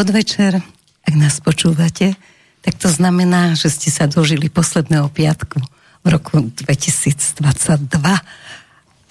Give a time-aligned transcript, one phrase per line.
[0.00, 0.56] Podvečer,
[1.04, 2.16] ak nás počúvate,
[2.64, 5.60] tak to znamená, že ste sa dožili posledného piatku
[6.00, 7.44] v roku 2022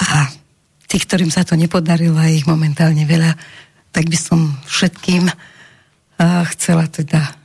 [0.02, 0.10] a
[0.90, 3.38] tí, ktorým sa to nepodarilo a ich momentálne veľa,
[3.94, 5.30] tak by som všetkým
[6.58, 7.38] chcela teda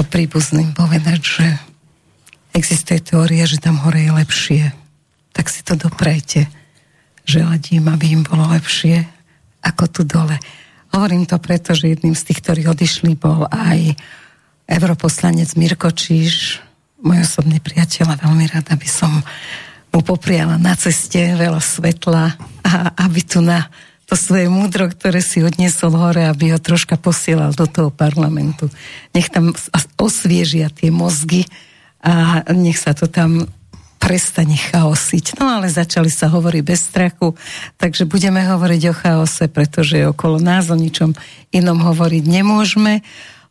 [0.00, 1.46] o príbuzným povedať, že
[2.56, 4.72] existuje teória, že tam hore je lepšie.
[5.36, 6.48] Tak si to doprajte.
[7.28, 9.04] Želadím, aby im bolo lepšie
[9.60, 10.40] ako tu dole.
[10.94, 13.98] Hovorím to preto, že jedným z tých, ktorí odišli, bol aj
[14.70, 16.62] europoslanec Mirko Číž,
[17.02, 19.10] môj osobný priateľ a veľmi rada by som
[19.90, 23.66] mu popriala na ceste veľa svetla a aby tu na
[24.06, 28.70] to svoje múdro, ktoré si odniesol hore, aby ho troška posielal do toho parlamentu.
[29.18, 29.50] Nech tam
[29.98, 31.42] osviežia tie mozgy
[32.06, 33.50] a nech sa to tam
[34.04, 35.40] prestane chaosiť.
[35.40, 37.32] No ale začali sa hovoriť bez strachu,
[37.80, 41.16] takže budeme hovoriť o chaose, pretože okolo nás o ničom
[41.56, 43.00] inom hovoriť nemôžeme.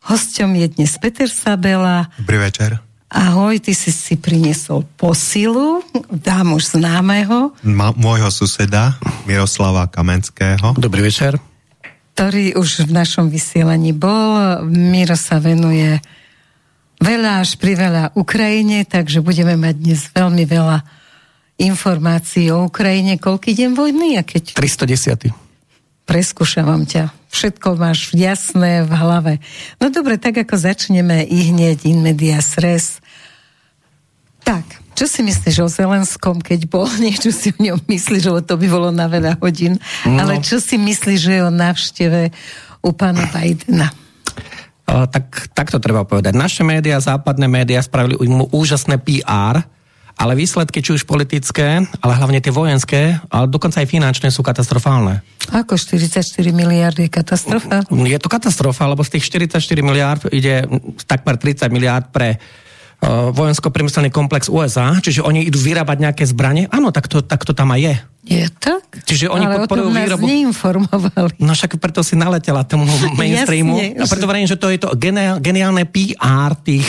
[0.06, 2.06] Hosťom je dnes Peter Sabela.
[2.22, 2.78] Dobrý večer.
[3.14, 7.54] Ahoj, ty si si priniesol posilu, dám už známeho.
[7.62, 10.74] Ma, môjho suseda, Miroslava Kamenského.
[10.74, 11.38] Dobrý večer.
[12.14, 14.62] Ktorý už v našom vysielaní bol.
[14.66, 16.02] Miro sa venuje
[17.00, 20.78] veľa až priveľa Ukrajine, takže budeme mať dnes veľmi veľa
[21.58, 23.18] informácií o Ukrajine.
[23.18, 24.18] Koľký deň vojny?
[24.18, 24.58] A keď...
[24.58, 25.30] 310.
[26.04, 27.14] Preskúšavam ťa.
[27.32, 29.32] Všetko máš jasné v hlave.
[29.80, 33.00] No dobre, tak ako začneme i hneď in media res.
[34.44, 36.86] Tak, čo si myslíš o Zelenskom, keď bol?
[37.02, 39.80] Niečo si o ňom myslíš, lebo to by bolo na veľa hodín.
[40.04, 40.20] No.
[40.20, 42.30] Ale čo si myslíš, že je o návšteve
[42.84, 43.90] u pána Bidena?
[44.84, 46.36] Tak, tak to treba povedať.
[46.36, 49.64] Naše médiá, západné médiá spravili mu úžasné PR,
[50.14, 55.26] ale výsledky, či už politické, ale hlavne tie vojenské, ale dokonca aj finančné sú katastrofálne.
[55.50, 56.22] Ako 44
[56.54, 57.82] miliardy je katastrofa?
[57.90, 60.70] Je to katastrofa, lebo z tých 44 miliard ide
[61.10, 62.38] takmer 30 miliard pre
[63.34, 66.70] vojensko-priemyselný komplex USA, čiže oni idú vyrábať nejaké zbranie.
[66.70, 67.94] Áno, tak to, tak to tam aj je.
[68.24, 69.04] Je tak?
[69.04, 70.24] Čiže oni Ale podporujú o tom výrobu...
[70.24, 71.36] neinformovali.
[71.44, 72.88] No však preto si naletela tomu
[73.20, 73.76] mainstreamu.
[73.76, 74.88] Jasne, a preto vrajím, že to je to
[75.40, 76.88] geniálne PR tých,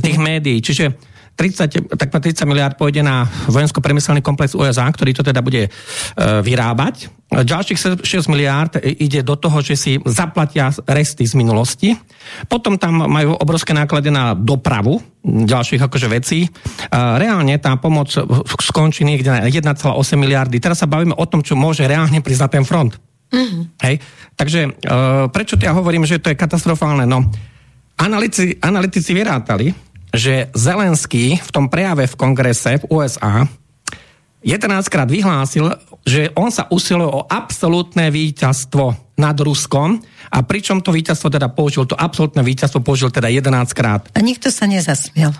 [0.00, 0.64] tých médií.
[0.64, 1.09] Čiže
[1.40, 5.70] 30, takmer 30 miliard pôjde na vojensko-premyselný komplex USA, ktorý to teda bude e,
[6.44, 7.08] vyrábať.
[7.32, 11.96] Ďalších 6 miliard ide do toho, že si zaplatia resty z minulosti.
[12.44, 16.44] Potom tam majú obrovské náklady na dopravu ďalších akože vecí.
[16.44, 16.48] E,
[16.92, 18.12] reálne tá pomoc
[18.60, 19.80] skončí niekde na 1,8
[20.20, 20.60] miliardy.
[20.60, 23.00] Teraz sa bavíme o tom, čo môže reálne na ten front.
[23.32, 23.62] Mm-hmm.
[23.88, 23.94] Hej?
[24.36, 24.70] Takže e,
[25.32, 27.08] prečo ja hovorím, že to je katastrofálne?
[27.08, 27.24] No,
[27.96, 33.46] analytici, analytici vyrátali, že Zelenský v tom prejave v kongrese v USA
[34.40, 35.68] 11 krát vyhlásil,
[36.00, 40.00] že on sa usiluje o absolútne víťazstvo nad Ruskom
[40.32, 44.08] a pričom to víťazstvo teda použil, to absolútne víťazstvo použil teda 11 krát.
[44.16, 45.36] A nikto sa nezasmiel.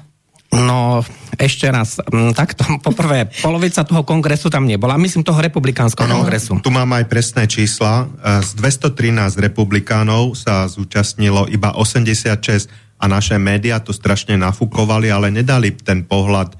[0.51, 1.07] No,
[1.39, 6.61] ešte raz, mm, takto, poprvé, polovica toho kongresu tam nebola, myslím toho republikánskeho kongresu.
[6.61, 8.11] Tu mám aj presné čísla.
[8.45, 12.69] Z 213 republikánov sa zúčastnilo iba 86
[13.01, 16.53] a naše médiá to strašne nafúkovali, ale nedali ten pohľad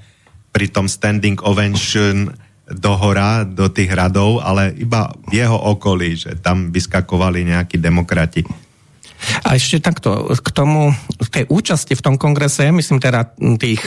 [0.49, 2.33] pri tom standing ovation
[2.71, 8.41] do hora, do tých radov, ale iba v jeho okolí, že tam vyskakovali nejakí demokrati.
[9.45, 10.89] A ešte takto, k tomu,
[11.21, 13.85] k tej účasti v tom kongrese, myslím teda tých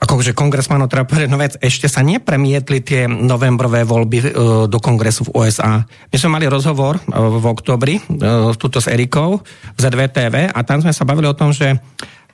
[0.00, 4.26] akože kongresmanov treba povedať no vec, ešte sa nepremietli tie novembrové voľby uh,
[4.66, 5.84] do kongresu v USA.
[5.84, 9.44] My sme mali rozhovor uh, v oktobri, uh, tuto s Erikou
[9.76, 11.76] z ZVTV a tam sme sa bavili o tom, že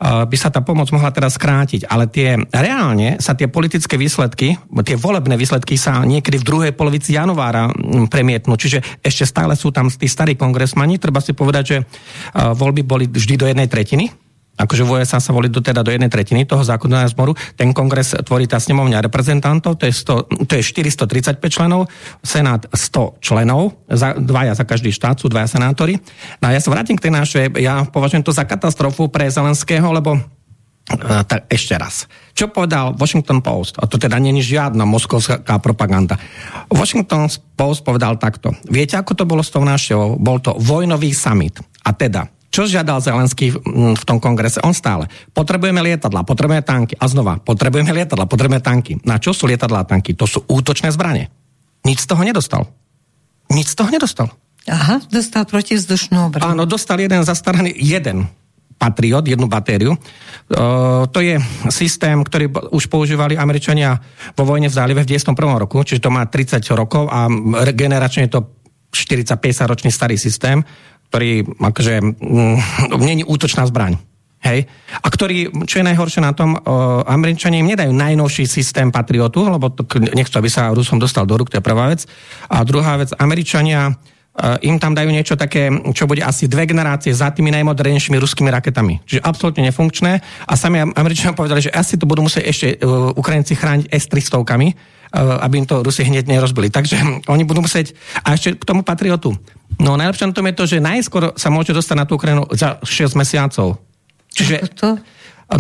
[0.00, 4.97] by sa tá pomoc mohla teraz skrátiť, ale tie reálne sa tie politické výsledky, tie
[5.00, 7.73] volebné výsledky sa niekedy v druhej polovici januára
[8.12, 11.76] premietnú, čiže ešte stále sú tam tí starí kongresmani, treba si povedať, že
[12.37, 14.12] voľby boli vždy do jednej tretiny,
[14.56, 17.37] akože v USA sa volí do, teda do jednej tretiny toho zákonného zboru.
[17.55, 21.93] Ten kongres tvorí tá snemovňa reprezentantov, to je, 100, to je 435 členov,
[22.25, 26.00] senát 100 členov, za, dvaja za každý štát sú dvaja senátori.
[26.41, 29.93] No a ja sa vrátim k tej našej, ja považujem to za katastrofu pre Zelenského,
[29.93, 30.17] lebo
[30.87, 32.06] Uh, tak ešte raz.
[32.31, 33.75] Čo povedal Washington Post?
[33.82, 36.14] A to teda není žiadna moskovská propaganda.
[36.70, 37.26] Washington
[37.58, 38.55] Post povedal takto.
[38.70, 40.14] Viete, ako to bolo s tou návštevou?
[40.14, 41.58] Bol to vojnový summit.
[41.82, 44.64] A teda, čo žiadal Zelenský v tom kongrese?
[44.64, 45.12] On stále.
[45.37, 46.97] Potrebujeme lietadla, potrebujeme tanky.
[46.97, 48.97] A znova, potrebujeme lietadla, potrebujeme tanky.
[49.05, 50.17] Na čo sú lietadla a tanky?
[50.17, 51.29] To sú útočné zbranie.
[51.85, 52.64] Nič z toho nedostal.
[53.53, 54.32] Nič z toho nedostal.
[54.73, 56.56] Aha, dostal protivzdušnú obranu.
[56.56, 58.25] Áno, dostal jeden zastaraný, jeden
[58.81, 59.93] Patriot, jednu batériu.
[59.93, 61.37] Uh, to je
[61.69, 64.00] systém, ktorý už používali Američania
[64.32, 65.37] vo vojne v zálive v 91.
[65.61, 67.29] roku, čiže to má 30 rokov a
[67.73, 68.41] generačne je to
[68.97, 70.64] 40-50 ročný starý systém
[71.17, 72.57] ktorý akože, mm,
[73.01, 73.97] není útočná zbraň.
[74.45, 74.69] Hej?
[75.01, 76.61] A ktorý, čo je najhoršie na tom, uh,
[77.09, 81.49] Američania im nedajú najnovší systém Patriotu, lebo to, nechcú, aby sa Rusom dostal do rúk,
[81.49, 82.05] to je prvá vec.
[82.53, 87.17] A druhá vec, Američania uh, im tam dajú niečo také, čo bude asi dve generácie
[87.17, 89.09] za tými najmodernejšími ruskými raketami.
[89.09, 90.21] Čiže absolútne nefunkčné.
[90.45, 94.37] A sami Američania povedali, že asi to budú musieť ešte uh, Ukrajinci chrániť S-300,
[95.17, 96.69] aby im to Rusi hneď nerozbili.
[96.69, 97.97] Takže oni budú musieť...
[98.21, 99.33] A ešte k tomu Patriotu.
[99.76, 102.81] No najlepšie na tom je to, že najskôr sa môže dostať na tú Ukrajinu za
[102.81, 103.76] 6 mesiacov.
[104.32, 104.96] Čiže, to?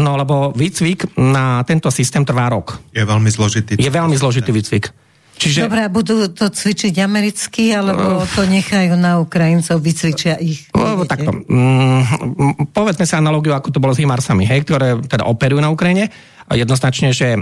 [0.00, 2.80] No, lebo výcvik na tento systém trvá rok.
[2.90, 3.78] Je veľmi zložitý.
[3.78, 4.90] Je veľmi zložitý výcvik.
[5.36, 5.68] Čiže...
[5.68, 10.64] Dobre, budú to cvičiť americky, alebo to nechajú na Ukrajincov, vycvičia ich?
[10.72, 11.28] Lebo takto.
[11.44, 16.08] Mm, povedzme sa analogiu, ako to bolo s Himarsami, hej, ktoré teda operujú na Ukrajine
[16.54, 17.38] jednoznačne, že e,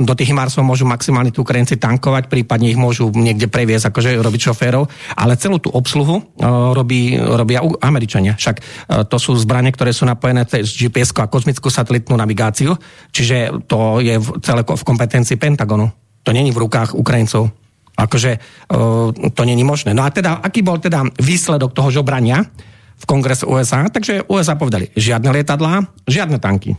[0.00, 4.40] do tých Himarsov môžu maximálne tí Ukrajinci tankovať, prípadne ich môžu niekde previesť, akože robiť
[4.52, 8.40] šoférov, ale celú tú obsluhu e, robí, robia Američania.
[8.40, 8.62] Však e,
[9.04, 12.72] to sú zbranie, ktoré sú napojené cez GPS a kozmickú satelitnú navigáciu,
[13.12, 15.92] čiže to je celé v kompetencii Pentagonu.
[16.24, 17.52] To není v rukách Ukrajincov.
[17.96, 18.36] Akože
[19.32, 19.96] to není možné.
[19.96, 22.44] No a teda, aký bol teda výsledok toho žobrania
[22.92, 23.88] v kongrese USA?
[23.88, 26.76] Takže USA povedali, žiadne lietadlá, žiadne tanky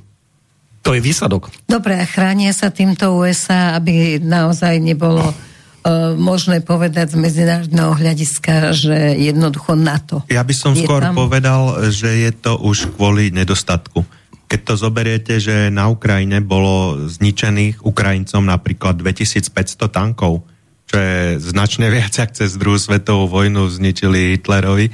[0.88, 1.52] to je výsledok.
[1.68, 8.72] Dobre, a chránia sa týmto USA, aby naozaj nebolo uh, možné povedať z medzinárodného hľadiska,
[8.72, 10.24] že jednoducho NATO.
[10.32, 11.20] Ja by som skôr tam...
[11.20, 14.08] povedal, že je to už kvôli nedostatku.
[14.48, 20.48] Keď to zoberiete, že na Ukrajine bolo zničených Ukrajincom napríklad 2500 tankov,
[20.88, 24.88] čo je značne viac, ako cez druhú svetovú vojnu zničili Hitlerovi.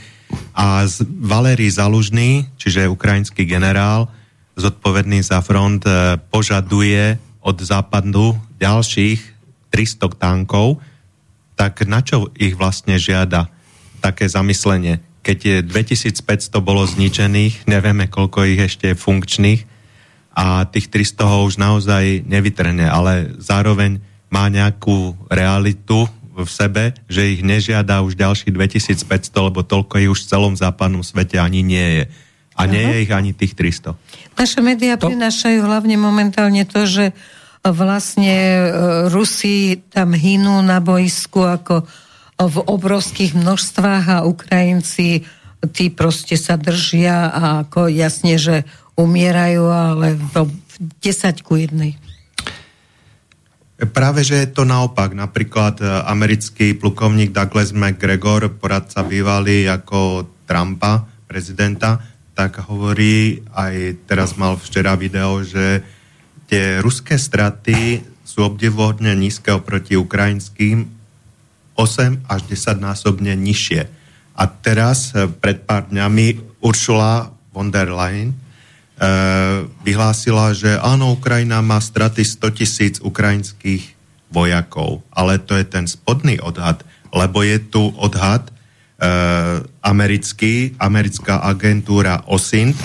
[0.57, 4.10] A Valerij Zalužný, čiže ukrajinský generál,
[4.56, 9.20] zodpovedný za front, e, požaduje od západu ďalších
[9.74, 10.80] 300 tankov,
[11.58, 13.50] tak na čo ich vlastne žiada
[14.00, 15.02] také zamyslenie?
[15.24, 19.62] Keď je 2500 bolo zničených, nevieme, koľko ich ešte je funkčných
[20.36, 24.02] a tých 300 ho už naozaj nevytrne, ale zároveň
[24.34, 30.26] má nejakú realitu v sebe, že ich nežiada už ďalších 2500, lebo toľko ich už
[30.26, 32.04] v celom západnom svete ani nie je.
[32.54, 33.98] A nie je ich ani tých 300.
[34.38, 35.10] Naše médiá to...
[35.10, 37.06] prinášajú hlavne momentálne to, že
[37.66, 38.64] vlastne e,
[39.10, 41.88] Rusi tam hynú na boisku ako
[42.38, 45.24] v obrovských množstvách a Ukrajinci
[45.72, 48.68] tí proste sa držia a ako jasne, že
[49.00, 50.36] umierajú, ale v
[51.00, 51.96] 10 ku jednej.
[53.96, 55.16] Práve, že je to naopak.
[55.16, 64.33] Napríklad e, americký plukovník Douglas McGregor, poradca bývalý ako Trumpa, prezidenta, tak hovorí, aj teraz
[64.38, 65.85] mal včera video, že
[66.50, 70.89] tie ruské straty sú obdivuhodne nízke oproti ukrajinským
[71.77, 73.81] 8 až 10 násobne nižšie.
[74.33, 78.35] A teraz eh, pred pár dňami Ursula von der Leyen e,
[79.83, 83.94] vyhlásila, že áno, Ukrajina má straty 100 tisíc ukrajinských
[84.31, 86.81] vojakov, ale to je ten spodný odhad,
[87.13, 88.49] lebo je tu odhad
[89.83, 92.80] americký, americká agentúra OSINT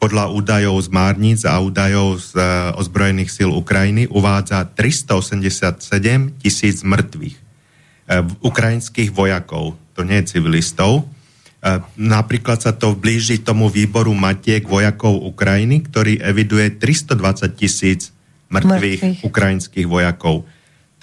[0.00, 7.36] podľa údajov z Márnic a údajov z uh, ozbrojených síl Ukrajiny uvádza 387 tisíc mŕtvych
[7.36, 11.04] uh, ukrajinských vojakov, to nie je civilistov.
[12.00, 18.16] Napríklad sa to blíži tomu výboru matiek vojakov Ukrajiny, ktorý eviduje 320 tisíc
[18.48, 20.48] mŕtvych ukrajinských vojakov.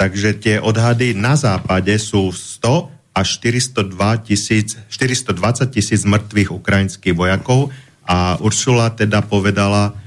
[0.01, 7.73] Takže tie odhady na západe sú 100 až 402 tisíc, 420 tisíc mŕtvych ukrajinských vojakov
[8.05, 9.97] a Uršula teda povedala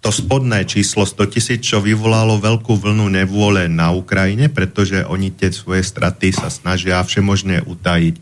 [0.00, 5.52] to spodné číslo 100 tisíc, čo vyvolalo veľkú vlnu nevôle na Ukrajine, pretože oni tie
[5.52, 8.16] svoje straty sa snažia všemožne utajiť.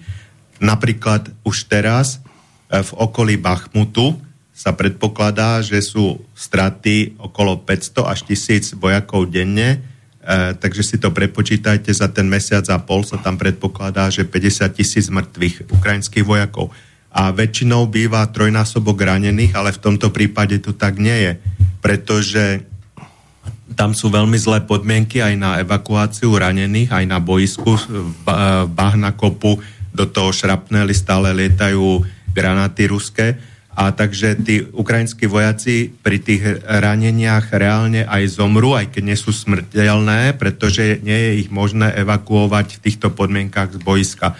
[0.58, 4.18] Napríklad už teraz e, v okolí Bachmutu
[4.50, 9.78] sa predpokladá, že sú straty okolo 500 až 1000 vojakov denne,
[10.58, 15.06] takže si to prepočítajte, za ten mesiac a pol sa tam predpokladá, že 50 tisíc
[15.08, 16.74] mŕtvych ukrajinských vojakov.
[17.08, 21.32] A väčšinou býva trojnásobok ranených, ale v tomto prípade to tak nie je,
[21.80, 22.62] pretože
[23.78, 27.78] tam sú veľmi zlé podmienky aj na evakuáciu ranených, aj na boisku,
[28.74, 29.60] bahna kopu,
[29.94, 33.34] do toho šrapneli stále lietajú granáty ruské
[33.78, 39.30] a takže tí ukrajinskí vojaci pri tých raneniach reálne aj zomru, aj keď nie sú
[39.30, 44.34] smrteľné, pretože nie je ich možné evakuovať v týchto podmienkach z boiska.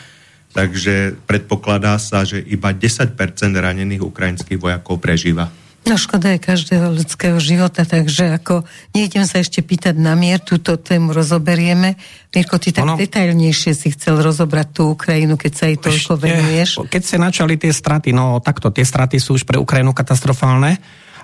[0.59, 3.15] Takže predpokladá sa, že iba 10%
[3.55, 5.47] ranených ukrajinských vojakov prežíva.
[5.87, 10.77] No škoda je každého ľudského života, takže ako nejdem sa ešte pýtať na mier, túto
[10.77, 11.97] tému rozoberieme.
[12.35, 13.01] Mirko, ty tak ono...
[13.01, 16.69] detailnejšie si chcel rozobrať tú Ukrajinu, keď sa jej toľko ešte, venuješ.
[16.93, 20.77] Keď sa načali tie straty, no takto, tie straty sú už pre Ukrajinu katastrofálne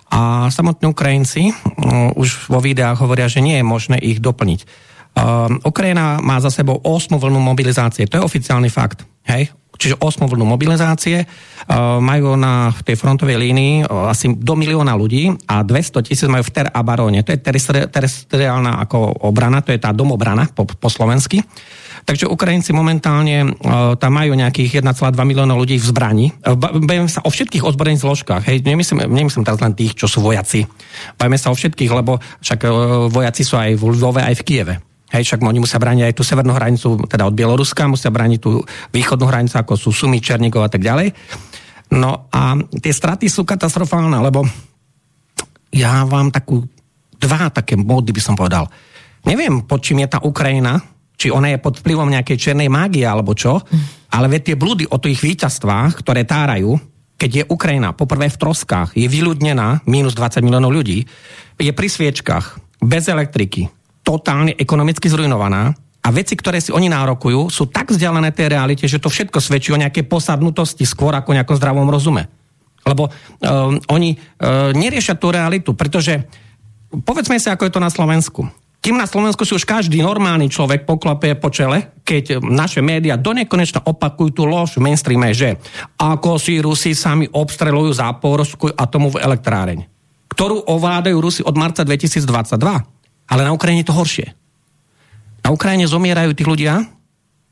[0.09, 4.61] a samotní Ukrajinci uh, už vo videách hovoria, že nie je možné ich doplniť.
[5.15, 9.05] Uh, Ukrajina má za sebou 8 vlnu mobilizácie, to je oficiálny fakt.
[9.29, 9.53] Hej?
[9.77, 11.27] Čiže 8 vlnu mobilizácie,
[12.01, 16.69] majú na tej frontovej línii asi do milióna ľudí a 200 tisíc majú v Ter
[16.69, 17.25] a.
[17.25, 17.41] To je
[17.89, 21.41] terestriálna ako obrana, to je tá domobrana po, po slovensky.
[22.05, 26.27] Takže Ukrajinci momentálne uh, tam majú nejakých 1,2 milióna ľudí v zbrani.
[26.61, 28.45] Bavíme sa o všetkých ozbrojených zložkách.
[28.45, 30.69] Hej, nemyslím, nemyslím teraz len tých, čo sú vojaci.
[31.17, 34.94] Bavíme sa o všetkých, lebo však uh, vojaci sú aj v Lvove, aj v Kieve.
[35.13, 38.65] Hej, však oni musia brániť aj tú severnú hranicu, teda od Bieloruska, musia brániť tú
[38.91, 41.13] východnú hranicu, ako sú Sumy, Černikov a tak ďalej.
[41.93, 44.43] No a tie straty sú katastrofálne, lebo
[45.71, 46.65] ja vám takú,
[47.21, 48.67] dva také módy by som povedal.
[49.29, 50.81] Neviem, pod čím je tá Ukrajina,
[51.15, 53.63] či ona je pod vplyvom nejakej černej mágie alebo čo,
[54.11, 56.75] ale vie tie blúdy o tých víťazstvách, ktoré tárajú,
[57.15, 61.07] keď je Ukrajina poprvé v troskách, je vyľudnená, minus 20 miliónov ľudí,
[61.57, 63.71] je pri sviečkach, bez elektriky,
[64.05, 65.73] totálne ekonomicky zrujnovaná
[66.05, 69.73] a veci, ktoré si oni nárokujú, sú tak vzdialené tej realite, že to všetko svedčí
[69.73, 72.29] o nejakej posadnutosti skôr ako nejakom zdravom rozume.
[72.85, 76.21] Lebo um, oni uh, neriešia tú realitu, pretože
[76.93, 78.45] povedzme si, ako je to na Slovensku.
[78.85, 83.33] Kým na Slovensku si už každý normálny človek poklape po čele, keď naše médiá do
[83.33, 85.57] nekonečna opakujú tú lož v mainstreame, že
[85.97, 89.89] ako si Rusi sami obstrelujú záporskú atomovú elektráreň,
[90.29, 92.29] ktorú ovládajú Rusi od marca 2022
[93.29, 94.27] ale na Ukrajine je to horšie.
[95.45, 96.81] Na Ukrajine zomierajú tí ľudia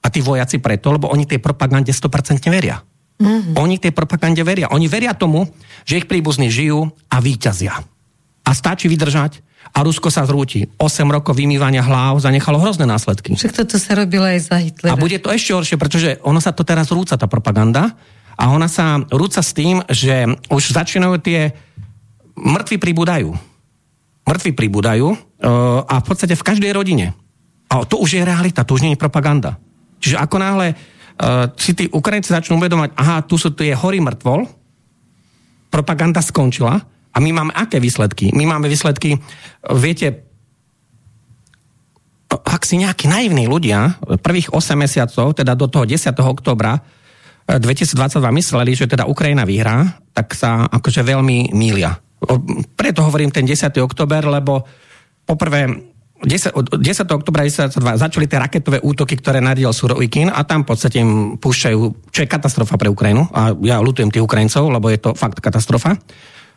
[0.03, 2.81] a tí vojaci preto, lebo oni tej propagande 100% veria.
[3.23, 3.55] Mm-hmm.
[3.61, 4.73] Oni tej propagande veria.
[4.73, 5.47] Oni veria tomu,
[5.87, 7.79] že ich príbuzní žijú a víťazia.
[8.43, 10.67] A stačí vydržať a Rusko sa zrúti.
[10.81, 13.39] 8 rokov vymývania hlav zanechalo hrozné následky.
[13.39, 14.99] Však toto sa robilo aj za Hitlera.
[14.99, 17.95] A bude to ešte horšie, pretože ono sa to teraz rúca, tá propaganda.
[18.35, 21.55] A ona sa rúca s tým, že už začínajú tie
[22.35, 23.53] mŕtvi pribúdajú
[24.23, 27.19] mŕtvi pribúdajú a v podstate v každej rodine.
[27.67, 29.59] A to už je realita, to už nie je propaganda.
[29.99, 33.99] Čiže ako náhle uh, si tí Ukrajinci začnú uvedomať, aha, tu sú tu je horý
[34.05, 34.47] mŕtvol,
[35.73, 36.79] propaganda skončila
[37.13, 38.31] a my máme aké výsledky?
[38.37, 39.19] My máme výsledky,
[39.73, 40.29] viete,
[42.29, 46.13] ak si nejakí naivní ľudia prvých 8 mesiacov, teda do toho 10.
[46.23, 46.81] oktobra
[47.49, 47.99] 2022
[48.39, 51.99] mysleli, že teda Ukrajina vyhrá, tak sa akože veľmi mília
[52.77, 53.75] preto hovorím ten 10.
[53.83, 54.63] oktober, lebo
[55.27, 57.19] poprvé 10, 10.
[57.19, 57.43] oktobra
[57.99, 61.81] začali tie raketové útoky, ktoré nadiel Surovikin a tam v podstate im púšťajú,
[62.15, 65.99] čo je katastrofa pre Ukrajinu a ja lutujem tých Ukrajincov, lebo je to fakt katastrofa.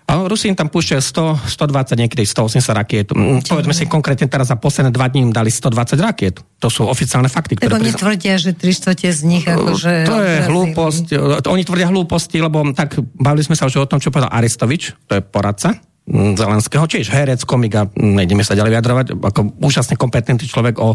[0.06, 3.10] A Rusi im tam púšťajú 100, 120, niekedy 180 rakiet.
[3.10, 6.46] Mm, povedzme si konkrétne teraz za posledné dva dní im dali 120 rakiet.
[6.62, 7.58] To sú oficiálne fakty.
[7.58, 8.02] Ktoré oni prizna...
[8.06, 10.06] tvrdia, že 300 z nich akože...
[10.06, 11.06] To je hlúposť.
[11.50, 15.18] Oni tvrdia hlúposti, lebo tak bavili sme sa už o tom, čo povedal Aristovič, to
[15.18, 15.74] je poradca
[16.06, 20.94] Zelenského, čiže herec, komika, nejdeme sa ďalej vyjadrovať, ako úžasne kompetentný človek o,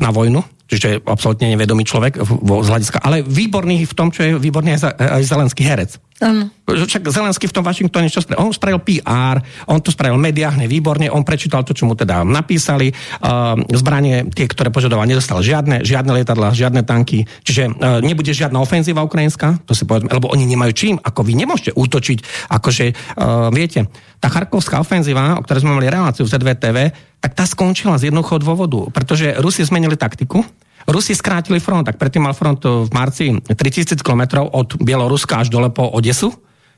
[0.00, 4.80] na vojnu, čiže absolútne nevedomý človek z hľadiska, ale výborný v tom, čo je výborný
[4.80, 6.00] aj, aj Zelenský herec.
[6.16, 6.48] Ano.
[6.64, 8.40] Však Zelenský v tom Washingtone čo spravil?
[8.40, 9.36] On spravil PR,
[9.68, 14.48] on to spravil mediálne výborne, on prečítal to, čo mu teda napísali, uh, zbranie, tie,
[14.48, 19.76] ktoré požadoval, nedostal žiadne, žiadne lietadla, žiadne tanky, čiže uh, nebude žiadna ofenzíva ukrajinská, to
[19.76, 22.84] si povedzme, lebo oni nemajú čím, ako vy nemôžete útočiť, akože,
[23.20, 23.84] uh, viete,
[24.16, 26.76] tá charkovská ofenzíva, o ktorej sme mali reláciu v ZVTV,
[27.20, 30.48] tak tá skončila z jednoduchého dôvodu, pretože Rusi zmenili taktiku,
[30.86, 35.70] Rusi skrátili front, tak predtým mal front v marci 3000 km od Bieloruska až dole
[35.74, 36.30] po Odesu,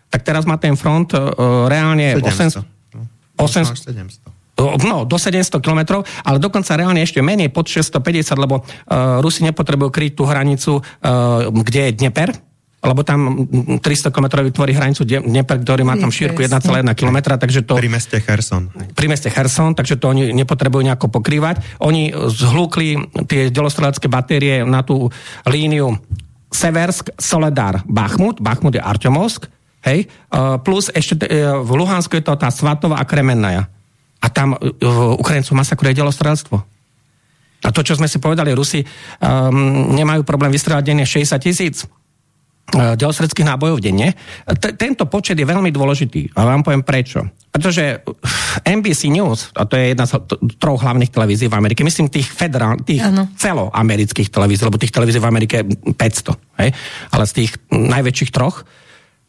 [0.08, 2.64] tak teraz má ten front uh, reálne 700.
[3.36, 3.92] 800.
[3.92, 4.38] 800.
[4.58, 9.94] No, do 700 km, ale dokonca reálne ešte menej pod 650, lebo uh, Rusi nepotrebujú
[9.94, 12.34] kryť tú hranicu, uh, kde je Dneper,
[12.78, 13.50] lebo tam
[13.82, 17.74] 300 km vytvorí hranicu Dnieper, ktorý má tam šírku 1,1 km, takže to...
[17.74, 18.70] Pri meste Herson.
[18.94, 21.58] Pri meste Herson, takže to oni nepotrebujú nejako pokrývať.
[21.82, 25.10] Oni zhlúkli tie delostrelecké batérie na tú
[25.42, 25.98] líniu
[26.54, 29.50] Seversk, Soledar, Bachmut, Bachmut je Artemovsk,
[29.84, 30.06] hej,
[30.62, 33.68] plus ešte e, v Luhansku je to tá Svatova a Kremennaja.
[34.22, 34.58] A tam e,
[35.18, 36.56] Ukrajincov masakruje delostrelstvo.
[37.66, 41.82] A to, čo sme si povedali, Rusi um, nemajú problém vystrelať denne 60 tisíc
[42.68, 44.12] E, delostredských nábojov denne.
[44.60, 47.24] T- tento počet je veľmi dôležitý a vám poviem prečo.
[47.48, 48.04] Pretože
[48.60, 50.20] NBC News, a to je jedna z
[50.60, 53.00] troch hlavných televízií v Amerike, myslím tých, federál, tých
[53.40, 56.70] celoamerických televízií, lebo tých televízií v Amerike je 500, hej?
[57.08, 58.68] ale z tých najväčších troch,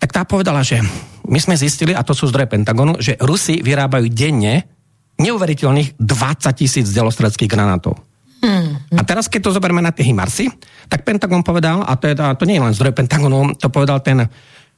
[0.03, 0.83] tak tá povedala, že
[1.23, 4.67] my sme zistili, a to sú zdroje Pentagonu, že Rusi vyrábajú denne
[5.15, 8.08] neuveriteľných 20 tisíc delostredských granátov.
[8.39, 8.79] Hmm.
[8.95, 10.47] A teraz, keď to zoberme na tie Himarsy,
[10.87, 13.99] tak Pentagon povedal, a to, je, a to nie je len zdroj Pentagonu, to povedal
[13.99, 14.27] ten uh,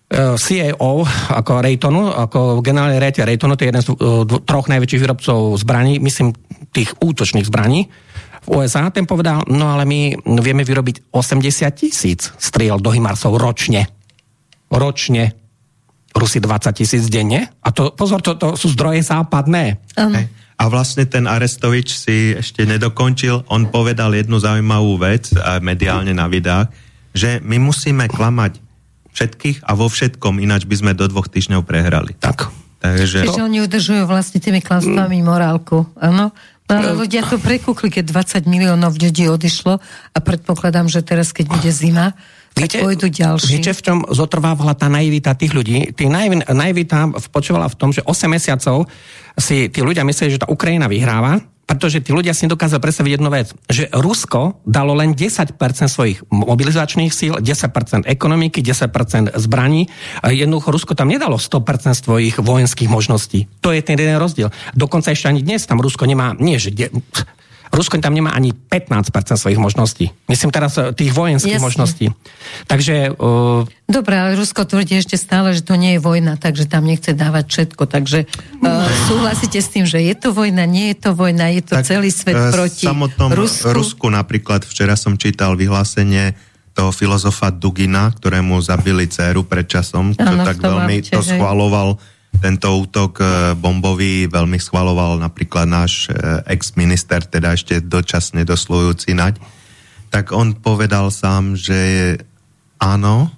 [0.10, 5.02] e, CAO ako Raytonu, ako generálny riaditeľ Raytonu, to je jeden z uh, troch najväčších
[5.06, 6.34] výrobcov zbraní, myslím
[6.74, 7.86] tých útočných zbraní
[8.42, 13.86] v USA, ten povedal, no ale my vieme vyrobiť 80 tisíc striel do Himarsov ročne.
[14.74, 15.38] Ročne.
[16.12, 17.54] Rusi 20 tisíc denne.
[17.62, 19.78] A to, pozor, to, to sú zdroje západné.
[19.94, 20.18] Um.
[20.62, 23.50] A vlastne ten Arestovič si ešte nedokončil.
[23.50, 26.70] On povedal jednu zaujímavú vec mediálne na videách,
[27.18, 28.62] že my musíme klamať
[29.10, 32.14] všetkých a vo všetkom, ináč by sme do dvoch týždňov prehrali.
[32.22, 32.54] Tak.
[32.78, 33.26] Takže...
[33.26, 36.30] Čiže oni udržujú vlastne tými klamstvami morálku, áno?
[36.70, 41.52] No ale ľudia to prekúkli, keď 20 miliónov ľudí odišlo a predpokladám, že teraz, keď
[41.52, 42.16] bude zima,
[42.52, 43.48] Viete, pôjdu ďalší.
[43.48, 45.96] Viete, v čom zotrvávala tá naivita tých ľudí?
[45.96, 48.92] Tí naiv, naivita spočívala v tom, že 8 mesiacov
[49.40, 53.30] si tí ľudia mysleli, že tá Ukrajina vyhráva, pretože tí ľudia si nedokázali predstaviť jednu
[53.32, 55.56] vec, že Rusko dalo len 10%
[55.88, 59.88] svojich mobilizačných síl, 10% ekonomiky, 10% zbraní.
[60.20, 63.48] Jednoducho Rusko tam nedalo 100% svojich vojenských možností.
[63.64, 64.52] To je ten jeden rozdiel.
[64.76, 66.92] Dokonca ešte ani dnes tam Rusko nemá, nie že de,
[67.72, 70.12] Rusko tam nemá ani 15% svojich možností.
[70.28, 71.66] Myslím teraz e, tých vojenských Jasne.
[71.66, 72.06] možností.
[72.68, 73.16] Takže...
[73.16, 73.64] Uh...
[73.88, 77.48] Dobre, ale Rusko tvrdí ešte stále, že to nie je vojna, takže tam nechce dávať
[77.48, 77.84] všetko.
[77.88, 81.76] Takže uh, súhlasíte s tým, že je to vojna, nie je to vojna, je to
[81.80, 83.72] tak, celý svet uh, proti samotnom Rusku?
[83.72, 86.36] Rusku napríklad včera som čítal vyhlásenie
[86.72, 92.00] toho filozofa Dugina, ktorému zabili dceru pred časom, čo tak veľmi to schvaloval
[92.40, 93.26] tento útok e,
[93.60, 96.16] bombový veľmi schvaloval napríklad náš e,
[96.48, 99.38] ex-minister, teda ešte dočasne doslujúci Naď,
[100.08, 102.16] tak on povedal sám, že
[102.80, 103.30] áno,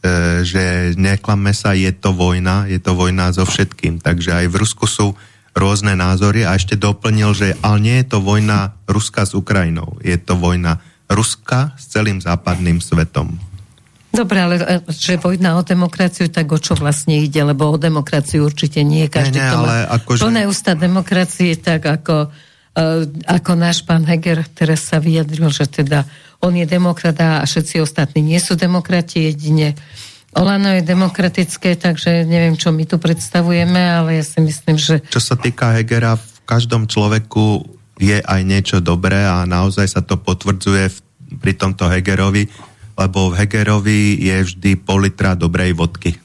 [0.00, 4.00] e, že neklamme sa, je to vojna, je to vojna so všetkým.
[4.00, 5.12] Takže aj v Rusku sú
[5.54, 10.16] rôzne názory a ešte doplnil, že ale nie je to vojna Ruska s Ukrajinou, je
[10.18, 13.47] to vojna Ruska s celým západným svetom.
[14.08, 17.44] Dobre, ale e, že vojna o demokraciu, tak o čo vlastne ide?
[17.44, 19.06] Lebo o demokraciu určite nie.
[19.06, 20.20] Každý nie, nie, to má akože...
[20.24, 26.08] plné ústa demokracie, tak ako, uh, ako náš pán Heger teraz sa vyjadril, že teda
[26.40, 29.74] on je demokrat a všetci ostatní nie sú demokrati jedine.
[30.36, 35.02] Olano je demokratické, takže neviem, čo my tu predstavujeme, ale ja si myslím, že...
[35.08, 37.64] Čo sa týka Hegera, v každom človeku
[37.98, 40.96] je aj niečo dobré a naozaj sa to potvrdzuje v,
[41.42, 42.46] pri tomto Hegerovi
[42.98, 46.18] lebo v Hegerovi je vždy pol litra dobrej vodky.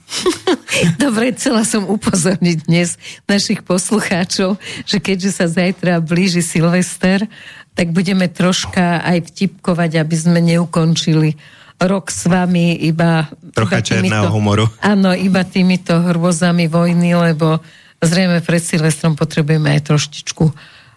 [1.04, 2.98] Dobre, chcela som upozorniť dnes
[3.30, 4.58] našich poslucháčov,
[4.90, 7.30] že keďže sa zajtra blíži Silvester,
[7.78, 11.38] tak budeme troška aj vtipkovať, aby sme neukončili
[11.78, 13.30] rok s vami iba...
[13.54, 14.66] Trocha iba černého týmito, humoru.
[14.82, 17.62] Áno, iba týmito hrôzami vojny, lebo
[18.02, 20.46] zrejme pred Silvestrom potrebujeme aj troštičku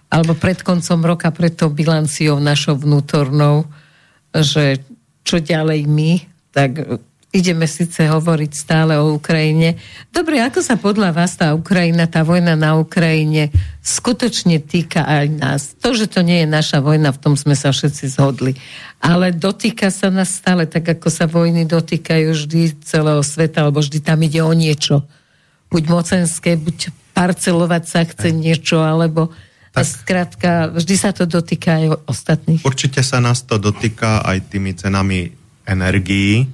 [0.06, 3.66] alebo pred koncom roka, pred tou bilanciou našou vnútornou,
[4.30, 4.78] že
[5.26, 6.22] čo ďalej my,
[6.54, 7.02] tak
[7.34, 9.76] ideme síce hovoriť stále o Ukrajine.
[10.08, 13.52] Dobre, ako sa podľa vás tá Ukrajina, tá vojna na Ukrajine
[13.84, 15.60] skutočne týka aj nás?
[15.84, 18.56] To, že to nie je naša vojna, v tom sme sa všetci zhodli.
[19.04, 23.98] Ale dotýka sa nás stále, tak ako sa vojny dotýkajú vždy celého sveta, alebo vždy
[24.00, 25.04] tam ide o niečo.
[25.68, 29.34] Buď mocenské, buď parcelovať sa chce niečo, alebo
[29.76, 29.84] tak.
[29.84, 32.64] Skrátka, vždy sa to dotýka aj ostatných.
[32.64, 35.36] Určite sa nás to dotýka aj tými cenami
[35.68, 36.48] energií.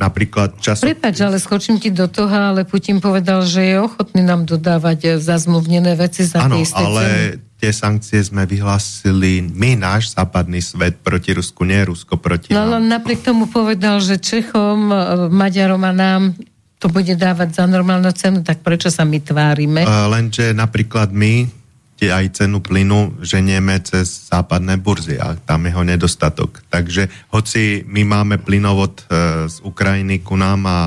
[0.00, 0.88] Napríklad času...
[0.88, 5.94] Prepač, ale skočím ti do toho, ale Putin povedal, že je ochotný nám dodávať zazmluvnené
[5.94, 7.60] veci za tie isté ale ceny.
[7.60, 12.66] tie sankcie sme vyhlásili my, náš západný svet proti Rusku, nie Rusko proti no.
[12.66, 14.90] No napriek tomu povedal, že Čechom,
[15.30, 16.34] Maďarom a nám
[16.82, 19.86] to bude dávať za normálnu cenu, tak prečo sa my tvárime?
[19.86, 21.61] Uh, lenže napríklad my
[22.10, 26.64] aj cenu plynu ženieme cez západné burzy a tam je ho nedostatok.
[26.66, 30.78] Takže hoci my máme plynovod e, z Ukrajiny ku nám a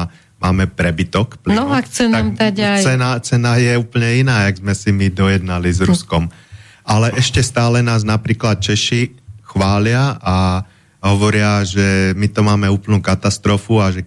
[0.42, 2.82] máme prebytok plynu, no, a chce nám dať aj...
[2.84, 6.28] cena, cena je úplne iná, jak sme si my dojednali s Ruskom.
[6.86, 10.68] Ale ešte stále nás napríklad Češi chvália a
[11.06, 14.02] hovoria, že my to máme úplnú katastrofu a že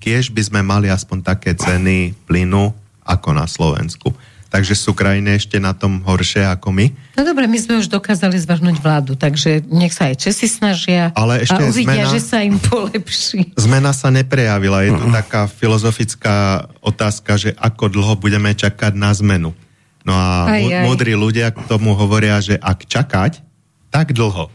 [0.00, 2.72] kiež by sme mali aspoň také ceny plynu
[3.04, 4.12] ako na Slovensku
[4.52, 6.92] takže sú krajiny ešte na tom horšie ako my.
[7.16, 11.40] No dobre, my sme už dokázali zvrhnúť vládu, takže nech sa aj Česi snažia Ale
[11.40, 13.56] ešte a uvidia, zmena, že sa im polepší.
[13.56, 14.84] Zmena sa neprejavila.
[14.84, 15.16] Je to uh-huh.
[15.24, 19.56] taká filozofická otázka, že ako dlho budeme čakať na zmenu.
[20.04, 20.84] No a aj, aj.
[20.84, 23.40] múdri ľudia k tomu hovoria, že ak čakať,
[23.88, 24.52] tak dlho.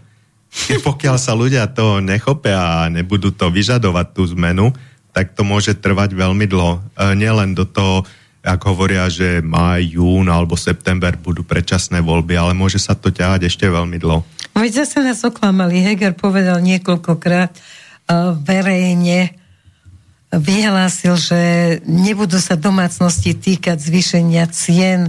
[0.70, 4.70] I pokiaľ sa ľudia to nechopia a nebudú to vyžadovať tú zmenu,
[5.10, 6.78] tak to môže trvať veľmi dlho.
[6.78, 6.80] E,
[7.18, 8.06] nielen do toho,
[8.46, 13.50] ako hovoria, že maj, jún alebo september budú predčasné voľby, ale môže sa to ťahať
[13.50, 14.22] ešte veľmi dlho.
[14.54, 15.84] No veď zase nás oklamali.
[15.84, 19.38] Heger povedal niekoľkokrát uh, verejne,
[20.28, 21.40] vyhlásil, že
[21.88, 25.08] nebudú sa domácnosti týkať zvýšenia cien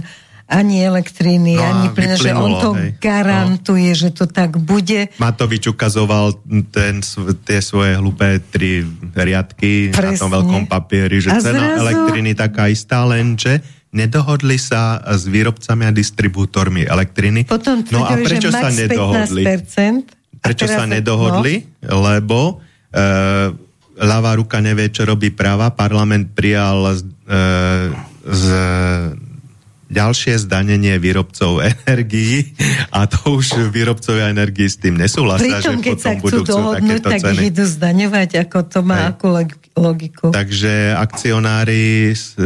[0.49, 2.97] ani elektriny, no ani plynu, že on to hej.
[2.97, 3.99] garantuje, no.
[4.01, 5.13] že to tak bude.
[5.21, 6.41] Matovič ukazoval
[6.73, 7.05] ten,
[7.45, 8.81] tie svoje hlupé tri
[9.13, 10.15] riadky Presne.
[10.15, 11.81] na tom veľkom papieri, že a cena zrazu...
[11.85, 17.49] elektriny taká istá, lenže nedohodli sa s výrobcami a distribútormi elektriny.
[17.49, 19.43] Potom no a prečo sa nedohodli?
[20.39, 21.65] Prečo sa nedohodli?
[21.89, 22.05] No.
[22.05, 22.61] Lebo
[22.93, 23.01] e,
[23.97, 25.73] ľavá ruka nevie, čo robí práva.
[25.73, 26.93] Parlament prijal e,
[28.29, 28.43] z
[29.89, 32.53] ďalšie zdanenie výrobcov energií
[32.93, 36.53] a to už výrobcovia energií s tým nesúhlasia, Pritom, že keď potom sa budú chcú
[36.53, 37.33] dohodnúť, tak ceny.
[37.33, 39.09] ich idú zdaňovať, ako to má Hej.
[39.17, 39.27] akú
[39.79, 40.25] logiku.
[40.29, 42.45] Takže akcionári z e,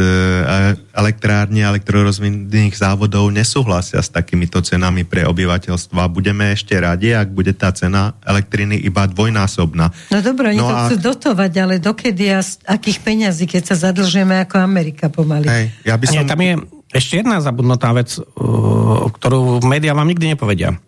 [0.94, 7.34] elektrárne a elektrorozvinných závodov nesúhlasia s takýmito cenami pre obyvateľstvo a budeme ešte radi, ak
[7.34, 9.90] bude tá cena elektriny iba dvojnásobná.
[10.14, 10.82] No dobré, oni no to a...
[10.88, 15.50] chcú dotovať, ale dokedy a z akých peňazí, keď sa zadlžujeme ako Amerika pomaly.
[15.50, 16.22] Hej, ja by som...
[16.22, 16.54] Nie, tam je
[16.94, 20.78] ešte jedna zabudnutá vec, uh, ktorú médiá vám nikdy nepovedia.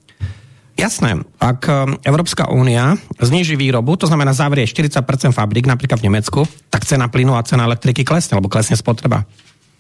[0.78, 6.46] Jasné, ak uh, Európska únia zniží výrobu, to znamená zavrie 40% fabrik, napríklad v Nemecku,
[6.70, 9.26] tak cena plynu a cena elektriky klesne, alebo klesne spotreba.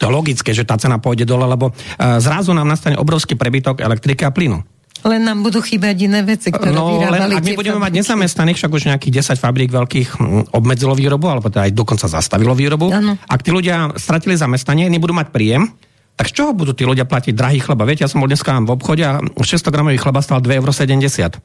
[0.02, 3.78] To je logické, že tá cena pôjde dole, lebo uh, zrazu nám nastane obrovský prebytok
[3.78, 4.66] elektriky a plynu.
[5.06, 7.86] Len nám budú chýbať iné veci, ktoré no, vyrábali len ak my budeme fabriky.
[7.86, 10.08] mať nezamestnaných, však už nejakých 10 fabrík veľkých
[10.50, 12.90] obmedzilo výrobu, alebo teda aj dokonca zastavilo výrobu.
[12.90, 13.14] Ano.
[13.28, 15.70] Ak tí ľudia stratili zamestnanie, nebudú mať príjem,
[16.16, 17.84] tak z čoho budú tí ľudia platiť drahý chleba?
[17.84, 21.36] Viete, ja som bol dneska v obchode a 600 gramový chleba stal 2,70 eur.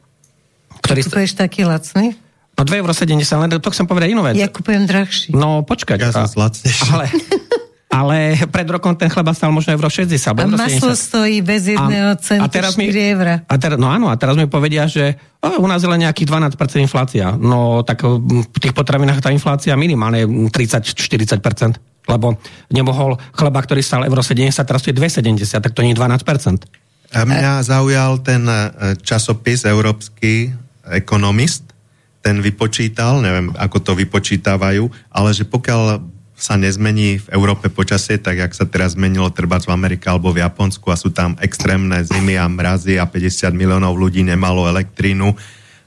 [0.79, 0.99] Ktorý...
[1.03, 2.15] Kupuješ taký lacný?
[2.55, 4.39] No 2,70 eur, len to chcem povedať inú vec.
[4.39, 5.35] Ja kupujem drahší.
[5.35, 5.97] No počkať.
[5.99, 6.87] Ja som lacnejší.
[6.87, 7.05] Ale,
[7.91, 10.15] ale pred rokom ten chleba stal možno euro 60.
[10.15, 11.07] A maslo 70.
[11.11, 13.43] stojí bez jedného centu a teraz 4 mi, eur.
[13.43, 16.55] A teraz, no áno, a teraz mi povedia, že o, u nás je len nejakých
[16.55, 17.35] 12% inflácia.
[17.35, 22.33] No tak v tých potravinách tá inflácia minimálne 30-40% lebo
[22.73, 26.65] nemohol chleba, ktorý stal euro 70, teraz je 2,70, tak to nie je 12%.
[27.11, 30.49] A mňa zaujal ten e, časopis Európsky
[30.87, 31.67] ekonomist,
[32.23, 36.01] ten vypočítal, neviem, ako to vypočítavajú, ale že pokiaľ
[36.41, 40.41] sa nezmení v Európe počasie, tak jak sa teraz zmenilo treba v Amerike alebo v
[40.41, 45.37] Japonsku a sú tam extrémne zimy a mrazy a 50 miliónov ľudí nemalo elektrínu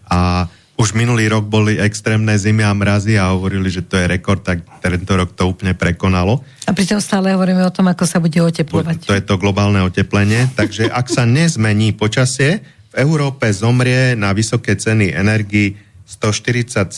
[0.06, 4.42] a už minulý rok boli extrémne zimy a mrazy a hovorili, že to je rekord,
[4.42, 6.42] tak tento rok to úplne prekonalo.
[6.66, 9.06] A pritom stále hovoríme o tom, ako sa bude oteplovať.
[9.06, 10.50] To je to globálne oteplenie.
[10.58, 16.90] Takže ak sa nezmení počasie, v Európe zomrie na vysoké ceny energii 147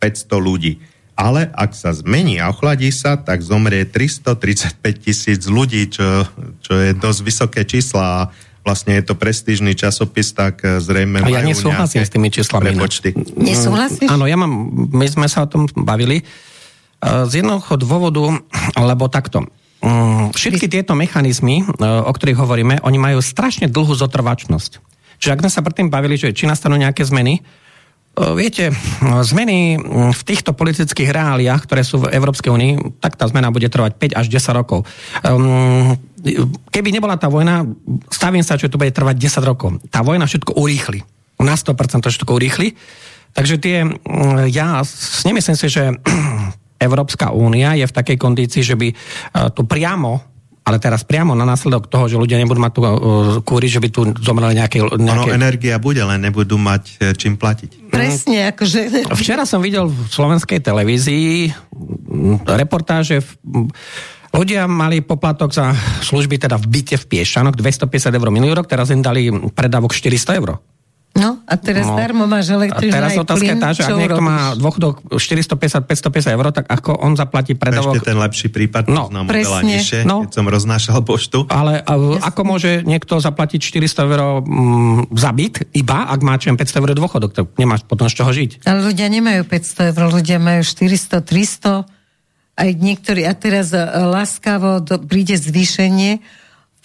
[0.00, 0.80] 500 ľudí.
[1.18, 6.22] Ale ak sa zmení a ochladí sa, tak zomrie 335 tisíc ľudí, čo,
[6.62, 8.30] čo je dosť vysoké čísla
[8.68, 12.76] vlastne je to prestížny časopis, tak eh, zrejme A ja nesúhlasím s tými číslami.
[12.76, 13.16] Prepočty.
[13.40, 14.12] Nesúhlasíš?
[14.12, 14.52] Áno, ja mám,
[14.92, 16.20] my sme sa o tom bavili.
[16.20, 18.28] Eh, z jednoho dôvodu,
[18.76, 19.48] lebo takto,
[19.80, 24.84] mm, všetky tieto mechanizmy, eh, o ktorých hovoríme, oni majú strašne dlhú zotrvačnosť.
[25.18, 27.42] Čiže ak sme sa predtým bavili, že či nastanú nejaké zmeny,
[28.18, 28.74] Viete,
[29.22, 29.78] zmeny
[30.10, 34.18] v týchto politických reáliách, ktoré sú v Európskej únii, tak tá zmena bude trvať 5
[34.18, 34.82] až 10 rokov.
[35.22, 35.94] Um,
[36.74, 37.62] keby nebola tá vojna,
[38.10, 39.78] stavím sa, že to bude trvať 10 rokov.
[39.86, 41.06] Tá vojna všetko urýchli.
[41.38, 42.74] Na 100% to všetko urýchli.
[43.38, 43.86] Takže tie,
[44.50, 44.82] ja
[45.22, 45.94] nemyslím si, že
[46.86, 48.88] Európska únia je v takej kondícii, že by
[49.54, 50.37] tu priamo
[50.68, 52.92] ale teraz priamo na následok toho, že ľudia nebudú mať tu uh,
[53.40, 55.32] kúry, že by tu zomreli nejaké, nejaké...
[55.32, 57.88] Ono energia bude, len nebudú mať e, čím platiť.
[57.88, 59.08] Presne, akože...
[59.16, 61.48] Včera som videl v slovenskej televízii
[62.44, 63.24] reportáže
[64.28, 65.72] Ľudia mali poplatok za
[66.04, 70.36] služby teda v byte v Piešanoch 250 eur minulý rok, teraz im dali predávok 400
[70.36, 70.60] eur.
[71.18, 71.98] No a teraz no.
[71.98, 74.30] darmo máš elektrínu teraz otázka je tá, že ak niekto robíš?
[74.30, 77.98] má dôchodok 450-550 eur, tak ako on zaplatí predávok...
[77.98, 79.66] Ešte ten lepší prípad, no, znám presne.
[79.66, 80.22] nižšie, no.
[80.22, 81.38] keď som roznášal poštu.
[81.50, 86.54] Ale a, ako môže niekto zaplatiť 400 eur mm, za byt, iba ak má čem
[86.54, 88.62] 500 eur dôchodok, tak nemáš potom z čoho žiť.
[88.62, 91.98] Ale ľudia nemajú 500 eur, ľudia majú 400, 300,
[92.58, 96.18] aj niektorí, a teraz e, láskavo do, príde zvýšenie,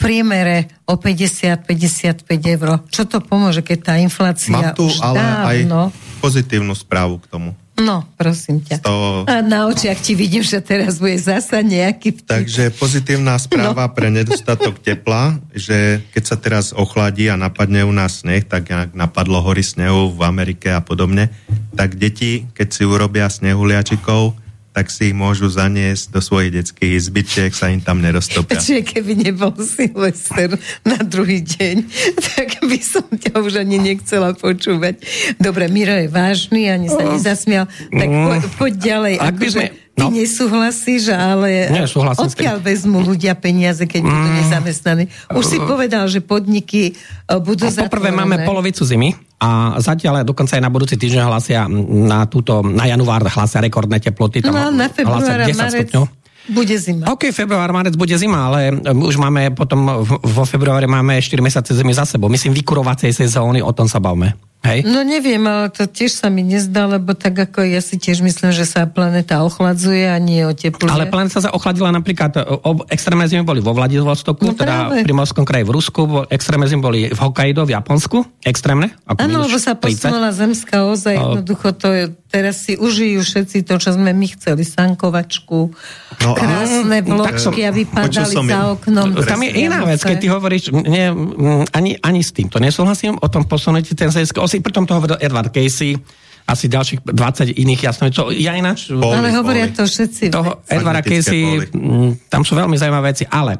[0.04, 2.84] priemere o 50-55 eur.
[2.92, 5.88] Čo to pomôže, keď tá inflácia Mám tu už ale dávno...
[5.88, 7.56] aj pozitívnu správu k tomu.
[7.74, 8.86] No, prosím ťa.
[8.86, 9.26] To...
[9.26, 12.30] A na očiach ti vidím, že teraz bude zasa nejaký vtip.
[12.30, 13.94] Takže pozitívna správa no.
[13.98, 18.94] pre nedostatok tepla, že keď sa teraz ochladí a napadne u nás sneh, tak jak
[18.94, 21.34] napadlo hory snehu v Amerike a podobne,
[21.74, 24.38] tak deti, keď si urobia snehuliačikov,
[24.74, 28.58] tak si ich môžu zaniesť do svojich detských izbičiek, sa im tam neroztopia.
[28.58, 31.76] Čiže keby nebol Silvester na druhý deň,
[32.28, 34.98] tak by som ťa už ani nechcela počúvať.
[35.38, 38.42] Dobre, Miro je vážny, ani sa nezasmial, tak Mm.
[38.58, 39.14] poď, ďalej.
[39.16, 40.18] Ak by Akože sme- Ty no.
[40.18, 42.50] nesúhlasíš, ale Nie, súhlasím s tým.
[42.50, 45.06] odkiaľ vezmú ľudia peniaze, keď budú nezamestnaní?
[45.30, 50.58] Už si povedal, že podniky e, budú No, poprvé máme polovicu zimy a zatiaľ dokonca
[50.58, 54.42] aj na budúci týždeň hlasia mm, na túto, na január hlasia rekordné teploty.
[54.42, 56.04] Tam No, na február a hlasia 10 marec stupňov.
[56.50, 57.04] bude zima.
[57.14, 61.94] OK, február, marec bude zima, ale už máme potom, vo februári máme 4 mesiace zimy
[61.94, 62.34] za sebou.
[62.34, 64.34] Myslím, vykurovacej sezóny, o tom sa bavme.
[64.64, 64.88] Hej?
[64.88, 68.50] No neviem, ale to tiež sa mi nezdá, lebo tak ako ja si tiež myslím,
[68.50, 70.88] že sa planéta ochladzuje a nie otepluje.
[70.88, 72.32] Ale planéta sa ochladila napríklad,
[72.64, 75.04] ob, extrémne zimy boli vo No Vladivostoku, teda práve.
[75.04, 78.96] v Primorskom kraji v Rusku, extrémne zimy boli v Hokkaido, v Japonsku, extrémne.
[79.06, 79.84] Áno, lebo sa 30.
[79.84, 84.64] posunula zemská oza, jednoducho to je, teraz si užijú všetci to, čo sme my chceli,
[84.64, 85.76] sankovačku,
[86.16, 89.08] No a- krásne som- vločky a vypadali som za je- oknom.
[89.20, 93.20] Tam je iná vec, keď ty hovoríš, nie, mm, ani, ani s tým to nesúhlasím,
[93.20, 95.98] o tom posunutí ten zemský osy, pritom to hovoril Edward Casey,
[96.46, 98.30] asi ďalších 20 iných jasnovidcov.
[98.38, 98.94] Ja ináč...
[98.94, 99.78] Poli, Ale hovoria poli.
[99.82, 100.30] to všetci.
[100.30, 103.58] toho Edvara Casey, mm, tam sú veľmi zaujímavé veci, ale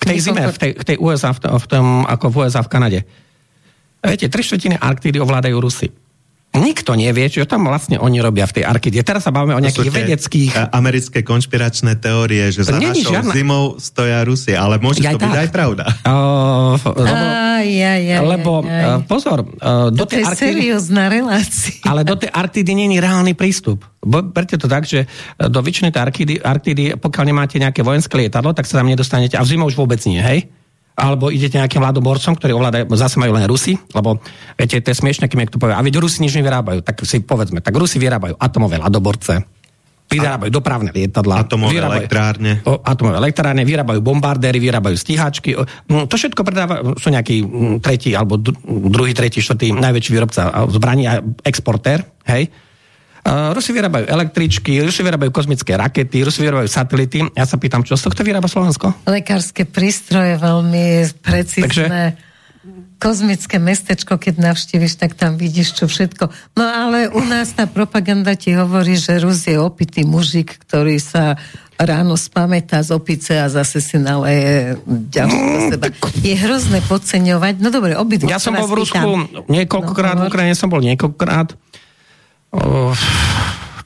[0.00, 2.62] k tej zime, v tej, v tej USA, v tom, v tom, ako v USA
[2.64, 3.00] v Kanade,
[4.00, 5.90] viete, tri štvrtiny Arktídy ovládajú Rusy.
[6.58, 8.98] Nikto nevie, čo tam vlastne oni robia v tej Arktíde.
[9.00, 10.52] Teraz sa bavíme o To sú nejakých tie, vedeckých...
[10.52, 14.98] e, americké konšpiračné teórie, že To za není našou žiadna- zimou stoja Rusie, ale môže
[14.98, 15.40] Ja to aj byť tak.
[15.40, 15.84] aj pravda.
[16.02, 18.84] Uh, lebo, Aj, aj, aj, lebo aj, aj.
[18.84, 20.42] uh, pozor, uh, do To tej je Arktídy...
[20.50, 21.78] seriózna relácia.
[21.82, 23.86] Ale do tej Arktídy nie je reálny prístup.
[24.02, 28.64] Berte to tak, že do väčšiny tej Arktídy, Arktídy, pokiaľ nemáte nejaké vojenské lietadlo, tak
[28.64, 29.34] sa tam nedostanete.
[29.34, 30.50] A v zime už vôbec nie, hej?
[30.98, 34.18] Alebo idete nejakým mladoborcom, ktorí ovládajú, zase majú len Rusy, lebo
[34.58, 37.62] viete, to je smiešne, keď niekto povie, a veď Rusi nič nevyrábajú, tak si povedzme,
[37.62, 39.46] tak Rusi vyrábajú atomové ľadoborce,
[40.08, 42.52] vyrábajú dopravné lietadla, Atomové vyrábajú, elektrárne.
[42.64, 45.52] O, atomové elektrárne, vyrábajú bombardéry, vyrábajú stíhačky.
[45.54, 48.56] O, mm, To všetko predáva, sú nejaký mm, tretí, alebo dru-
[48.88, 52.48] druhý, tretí, štvrtý najväčší výrobca a zbraní a exportér, hej.
[53.22, 57.22] Uh, Rusi vyrábajú električky, Rusi vyrábajú kozmické rakety, Rusi vyrábajú satelity.
[57.34, 58.94] Ja sa pýtam, čo z tohto vyrába Slovensko?
[59.04, 62.16] Lekárske prístroje veľmi precízne.
[62.98, 66.34] Kozmické mestečko, keď navštíviš, tak tam vidíš čo všetko.
[66.58, 71.38] No ale u nás tá propaganda ti hovorí, že Rus je opitý mužik, ktorý sa
[71.78, 74.82] ráno spamätá z opice a zase si naleje
[75.14, 75.86] ďalšie do seba.
[76.26, 77.62] Je hrozné podceňovať.
[77.62, 78.34] No dobre, obidva.
[78.34, 79.46] Ja som bol v Rusku pýtam.
[79.46, 80.34] niekoľkokrát, No, v.
[80.34, 81.54] Ukrajine som bol niekoľkokrát.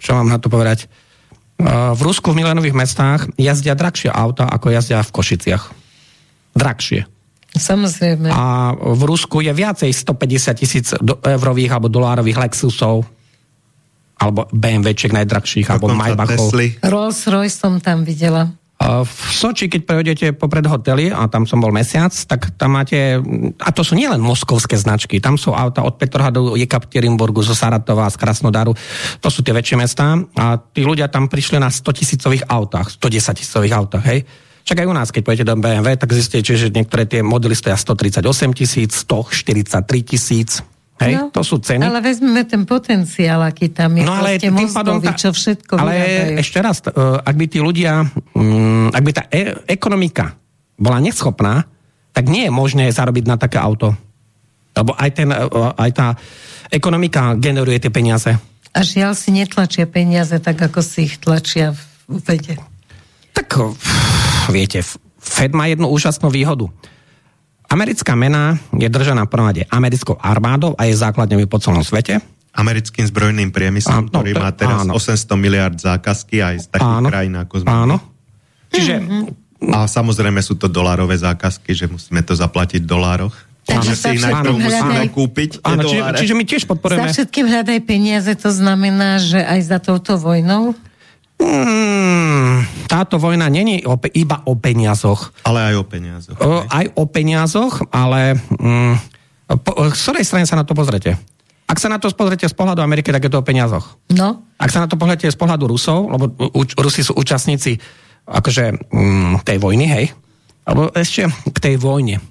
[0.02, 0.86] Čo mám na to povedať?
[0.86, 5.64] O, v Rusku v milenových mestách jazdia drahšie auta, ako jazdia v Košiciach.
[6.52, 7.06] Drahšie.
[7.52, 8.32] Samozrejme.
[8.32, 13.04] A v Rusku je viacej 150 tisíc eurových alebo dolárových Lexusov
[14.22, 16.54] alebo BMWčiek najdrahších, alebo Maybachov.
[16.54, 16.78] Tesly.
[16.86, 18.54] Rolls Royce som tam videla.
[18.82, 23.22] V Soči, keď prejdete popred hotely, a tam som bol mesiac, tak tam máte,
[23.62, 28.18] a to sú nielen moskovské značky, tam sú auta od Petrohradu, Jekaterinburgu, zo Saratova, z
[28.18, 28.74] Krasnodaru,
[29.22, 33.38] to sú tie väčšie mestá a tí ľudia tam prišli na 100 tisícových autách, 110
[33.38, 34.20] tisícových autách, hej.
[34.62, 37.74] Však aj u nás, keď pôjdete do BMW, tak zistíte, že niektoré tie modely stoja
[37.74, 38.22] 138
[38.54, 40.62] tisíc, 143 tisíc,
[41.02, 41.82] hej, No, to sú ceny.
[41.82, 44.06] Ale vezmeme ten potenciál, aký tam je.
[44.06, 45.02] No ale tým pádom...
[45.02, 46.36] mozgový, čo všetko ale vyrábajú.
[46.38, 46.90] ešte raz, e,
[47.22, 47.92] ak by tí ľudia,
[48.34, 50.38] mm, ak by tá e- ekonomika
[50.78, 51.66] bola neschopná,
[52.12, 53.92] tak nie je možné zarobiť na také auto.
[54.72, 56.06] Lebo aj, ten, e, aj tá
[56.72, 58.32] ekonomika generuje tie peniaze.
[58.72, 61.82] A žiaľ si netlačia peniaze tak, ako si ich tlačia v
[62.20, 62.60] vede.
[63.32, 63.48] Tak
[64.52, 64.84] viete,
[65.22, 66.68] Fed má jednu úžasnú výhodu.
[67.72, 72.20] Americká mena je držaná rade americkou armádou a je základňami po celom svete.
[72.52, 74.92] Americkým zbrojným priemyslom, Áno, ktorý to- má teraz áno.
[74.92, 77.08] 800 miliard zákazky aj z takých Áno.
[77.08, 77.68] krajín ako sme.
[77.72, 77.96] Áno.
[78.68, 78.94] Čiže
[79.62, 83.30] A samozrejme sú to dolárové zákazky, že musíme to zaplatiť v dolároch.
[83.62, 87.08] Takže si najprv musíme hľadaj- kúpiť, tie Áno, čiže, čiže my tiež Za podporujeme...
[87.08, 90.74] všetkým hľadaj peniaze, to znamená, že aj za touto vojnou?
[91.42, 95.34] Hmm, táto vojna není o, iba o peniazoch.
[95.42, 96.36] Ale aj o peniazoch.
[96.38, 98.94] O, aj o peniazoch, ale mm,
[99.66, 101.18] po, z ktorej strany sa na to pozrete?
[101.66, 103.96] Ak sa na to pozrete z pohľadu Ameriky, tak je to o peniazoch.
[104.12, 107.80] No, Ak sa na to pohľadete z pohľadu Rusov, lebo u, Rusi sú účastníci
[108.28, 110.04] akože mm, tej vojny, hej,
[110.62, 112.22] alebo ešte k tej vojne.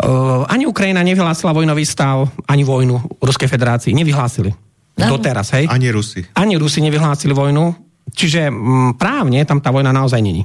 [0.00, 3.92] Uh, ani Ukrajina nevyhlásila vojnový stav, ani vojnu Ruskej federácii.
[3.92, 4.48] Nevyhlásili.
[4.96, 5.20] Áno.
[5.20, 5.68] Doteraz, hej?
[5.68, 6.24] Ani Rusi.
[6.34, 7.76] Ani Rusi nevyhlásili vojnu,
[8.12, 10.44] čiže mm, právne tam tá vojna naozaj není.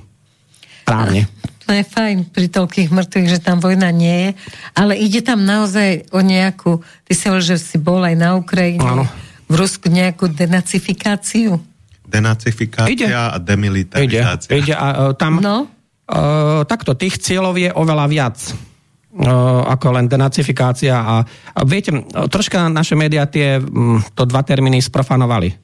[0.85, 1.25] Právne.
[1.65, 4.29] to je fajn pri toľkých mŕtvych, že tam vojna nie je,
[4.77, 6.77] ale ide tam naozaj o nejakú,
[7.09, 9.09] ty si hovoril, že si bol aj na Ukrajine, Áno.
[9.49, 11.57] v Rusku nejakú denacifikáciu.
[12.05, 13.09] Denacifikácia Ide.
[13.09, 14.53] a Ide, demilitarizácia.
[14.53, 15.41] ide a uh, tam...
[15.41, 15.65] No,
[16.05, 21.89] Uh, takto, tých cieľov je oveľa viac uh, ako len denacifikácia a, a viete,
[22.29, 23.57] troška naše médiá tie
[24.13, 25.57] to dva termíny sprofanovali.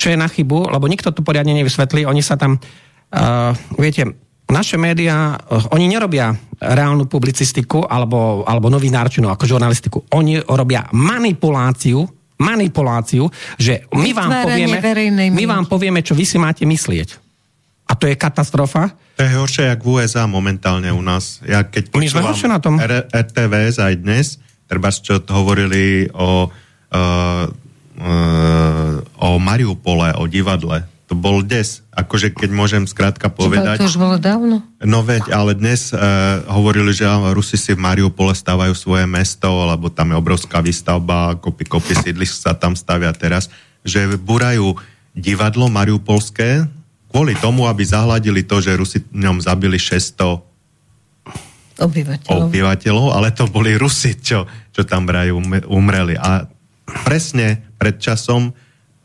[0.00, 4.08] Čo je na chybu, lebo nikto to poriadne nevysvetlí, oni sa tam, uh, viete,
[4.48, 10.08] naše médiá, uh, oni nerobia reálnu publicistiku alebo, alebo novinárčinu ako žurnalistiku.
[10.16, 12.08] Oni robia manipuláciu
[12.40, 13.28] manipuláciu,
[13.60, 14.80] že my vám, povieme,
[15.28, 17.20] my vám povieme, čo vy si máte myslieť.
[17.84, 18.96] A to je katastrofa.
[19.18, 21.44] To je horšie, jak v USA momentálne u nás.
[21.44, 22.80] Ja keď My sme horšie na tom.
[22.80, 27.44] R- RTVS aj dnes, treba čo hovorili o, uh,
[29.20, 30.88] o Mariupole, o divadle.
[31.10, 31.82] To bol des.
[31.90, 33.82] Akože keď môžem skrátka povedať.
[33.82, 34.62] to už bolo dávno.
[34.78, 35.98] No veď, ale dnes uh,
[36.46, 41.66] hovorili, že Rusi si v Mariupole stávajú svoje mesto, lebo tam je obrovská výstavba, kopy,
[41.66, 43.50] kopy sídlisk sa tam stavia teraz,
[43.82, 44.78] že burajú
[45.10, 46.70] divadlo mariupolské
[47.10, 50.46] kvôli tomu, aby zahladili to, že Rusi ňom zabili 600
[51.80, 52.46] Obyvateľov.
[52.46, 56.14] obyvateľov, ale to boli Rusi, čo, čo tam vraj um- umreli.
[56.14, 56.46] A
[57.02, 58.52] presne pred časom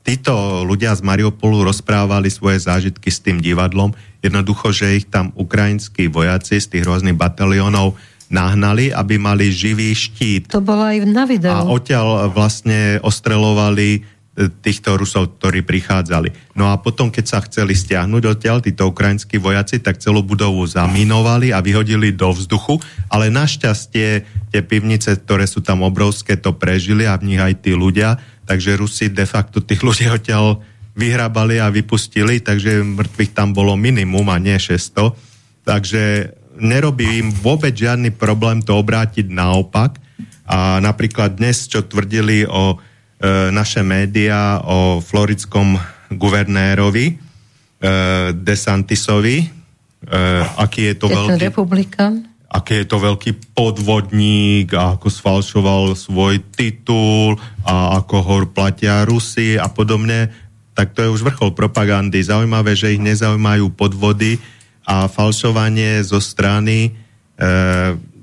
[0.06, 3.96] títo ľudia z Mariupolu rozprávali svoje zážitky s tým divadlom.
[4.22, 7.98] Jednoducho, že ich tam ukrajinskí vojaci z tých rôznych bataliónov
[8.30, 10.54] nahnali, aby mali živý štít.
[10.54, 11.50] To bolo aj na videu.
[11.50, 16.58] A odtiaľ vlastne ostrelovali e, týchto Rusov, ktorí prichádzali.
[16.58, 21.54] No a potom, keď sa chceli stiahnuť odtiaľ, títo ukrajinskí vojaci, tak celú budovu zaminovali
[21.54, 22.82] a vyhodili do vzduchu,
[23.14, 24.08] ale našťastie
[24.50, 28.78] tie pivnice, ktoré sú tam obrovské, to prežili a v nich aj tí ľudia, takže
[28.78, 30.62] Rusi de facto tých ľudí odtiaľ
[30.96, 35.12] vyhrabali a vypustili, takže mŕtvych tam bolo minimum a nie 600.
[35.68, 40.00] Takže nerobí im vôbec žiadny problém to obrátiť naopak.
[40.46, 42.78] A napríklad dnes, čo tvrdili o
[43.20, 45.76] e, naše médiá o floridskom
[46.14, 47.16] guvernérovi e,
[48.32, 49.48] DeSantisovi, e,
[50.56, 52.35] aký je to veľký republikán?
[52.56, 57.36] Aký je to veľký podvodník a ako sfalšoval svoj titul
[57.68, 60.32] a ako ho platia Rusi a podobne,
[60.72, 62.24] tak to je už vrchol propagandy.
[62.24, 64.40] Zaujímavé, že ich nezaujímajú podvody
[64.88, 67.44] a falšovanie zo strany e,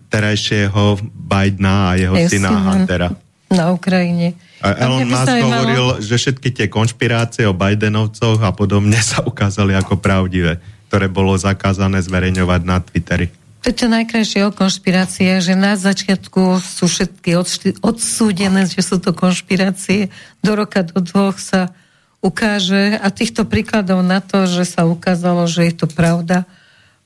[0.09, 2.61] terajšieho Bidena a jeho Jeho syna syna.
[2.73, 3.09] Huntera.
[3.53, 4.33] Na Ukrajine.
[4.64, 10.01] A Elon Musk hovoril, že všetky tie konšpirácie o Bidenovcoch a podobne sa ukázali ako
[10.01, 10.57] pravdivé,
[10.88, 13.42] ktoré bolo zakázané zverejňovať na Twitteri.
[13.62, 17.38] To je to najkrajšie o konšpirácie, že na začiatku sú všetky
[17.79, 20.11] odsúdené, že sú to konšpirácie.
[20.42, 21.70] Do roka, do dvoch sa
[22.18, 26.42] ukáže a týchto príkladov na to, že sa ukázalo, že je to pravda,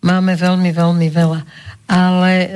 [0.00, 1.40] máme veľmi, veľmi veľa.
[1.92, 2.48] Ale e,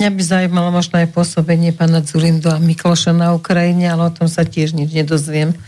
[0.00, 4.28] mňa by zaujímalo možno aj pôsobenie pána Zurindu a Mikloša na Ukrajine, ale o tom
[4.28, 5.56] sa tiež nič nedozviem.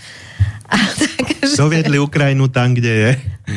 [0.66, 1.54] A, takže...
[1.54, 3.10] Doviedli Ukrajinu tam, kde je.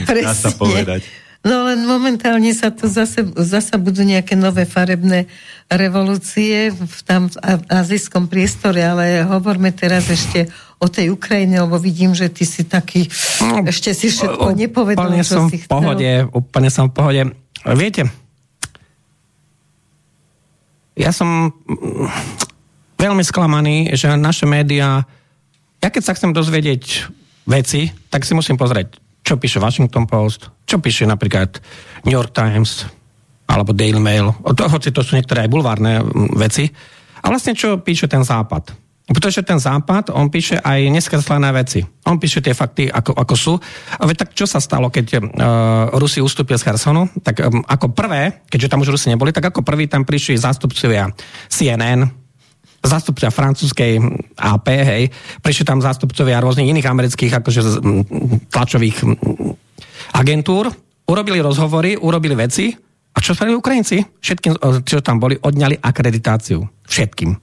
[0.05, 0.61] Dá sa Presne.
[0.61, 1.01] povedať.
[1.39, 5.31] No len momentálne sa tu zase, zase budú nejaké nové farebné
[5.71, 7.31] revolúcie v tam
[7.71, 10.51] azijskom priestore, ale hovorme teraz ešte
[10.83, 13.07] o tej Ukrajine, lebo vidím, že ty si taký,
[13.63, 15.71] ešte si všetko nepovedal, čo som si v chcel.
[15.71, 17.21] pohode, úplne som v pohode.
[17.71, 18.11] Viete,
[20.99, 21.55] ja som
[22.99, 25.07] veľmi sklamaný, že naše médiá,
[25.79, 27.07] ja keď sa chcem dozvedieť
[27.47, 31.57] veci, tak si musím pozrieť, čo píše Washington Post, čo píše napríklad
[32.05, 32.85] New York Times,
[33.49, 36.05] alebo Daily Mail, hoci to sú niektoré aj bulvárne
[36.37, 36.69] veci,
[37.19, 38.71] a vlastne čo píše ten západ.
[39.09, 41.81] Pretože ten západ, on píše aj neskreslené veci.
[42.05, 43.53] On píše tie fakty, ako, ako sú.
[43.97, 45.21] A veď tak čo sa stalo, keď uh,
[45.97, 47.09] Rusi ustúpili z Hersonu?
[47.25, 51.09] Tak um, ako prvé, keďže tam už Rusi neboli, tak ako prvý tam prišli zástupcovia
[51.49, 52.05] CNN,
[52.85, 53.97] zástupcovia francúzskej
[54.37, 55.03] AP, hej,
[55.41, 57.61] prišli tam zástupcovia rôznych iných amerických akože
[58.53, 58.97] tlačových
[60.11, 60.69] agentúr,
[61.05, 62.69] urobili rozhovory, urobili veci
[63.09, 63.97] a čo spravili Ukrajinci?
[64.21, 66.61] Všetkým, o, čo tam boli, odňali akreditáciu.
[66.85, 67.33] Všetkým.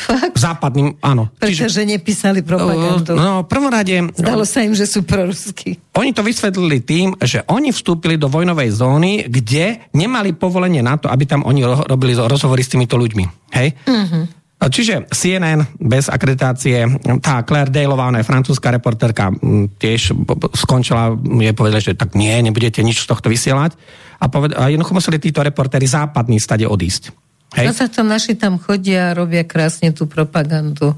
[0.00, 0.32] Fakt?
[0.32, 1.28] Západným, áno.
[1.36, 3.12] Pretože nepísali propagandu.
[3.12, 5.76] no, prvom rade, Zdalo sa im, že sú proruskí.
[5.92, 11.12] oni to vysvetlili tým, že oni vstúpili do vojnovej zóny, kde nemali povolenie na to,
[11.12, 13.52] aby tam oni ro- robili rozhovory s týmito ľuďmi.
[13.52, 13.76] Hej?
[13.84, 14.39] Mhm.
[14.60, 16.84] Čiže CNN bez akreditácie,
[17.24, 19.32] tá Claire Daleová, ona je francúzska reporterka,
[19.80, 20.12] tiež
[20.52, 23.72] skončila, je povedala, že tak nie, nebudete nič z tohto vysielať.
[24.20, 27.08] A, poved- a jednoducho museli títo reportéri západní stade odísť.
[27.56, 27.72] Hej?
[27.72, 30.94] za to naši tam chodia a robia krásne tú propagandu.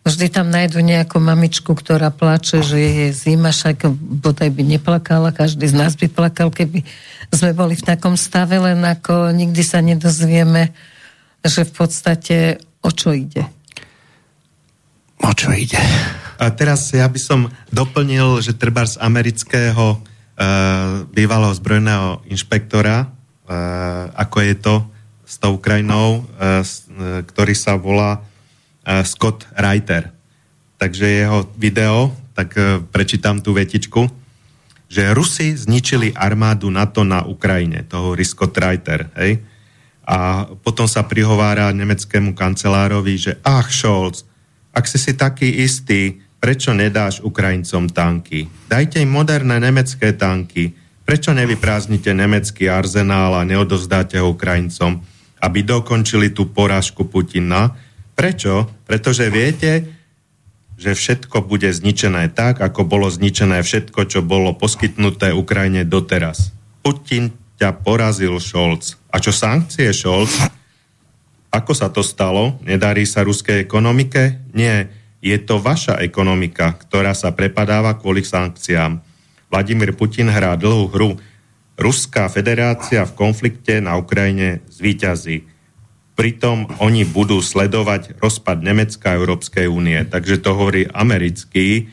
[0.00, 3.84] Vždy tam nájdu nejakú mamičku, ktorá plače, že je zima, však
[4.22, 6.86] bodaj by neplakala, každý z nás by plakal, keby
[7.28, 10.72] sme boli v takom stave, len ako nikdy sa nedozvieme,
[11.44, 12.36] že v podstate
[12.80, 13.44] o čo ide.
[15.20, 15.80] O čo ide?
[16.40, 24.08] A teraz ja by som doplnil, že treba z amerického uh, bývalého zbrojného inšpektora, uh,
[24.16, 24.74] ako je to
[25.28, 26.64] s tou Ukrajinou, uh,
[27.28, 30.08] ktorý sa volá uh, Scott Reiter.
[30.80, 34.08] Takže jeho video, tak uh, prečítam tú vetičku,
[34.90, 39.44] že Rusi zničili armádu NATO na Ukrajine, toho Scott Reiter, hej?
[40.06, 44.26] A potom sa prihovára nemeckému kancelárovi, že ach, Scholz,
[44.70, 48.48] ak si si taký istý, Prečo nedáš Ukrajincom tanky?
[48.64, 50.72] Dajte im moderné nemecké tanky.
[51.04, 55.04] Prečo nevyprázdnite nemecký arzenál a neodovzdáte ho Ukrajincom,
[55.44, 57.76] aby dokončili tú porážku Putina?
[58.16, 58.72] Prečo?
[58.88, 59.84] Pretože viete,
[60.80, 66.56] že všetko bude zničené tak, ako bolo zničené všetko, čo bolo poskytnuté Ukrajine doteraz.
[66.80, 68.96] Putin ťa porazil, Scholz.
[69.12, 70.32] A čo sankcie, Scholz?
[71.52, 72.56] Ako sa to stalo?
[72.64, 74.40] Nedarí sa ruskej ekonomike?
[74.56, 74.88] Nie
[75.20, 79.04] je to vaša ekonomika, ktorá sa prepadáva kvôli sankciám.
[79.52, 81.10] Vladimír Putin hrá dlhú hru.
[81.76, 85.44] Ruská federácia v konflikte na Ukrajine zvíťazí.
[86.16, 90.00] Pritom oni budú sledovať rozpad Nemecka a Európskej únie.
[90.08, 91.92] Takže to hovorí americký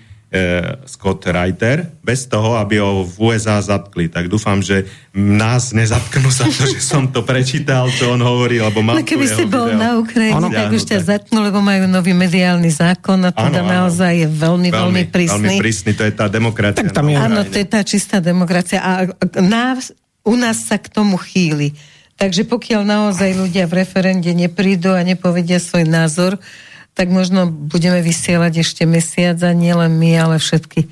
[0.84, 4.11] Scott Reiter, bez toho, aby ho v USA zatkli.
[4.11, 4.84] Tak dúfam, že
[5.15, 9.23] nás nezatknú za to, že som to prečítal, čo on hovorí, lebo mám no keby
[9.23, 9.80] si bol video.
[9.80, 14.13] na Ukrajine, tak už ťa zatknú, lebo majú nový mediálny zákon a teda áno, naozaj
[14.19, 15.47] je veľmi, veľmi, veľmi prísny.
[15.47, 16.84] Veľmi prísny, to je tá demokracia.
[16.84, 17.15] Tak tam je.
[17.15, 18.84] Áno, to je tá čistá demokracia.
[18.84, 18.91] A
[19.39, 19.95] nás,
[20.28, 21.71] u nás sa k tomu chýli.
[22.19, 26.36] Takže pokiaľ naozaj ľudia v referende neprídu a nepovedia svoj názor,
[26.98, 30.89] tak možno budeme vysielať ešte mesiac a nielen my, ale všetky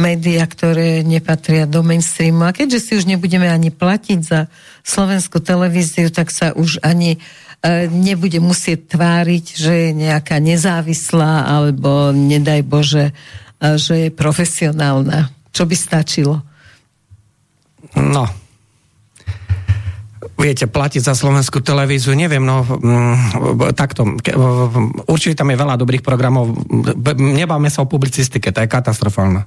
[0.00, 2.48] médiá, ktoré nepatria do mainstreamu.
[2.48, 4.48] A keďže si už nebudeme ani platiť za
[4.80, 12.16] slovenskú televíziu, tak sa už ani e, nebude musieť tváriť, že je nejaká nezávislá alebo
[12.16, 15.28] nedaj Bože, e, že je profesionálna.
[15.52, 16.40] Čo by stačilo?
[17.92, 18.24] No,
[20.42, 24.18] viete, platiť za slovenskú televíziu, neviem, no mm, takto,
[25.06, 26.50] určite tam je veľa dobrých programov,
[27.14, 29.46] nebáme sa o publicistike, to je katastrofálna.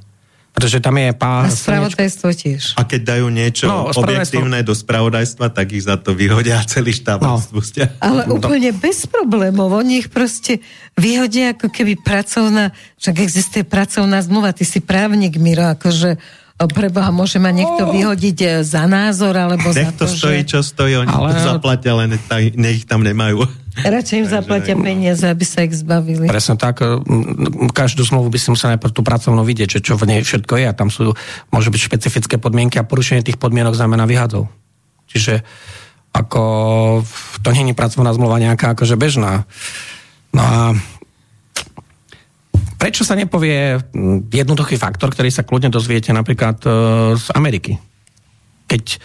[0.55, 1.51] Pretože tam je pár...
[1.51, 2.79] A spravodajstvo tiež.
[2.79, 7.19] A keď dajú niečo no, objektívne do spravodajstva, tak ich za to vyhodia celý štáb
[7.19, 7.35] no.
[7.43, 7.91] spustia.
[7.99, 8.39] Ale no.
[8.39, 9.67] úplne bez problémov.
[9.75, 10.63] Oni ich proste
[10.95, 12.71] vyhodia ako keby pracovná...
[12.95, 14.55] Však existuje pracovná zmluva.
[14.55, 16.15] Ty si právnik, Miro, akože
[16.55, 17.91] preboha, môže ma niekto oh.
[17.91, 20.55] vyhodiť e, za názor, alebo Nech za to, stojí, že...
[20.55, 21.35] čo stojí, oni ale...
[21.35, 22.15] to zaplatia, len
[22.55, 23.43] nech ich tam nemajú.
[23.75, 26.31] Radšej im zaplatia peniaze, aby sa ich zbavili.
[26.31, 26.79] Presne tak.
[26.79, 26.95] E,
[27.75, 30.65] každú zmluvu by si musel najprv tú pracovnú vidieť, že čo v nej všetko je
[30.71, 31.11] a tam sú,
[31.51, 34.47] môže byť špecifické podmienky a porušenie tých podmienok znamená vyhadzov.
[35.11, 35.43] Čiže
[36.15, 36.43] ako
[37.43, 39.43] to nie je pracovná zmluva nejaká akože bežná.
[40.31, 40.71] No a
[42.85, 43.81] Prečo sa nepovie
[44.29, 46.69] jednoduchý faktor, ktorý sa kľudne dozviete napríklad e,
[47.17, 47.81] z Ameriky?
[48.69, 49.01] Keď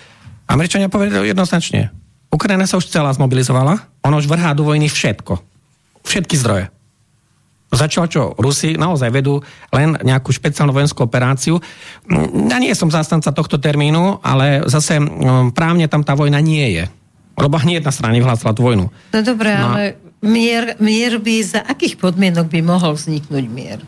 [0.52, 1.88] Američania povedali jednoznačne,
[2.28, 5.40] Ukrajina sa už celá zmobilizovala, ona už vrhá do vojny všetko.
[6.04, 6.68] Všetky zdroje.
[7.72, 8.22] Začalo čo?
[8.36, 9.40] Rusi naozaj vedú
[9.72, 11.56] len nejakú špeciálnu vojenskú operáciu.
[12.52, 15.00] Ja nie som zástanca tohto termínu, ale zase
[15.56, 16.84] právne tam tá vojna nie je.
[17.40, 18.92] Lebo hneď jedna strana vyhlásila tú vojnu.
[18.92, 23.80] No dobré, no, ale mier, mier by, za akých podmienok by mohol vzniknúť mier?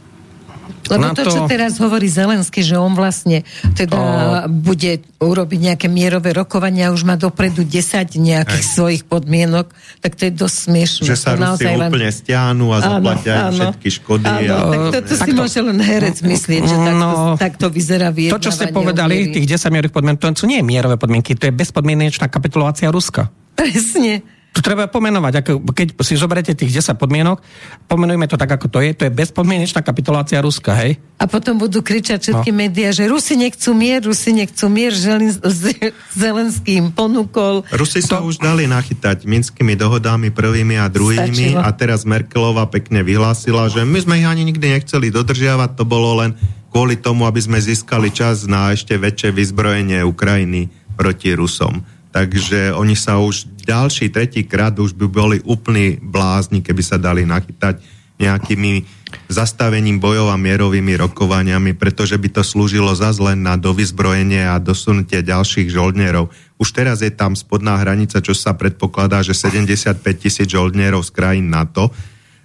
[0.90, 3.46] Lebo to, to, čo teraz hovorí Zelensky, že on vlastne
[3.78, 4.50] teda to...
[4.50, 8.72] bude urobiť nejaké mierové rokovania, už má dopredu 10 nejakých Aj.
[8.74, 9.70] svojich podmienok,
[10.02, 11.04] tak to je dosť smiešné.
[11.06, 11.86] Že sa Rusi len...
[11.86, 14.26] úplne stiahnu a zaplatia áno, všetky škody.
[14.26, 14.90] Áno, a...
[14.90, 17.08] tak to, to si môže len herec myslieť, že takto, no,
[17.38, 21.38] takto vyzerá To, čo ste povedali, tých 10 mierových podmienok, to nie je mierové podmienky,
[21.38, 23.30] to je bezpodmienečná kapitulácia Ruska.
[23.54, 24.41] Presne.
[24.52, 25.32] To treba pomenovať.
[25.40, 27.40] Ako, keď si zoberete tých 10 podmienok,
[27.88, 28.92] pomenujme to tak, ako to je.
[29.00, 31.00] To je bezpodmienečná kapitulácia Ruska, hej?
[31.16, 32.58] A potom budú kričať všetky no.
[32.60, 35.32] médiá, že Rusi nechcú mier, Rusi nechcú mier, Želin,
[36.20, 37.64] Zelenský im ponúkol.
[37.72, 38.28] Rusi sa to...
[38.28, 41.64] už dali nachytať minskými dohodami prvými a druhými Stačilo.
[41.64, 46.20] a teraz Merkelová pekne vyhlásila, že my sme ich ani nikdy nechceli dodržiavať, to bolo
[46.20, 46.36] len
[46.68, 51.84] kvôli tomu, aby sme získali čas na ešte väčšie vyzbrojenie Ukrajiny proti Rusom.
[52.12, 57.22] Takže oni sa už ďalší, tretí krát už by boli úplní blázni, keby sa dali
[57.26, 57.82] nachytať
[58.22, 58.86] nejakými
[59.28, 65.20] zastavením bojov a mierovými rokovaniami, pretože by to slúžilo zase len na dovyzbrojenie a dosunutie
[65.20, 66.32] ďalších žoldnierov.
[66.56, 71.50] Už teraz je tam spodná hranica, čo sa predpokladá, že 75 tisíc žoldnierov z krajín
[71.52, 71.92] NATO,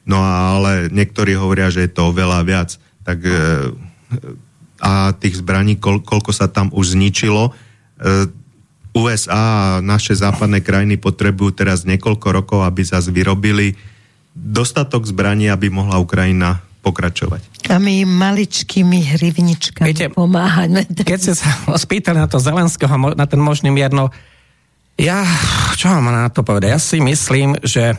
[0.09, 2.69] no ale niektorí hovoria, že je to oveľa viac.
[3.05, 3.37] Tak, e,
[4.81, 7.51] a tých zbraní, koľko sa tam už zničilo, e,
[8.97, 13.77] USA a naše západné krajiny potrebujú teraz niekoľko rokov, aby zase vyrobili
[14.33, 17.67] dostatok zbraní, aby mohla Ukrajina pokračovať.
[17.67, 20.87] A my maličkými hrivničkami Viete, pomáhame.
[20.87, 24.13] Keď ste sa spýtali na to Zelenského, na ten možný mier, no
[24.97, 25.21] ja,
[25.77, 26.69] čo mám na to povedať?
[26.73, 27.97] Ja si myslím, že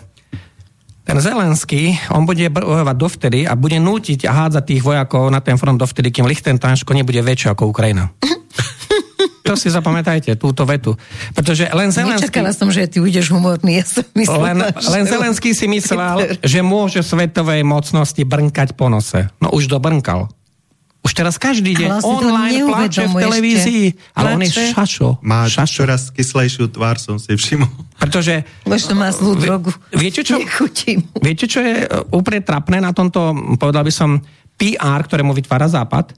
[1.08, 5.56] ten Zelenský, on bude bojovať dovtedy a bude nútiť a hádzať tých vojakov na ten
[5.56, 8.12] front dovtedy, kým Lichtensteinsko nebude väčšie ako Ukrajina.
[9.48, 10.92] To si zapamätajte, túto vetu.
[11.32, 12.28] Pretože len Zelenský...
[12.28, 13.80] Nečakala som, že ty budeš humorný.
[13.80, 19.32] Ja som myslela, Len, len Zelenský si myslel, že môže svetovej mocnosti brnkať po nose.
[19.40, 20.28] No už dobrnkal.
[21.00, 23.84] Už teraz každý deň online plače v televízii.
[23.96, 24.12] ešte.
[24.18, 25.08] Ale on je šašo.
[25.24, 25.74] Má šašo.
[25.80, 27.70] čoraz kyslejšiu tvár, som si všimol.
[27.96, 29.72] Pretože Možno má zlú drogu.
[29.94, 30.36] viete čo?
[31.24, 34.20] Viete, čo je e, úplne trapné na tomto, povedal by som,
[34.58, 36.12] PR, ktorému vytvára Západ?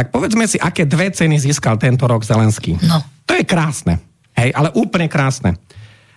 [0.00, 2.72] Tak povedzme si, aké dve ceny získal tento rok Zelenský.
[2.88, 3.04] No.
[3.28, 4.00] To je krásne.
[4.32, 5.60] Hej, ale úplne krásne.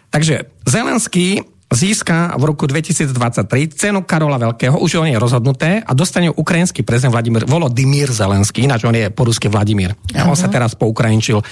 [0.08, 1.44] Takže Zelenský
[1.74, 6.86] získa v roku 2023 cenu Karola Veľkého, už on je rozhodnuté a dostane ju ukrajinský
[6.86, 9.96] prezident Vladimír Volodymyr Zelenský, ináč on je po rusky Vladimír.
[10.14, 11.46] A on sa teraz poukrajinčil, e,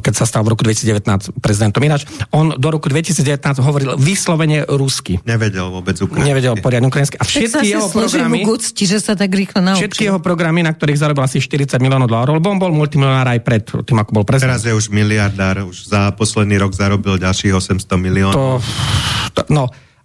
[0.00, 1.80] keď sa stal v roku 2019 prezidentom.
[1.84, 5.20] Ináč on do roku 2019 hovoril vyslovene rusky.
[5.26, 6.28] Nevedel vôbec ukrajinsky.
[6.30, 7.16] Nevedel poriadne ukrajinsky.
[7.18, 9.90] A všetky jeho programy, gucti, že sa tak rýchlo naučil.
[9.90, 13.40] všetky jeho programy, na ktorých zarobil asi 40 miliónov dolárov, lebo on bol multimilionár aj
[13.42, 14.54] pred tým, ako bol prezident.
[14.54, 18.36] Teraz je už miliardár, už za posledný rok zarobil ďalších 800 miliónov.
[18.36, 18.46] To,
[19.34, 19.57] to, no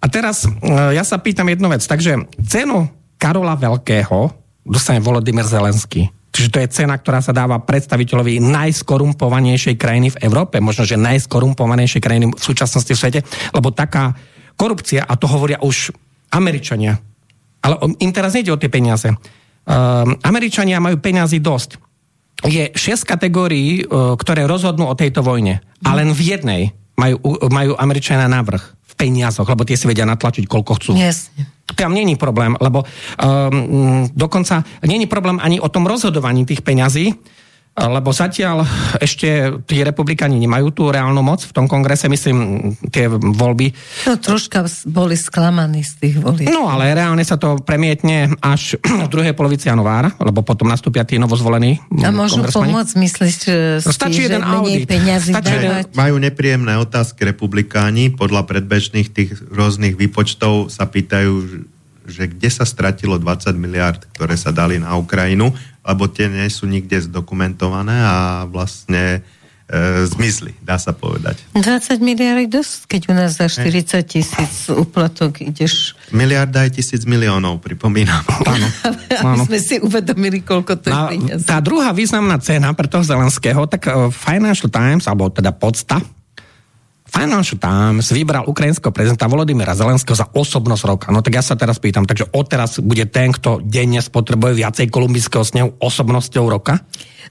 [0.04, 0.50] a teraz e,
[0.96, 1.86] ja sa pýtam jednu vec.
[1.86, 4.34] Takže cenu Karola Veľkého
[4.68, 6.12] dostane Volodymyr Zelenský.
[6.34, 12.02] Čiže to je cena, ktorá sa dáva predstaviteľovi najskorumpovanejšej krajiny v Európe, možno, že najskorumpovanejšej
[12.02, 13.20] krajiny v súčasnosti v svete,
[13.54, 14.18] lebo taká
[14.58, 15.94] korupcia, a to hovoria už
[16.34, 16.98] Američania,
[17.62, 19.14] ale im teraz nejde o tie peniaze.
[19.14, 21.78] Um, Američania majú peniazy dosť.
[22.50, 25.62] Je 6 kategórií, uh, ktoré rozhodnú o tejto vojne.
[25.86, 26.62] A len v jednej
[26.98, 27.22] majú,
[27.54, 30.92] majú Američania návrh peniazoch, lebo tie si vedia natlačiť, koľko chcú.
[30.96, 31.52] Jasne.
[31.76, 37.12] Tam není problém, lebo um, dokonca není problém ani o tom rozhodovaní tých peňazí,
[37.74, 38.62] lebo zatiaľ
[39.02, 43.74] ešte tí republikáni nemajú tú reálnu moc v tom kongrese, myslím, tie voľby
[44.06, 46.54] No troška boli sklamaní z tých volieb.
[46.54, 51.18] No ale reálne sa to premietne až v druhej polovici januára, lebo potom nastúpia tí
[51.18, 54.86] novozvolení A môžu pomôcť, myslíš, že, No, stačí jeden audit.
[54.86, 55.86] Stačí jeden- dávať?
[55.98, 61.66] Majú nepríjemné otázky republikáni, podľa predbežných tých rôznych výpočtov sa pýtajú,
[62.06, 66.64] že kde sa stratilo 20 miliard, ktoré sa dali na Ukrajinu, lebo tie nie sú
[66.64, 68.16] nikde zdokumentované a
[68.46, 69.20] vlastne
[69.66, 71.44] e, zmizli, dá sa povedať.
[71.54, 77.04] 20 miliard je dosť, keď u nás za 40 tisíc uplatok ideš, Miliarda je tisíc
[77.04, 78.24] miliónov, pripomínam.
[78.48, 78.68] Áno.
[79.12, 81.44] aby sme si uvedomili, koľko to je No, peniaz.
[81.44, 86.00] tá druhá významná cena pre toho Zelenského, tak eh, Financial Times, alebo teda podsta,
[87.14, 91.08] Financial Times vybral ukrajinského prezidenta Volodymyra Zelenského za osobnosť roka.
[91.14, 95.46] No tak ja sa teraz pýtam, takže odteraz bude ten, kto denne spotrebuje viacej kolumbijského
[95.46, 96.82] snehu osobnosťou roka?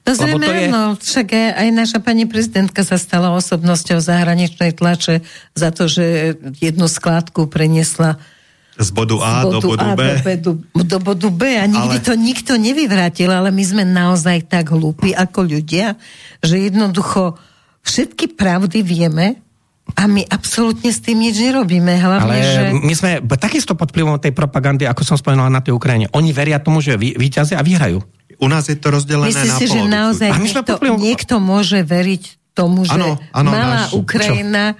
[0.07, 4.71] No zrejme to je- áno, však aj, aj naša pani prezidentka sa stala osobnosťou zahraničnej
[4.71, 8.23] tlače za to, že jednu skládku preniesla
[8.79, 10.03] Z bodu A z do bodu A B.
[10.41, 14.47] do, bodu, do bodu B a nikdy Ale- to nikto nevyvrátil, ale my sme naozaj
[14.47, 15.99] tak hlúpi ako ľudia,
[16.41, 17.37] že jednoducho
[17.85, 19.43] všetky pravdy vieme
[19.95, 21.93] a my absolútne s tým nič nerobíme.
[21.95, 22.63] Hlavne, Ale že...
[22.75, 26.09] my sme takisto pod vplyvom tej propagandy, ako som spomenul na tej Ukrajine.
[26.11, 28.01] Oni veria tomu, že víťazia a vyhrajú.
[28.37, 29.95] U nás je to rozdelené Myslíš na si, že polovicu.
[29.95, 32.23] naozaj A my sme niekto, vplyvom- niekto môže veriť
[32.53, 34.75] tomu, že Áno, áno, malá náš- Ukrajina,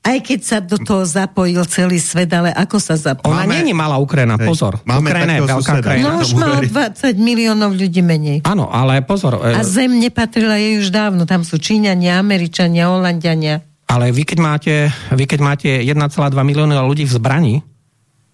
[0.00, 3.28] aj keď sa do toho zapojil celý svet, ale ako sa zapojil?
[3.28, 4.72] Ona Máme- nie je malá Ukrajina, Hej, pozor.
[4.82, 5.84] máme Ukrajina je veľká suseda.
[5.84, 6.06] krajina.
[6.08, 6.70] No už má veriť.
[6.72, 8.38] 20 miliónov ľudí menej.
[8.42, 9.38] Áno, ale pozor.
[9.38, 11.22] e, A zem nepatrila jej už dávno.
[11.22, 13.62] Tam sú Číňania, Američania, Holandiania.
[13.92, 14.74] Ale vy keď máte,
[15.12, 15.92] vy keď máte 1,2
[16.32, 17.54] milióna ľudí v zbrani,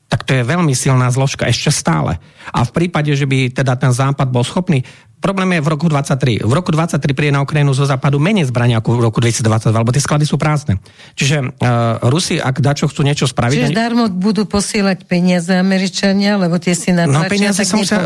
[0.09, 2.17] tak to je veľmi silná zložka, ešte stále.
[2.49, 4.81] A v prípade, že by teda ten západ bol schopný,
[5.21, 6.47] problém je v roku 23.
[6.47, 9.91] V roku 23 príde na Ukrajinu zo západu menej zbraní ako v roku 2022, lebo
[9.93, 10.81] tie sklady sú prázdne.
[11.13, 13.69] Čiže uh, Rusi, ak dačo chcú niečo spraviť...
[13.69, 17.99] Čiže darmo budú posielať peniaze Američania, lebo tie si No, natlačia, peniaze tak sa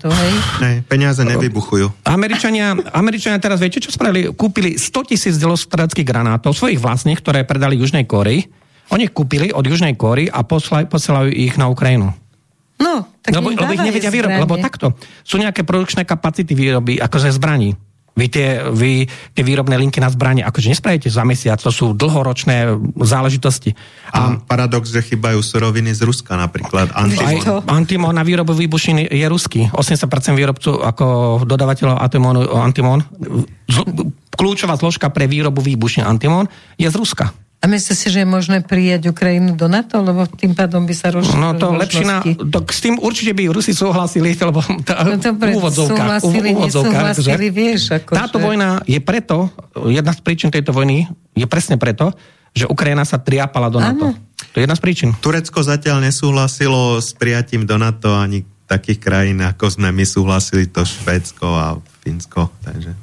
[0.00, 0.34] to, hej?
[0.64, 2.08] Ne, peniaze nevybuchujú.
[2.08, 4.32] Američania, Američania teraz, viete, čo spravili?
[4.32, 8.48] Kúpili 100 tisíc delostreleckých granátov, svojich vlastných, ktoré predali Južnej Kórii.
[8.90, 12.10] Oni ich kúpili od Južnej Kóry a posla- posielajú ich na Ukrajinu.
[12.80, 14.96] No, tak lebo, lebo ich nevedia vyrobiť, lebo takto.
[15.20, 17.76] Sú nejaké produkčné kapacity výroby, akože zbraní.
[18.18, 22.74] Vy tie, vy tie výrobné linky na zbranie, akože nespravíte za mesiac, to sú dlhoročné
[23.00, 23.72] záležitosti.
[24.10, 26.90] A paradox, že chýbajú suroviny z Ruska napríklad.
[27.70, 28.12] Antimon.
[28.12, 29.70] na výrobu výbušín je ruský.
[29.72, 31.04] 80% výrobcu ako
[31.46, 33.00] dodavateľov Antimonu, Antimon,
[34.34, 37.30] kľúčová zložka pre výrobu výbušín Antimon je z Ruska.
[37.60, 41.12] A myslíte si, že je možné prijať Ukrajinu do NATO, lebo tým pádom by sa
[41.12, 45.20] rozšírili No to lepšie na, to, s tým určite by Rusi súhlasili, lebo tá, no
[45.20, 47.92] dobre, úvodzovka, súhlasili, úvodzovka, nesúhlasili, vieš.
[48.00, 48.44] Ako táto že...
[48.48, 49.52] vojna je preto,
[49.92, 51.04] jedna z príčin tejto vojny
[51.36, 52.16] je presne preto,
[52.56, 54.16] že Ukrajina sa triapala do NATO.
[54.16, 54.28] Ano.
[54.50, 55.08] To je jedna z príčin.
[55.20, 60.80] Turecko zatiaľ nesúhlasilo s prijatím do NATO ani takých krajín, ako sme my súhlasili, to
[60.80, 61.66] Švédsko a
[62.00, 62.48] Fínsko.
[62.64, 62.96] Takže...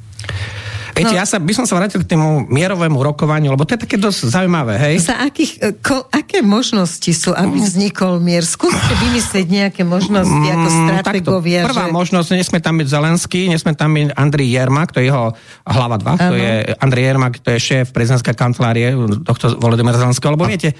[0.97, 1.21] Viete, no.
[1.21, 4.33] ja sa, by som sa vrátil k tému mierovému rokovaniu, lebo to je také dosť
[4.33, 4.95] zaujímavé, hej?
[5.05, 8.41] Za akých, e, ko, aké možnosti sú, aby vznikol mier?
[8.41, 11.59] Skúste vymyslieť nejaké možnosti ako mm, strategovia.
[11.63, 11.93] Mm, Prvá že...
[11.93, 15.37] možnosť, nesme tam byť Zelenský, nesme tam byť Andrej Jermak, to je jeho
[15.69, 20.49] hlava 2, to je Andrej Jermak, to je šéf prezidentskej kancelárie tohto Volodymyra Zelenského, lebo
[20.49, 20.73] viete,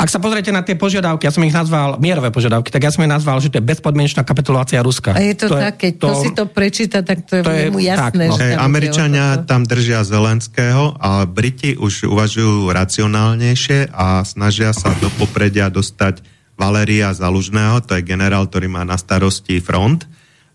[0.00, 3.04] ak sa pozriete na tie požiadavky, ja som ich nazval mierové požiadavky, tak ja som
[3.04, 5.12] ich nazval, že to je bezpodmienečná kapitulácia Ruska.
[5.12, 7.66] A je to, to tak, keď to, si to prečíta, tak to je, to je
[7.68, 8.24] mu jasné.
[8.26, 8.40] Tak, no.
[8.40, 15.68] že Američania tam držia Zelenského a Briti už uvažujú racionálnejšie a snažia sa do popredia
[15.68, 16.24] dostať
[16.56, 20.08] Valeria Zalužného, to je generál, ktorý má na starosti front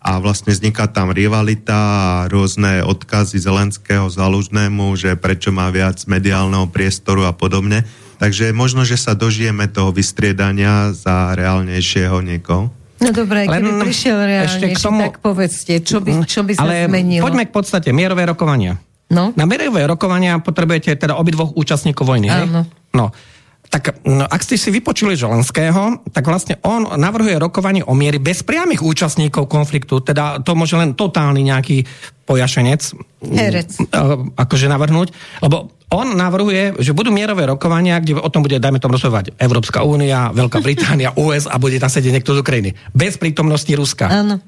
[0.06, 6.70] a vlastne vzniká tam rivalita a rôzne odkazy Zelenského Zalužnému, že prečo má viac mediálneho
[6.70, 7.82] priestoru a podobne.
[8.16, 12.72] Takže možno, že sa dožijeme toho vystriedania za reálnejšieho niekoho.
[12.96, 15.04] No dobré, keby Len prišiel reálnejší, tomu...
[15.04, 17.28] tak povedzte, čo by, čo by sa Ale zmenilo?
[17.28, 18.80] poďme k podstate, mierové rokovania.
[19.12, 19.36] No?
[19.36, 22.64] Na mierové rokovania potrebujete teda obidvoch účastníkov vojny, Áno.
[22.64, 22.96] Hej?
[22.96, 23.12] No.
[23.66, 28.46] Tak no, ak ste si vypočuli Želenského, tak vlastne on navrhuje rokovanie o miery bez
[28.46, 31.82] priamých účastníkov konfliktu, teda to môže len totálny nejaký
[32.24, 32.94] pojašenec
[33.26, 33.70] Herec.
[34.38, 35.10] akože navrhnúť,
[35.42, 39.86] lebo on navrhuje, že budú mierové rokovania, kde o tom bude, dajme tomu rozhodovať Európska
[39.86, 42.70] únia, Veľká Británia, US a bude tam sedieť niekto z Ukrajiny.
[42.90, 44.10] Bez prítomnosti Ruska.
[44.10, 44.42] Áno.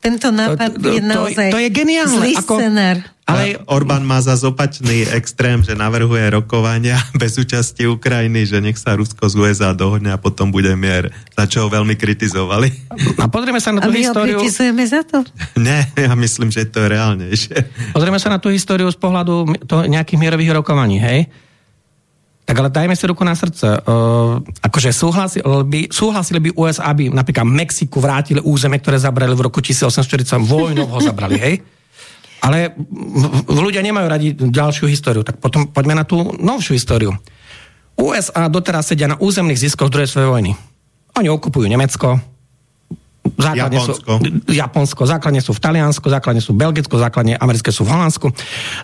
[0.00, 2.14] Tento nápad to, je naozaj to, to je geniálne.
[2.14, 2.96] zlý ako, scenár.
[3.26, 8.94] Ale Orbán má za zopačný extrém, že navrhuje rokovania bez účasti Ukrajiny, že nech sa
[8.94, 12.70] Rusko z USA dohodne a potom bude mier, za čo ho veľmi kritizovali.
[13.18, 14.38] A pozrieme sa na tú a históriu...
[14.38, 15.26] A kritizujeme za to?
[15.66, 17.56] Nie, ja myslím, že to je reálnejšie.
[17.90, 21.26] Pozrieme sa na tú históriu z pohľadu to, nejakých mierových rokovaní, hej?
[22.46, 23.82] Tak ale dajme si ruku na srdce.
[23.82, 29.50] Uh, akože súhlasili by, súhlasili by USA, aby napríklad Mexiku vrátili územie, ktoré zabrali v
[29.50, 31.54] roku 1840, vojnou ho zabrali, hej?
[32.46, 32.78] Ale
[33.50, 37.10] ľudia nemajú radi ďalšiu históriu, tak potom poďme na tú novšiu históriu.
[37.98, 40.52] USA doteraz sedia na územných ziskoch druhej svojej vojny.
[41.18, 42.22] Oni okupujú Nemecko,
[43.34, 44.10] základne Japonsko.
[44.22, 48.30] sú Japonsko, základne sú v Taliansku, základne sú v Belgicku, základne americké sú v Holandsku.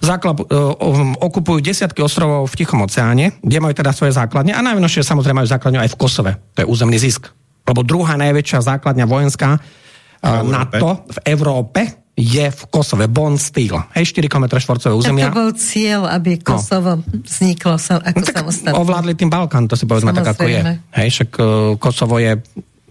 [0.02, 0.74] Základ, uh,
[1.22, 5.48] okupujú desiatky ostrovov v Tichom oceáne, kde majú teda svoje základne a najväčšie samozrejme majú
[5.48, 6.32] základňu aj v Kosove.
[6.56, 7.30] To je územný zisk.
[7.62, 13.80] Lebo druhá najväčšia základňa vojenská uh, NATO v Európe je v Kosove, Bon Steel.
[13.96, 15.32] Hej, 4 km štvorcové územia.
[15.32, 16.44] to bol cieľ, aby no.
[16.44, 17.04] Kosovo no.
[17.24, 18.76] vzniklo sa, ako no, tak samostatné.
[18.76, 20.60] Ovládli tým Balkán, to si povedzme tak, ako je.
[20.92, 21.46] Hej, však uh,
[21.80, 22.36] Kosovo je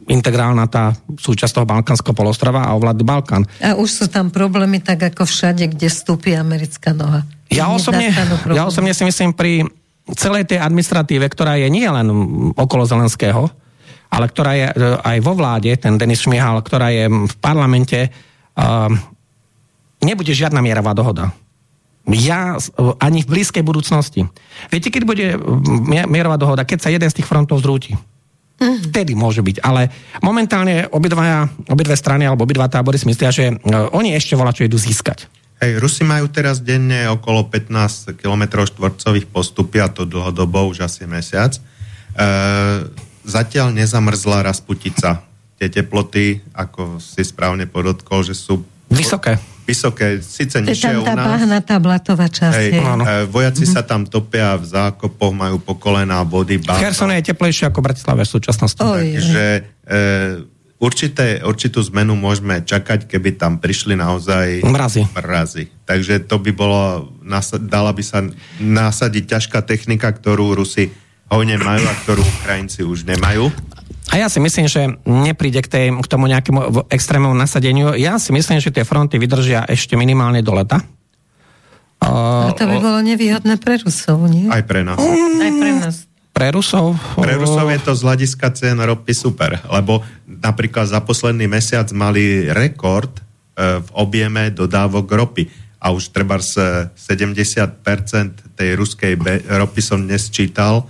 [0.10, 3.46] integrálna tá súčasť toho balkánskeho polostrova a ovládli Balkán.
[3.62, 7.22] A už sú tam problémy tak ako všade, kde vstúpi americká noha.
[7.54, 8.10] Ja osobne,
[8.52, 9.70] ja osobne si myslím pri
[10.18, 12.10] celej tej administratíve, ktorá je nie len
[12.58, 13.54] okolo Zelenského,
[14.12, 18.92] ale ktorá je e, aj vo vláde, ten Denis Šmihal, ktorá je v parlamente, uh,
[20.02, 21.32] nebude žiadna mierová dohoda.
[22.10, 22.58] Ja
[22.98, 24.26] ani v blízkej budúcnosti.
[24.74, 25.26] Viete, keď bude
[26.10, 27.94] mierová dohoda, keď sa jeden z tých frontov zrúti.
[28.62, 28.78] Mm.
[28.90, 29.62] Vtedy môže byť.
[29.62, 29.90] Ale
[30.22, 34.66] momentálne obidva, obidve strany alebo obidva tábory si myslia, že uh, oni ešte volá, čo
[34.66, 35.26] idú získať.
[35.62, 41.06] Hej, Rusi majú teraz denne okolo 15 km štvorcových postupy a to dlhodobo, už asi
[41.06, 41.54] mesiac.
[41.54, 41.62] E,
[43.22, 45.22] zatiaľ nezamrzla Rasputica.
[45.62, 49.38] Tie teploty, ako si správne podotkol, že sú Vysoké.
[49.62, 51.42] Vysoké, síce nižšie u nás.
[51.64, 52.58] tá blatová časť.
[52.58, 53.76] Hej, e, vojaci mm-hmm.
[53.78, 56.60] sa tam topia v zákopoch, majú pokolená body.
[56.60, 58.82] V Hersone je teplejšie ako v Bratislave v súčasnosti.
[58.82, 59.62] Takže e,
[60.82, 65.06] určité, určitú zmenu môžeme čakať, keby tam prišli naozaj mrazy.
[65.14, 65.64] mrazy.
[65.86, 67.14] Takže to by bolo,
[67.62, 68.26] dala by sa
[68.58, 70.90] nasadiť ťažká technika, ktorú Rusi
[71.32, 73.48] hojne majú a ktorú Ukrajinci už nemajú.
[74.12, 77.96] A ja si myslím, že nepríde k, tej, k tomu nejakému extrémnemu nasadeniu.
[77.96, 80.84] Ja si myslím, že tie fronty vydržia ešte minimálne do leta.
[82.02, 84.52] A to by bolo nevýhodné pre Rusov, nie?
[84.52, 85.00] Aj pre nás.
[85.00, 85.96] Mm, Aj pre nás.
[86.34, 86.98] Pre Rusov?
[87.16, 92.50] Pre Rusov je to z hľadiska cien ropy super, lebo napríklad za posledný mesiac mali
[92.50, 93.22] rekord e,
[93.80, 95.44] v objeme dodávok ropy
[95.78, 99.14] a už treba z 70% tej ruskej
[99.46, 100.90] ropy som dnes čítal,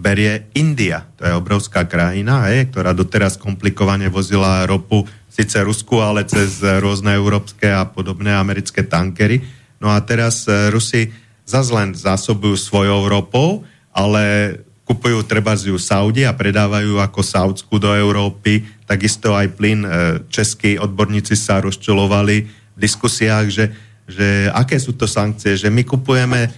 [0.00, 1.04] berie India.
[1.20, 7.12] To je obrovská krajina, hej, ktorá doteraz komplikovane vozila ropu síce Rusku, ale cez rôzne
[7.12, 9.44] európske a podobné americké tankery.
[9.76, 11.12] No a teraz e, Rusi
[11.44, 14.54] zase len zásobujú svojou ropou ale
[14.86, 18.66] kupujú treba ju Saudi a predávajú ako Saudskú do Európy.
[18.86, 19.86] Takisto aj plyn.
[19.86, 19.90] E,
[20.26, 23.64] českí odborníci sa rozčulovali v diskusiách, že,
[24.10, 26.50] že aké sú to sankcie, že my kupujeme e,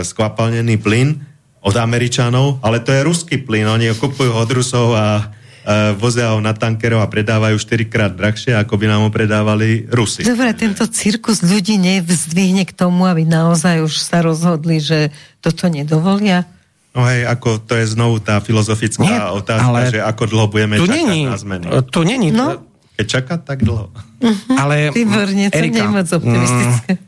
[0.00, 1.20] skvapalnený plyn
[1.66, 3.66] od Američanov, ale to je ruský plyn.
[3.66, 8.12] Oni ho kupujú od Rusov a e, vozia ho na tankerov a predávajú 4 krát
[8.14, 10.22] drahšie, ako by nám ho predávali Rusi.
[10.22, 15.10] Dobre, tento cirkus ľudí nevzdvihne k tomu, aby naozaj už sa rozhodli, že
[15.42, 16.46] toto nedovolia?
[16.94, 20.80] No hej, ako to je znovu tá filozofická Nie, otázka, ale že ako dlho budeme
[20.80, 21.66] čakať není, na zmeny.
[21.90, 22.30] Tu není.
[22.32, 22.62] No.
[22.96, 23.92] Keď čakať, tak dlho.
[23.92, 24.56] Uh-huh.
[24.56, 26.96] Ale, Výborne, to Erika, moc optimistické.
[26.96, 27.04] Mm,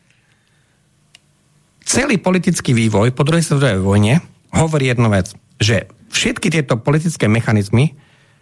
[1.89, 4.21] celý politický vývoj po druhej svetovej vojne
[4.55, 7.97] hovorí jednu vec, že všetky tieto politické mechanizmy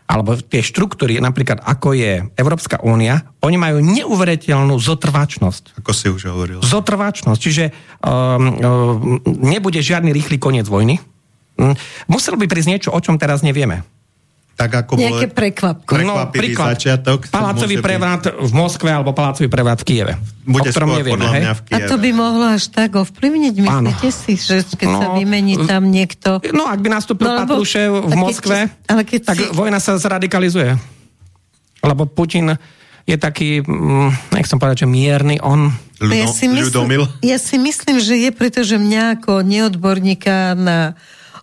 [0.07, 5.83] alebo tie štruktúry, napríklad ako je Európska únia, oni majú neuveriteľnú zotrvačnosť.
[5.83, 6.63] Ako si už hovoril.
[6.63, 7.65] Zotrvačnosť, čiže
[8.07, 11.03] um, um, nebude žiadny rýchly koniec vojny,
[11.57, 11.75] Hm.
[12.13, 13.83] Muselo by prísť niečo, o čom teraz nevieme.
[14.57, 16.01] Tak ako Nejaké prekvapko.
[16.01, 17.29] No, príklad, začiatok.
[17.29, 18.41] Palácový prevrat byť...
[18.41, 20.17] v Moskve alebo palácový prevrat v Kieve.
[20.49, 21.45] Bude o ktorom nevieme, hej?
[21.53, 21.85] V Kieve.
[21.85, 24.17] A to by mohlo až tak ovplyvniť, myslíte ano.
[24.25, 26.41] si, že keď no, sa vymení tam niekto...
[26.57, 29.45] No, ak by nastúpil no, Patrušev v Moskve, keď, ale keď tak si...
[29.53, 30.73] vojna sa zradikalizuje.
[31.85, 32.57] Lebo Putin
[33.05, 35.69] je taký, mm, nechcem povedať, že mierny, on...
[36.01, 40.93] Ľudo, ja, si myslím, ja si myslím, že je, pretože mňa ako neodborníka na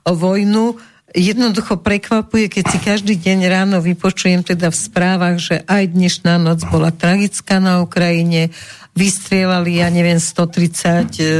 [0.05, 0.77] o vojnu,
[1.13, 6.65] jednoducho prekvapuje, keď si každý deň ráno vypočujem teda v správach, že aj dnešná noc
[6.67, 8.49] bola tragická na Ukrajine,
[8.97, 11.33] vystrievali, ja neviem, 130 e,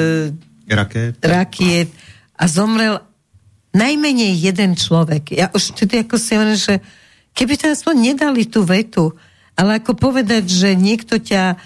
[0.69, 1.13] rakiet.
[1.21, 1.89] rakiet
[2.37, 3.01] a zomrel
[3.73, 5.33] najmenej jeden človek.
[5.33, 6.75] Ja už tedy ako si hovorím, že
[7.33, 9.13] keby to aspoň nedali tú vetu,
[9.53, 11.57] ale ako povedať, že niekto ťa e,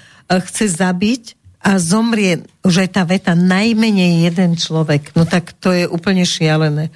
[0.43, 1.23] chce zabiť
[1.63, 6.91] a zomrie už aj tá veta najmenej jeden človek, no tak to je úplne šialené.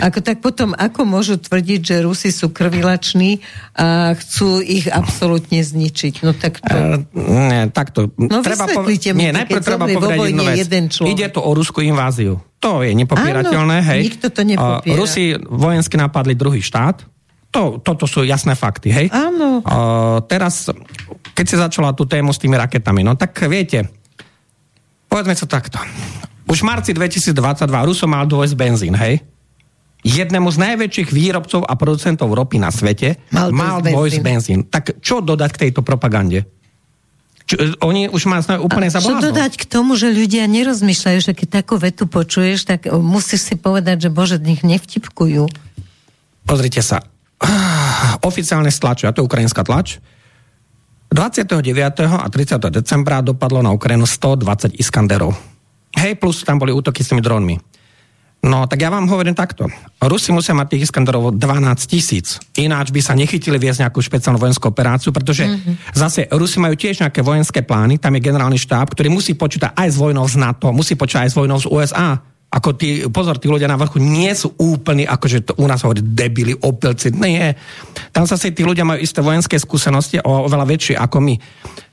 [0.00, 3.44] Ako tak potom, ako môžu tvrdiť, že Rusi sú krvilační
[3.76, 6.24] a chcú ich absolútne zničiť?
[6.24, 7.04] No tak to...
[7.12, 7.20] Uh,
[7.50, 8.08] nie, takto.
[8.16, 9.12] No treba povedať...
[9.12, 10.56] Nie, najprv treba povedať jednu vec.
[10.56, 12.40] Jeden Ide to o ruskú inváziu.
[12.62, 14.00] To je nepopierateľné, Áno, hej.
[14.06, 14.96] nikto to nepopiera.
[14.96, 17.04] Rusi vojensky napadli druhý štát.
[17.52, 19.06] To, toto sú jasné fakty, hej.
[19.12, 19.60] Áno.
[19.60, 20.72] Uh, teraz,
[21.36, 23.92] keď si začala tú tému s tými raketami, no tak viete,
[25.12, 25.76] Povedzme to takto.
[26.48, 27.36] Už v marci 2022
[27.84, 29.20] Ruso mal dôjsť benzín, hej?
[30.02, 34.60] Jednému z najväčších výrobcov a producentov ropy na svete mal, mal dôjsť benzín.
[34.66, 36.42] Tak čo dodať k tejto propagande?
[37.46, 41.62] Čo, oni už má úplne za Čo dodať k tomu, že ľudia nerozmýšľajú, že keď
[41.62, 45.46] takú vetu počuješ, tak musíš si povedať, že bože, nich nevtipkujú.
[46.46, 47.06] Pozrite sa.
[48.28, 50.02] Oficiálne stlače, a to je ukrajinská tlač,
[51.12, 51.60] 29.
[52.08, 52.56] a 30.
[52.72, 55.36] decembra dopadlo na Ukrajinu 120 Iskanderov.
[55.92, 57.60] Hej, plus tam boli útoky s tými dronmi.
[58.42, 59.70] No, tak ja vám hovorím takto.
[60.02, 62.42] Rusi musia mať tých Iskanderov 12 tisíc.
[62.58, 65.94] Ináč by sa nechytili viesť nejakú špeciálnu vojenskú operáciu, pretože mm-hmm.
[65.94, 69.94] zase Rusi majú tiež nejaké vojenské plány, tam je generálny štáb, ktorý musí počítať aj
[69.94, 72.18] s vojnou z NATO, musí počítať aj s vojnou z USA
[72.52, 76.04] ako tí, pozor, tí ľudia na vrchu nie sú úplní, akože to u nás hovorí
[76.04, 77.56] debili, opilci, nie.
[78.12, 81.34] Tam zase tí ľudia majú isté vojenské skúsenosti o, oveľa väčšie ako my.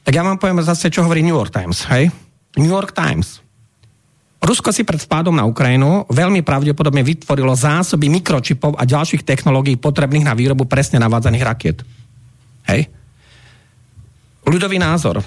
[0.03, 2.11] Tak ja vám poviem zase, čo hovorí New York Times, hej?
[2.59, 3.39] New York Times.
[4.39, 10.23] Rusko si pred spádom na Ukrajinu veľmi pravdepodobne vytvorilo zásoby mikročipov a ďalších technológií potrebných
[10.23, 11.77] na výrobu presne navádzaných rakiet.
[12.71, 12.87] Hej?
[14.47, 15.19] Ľudový názor.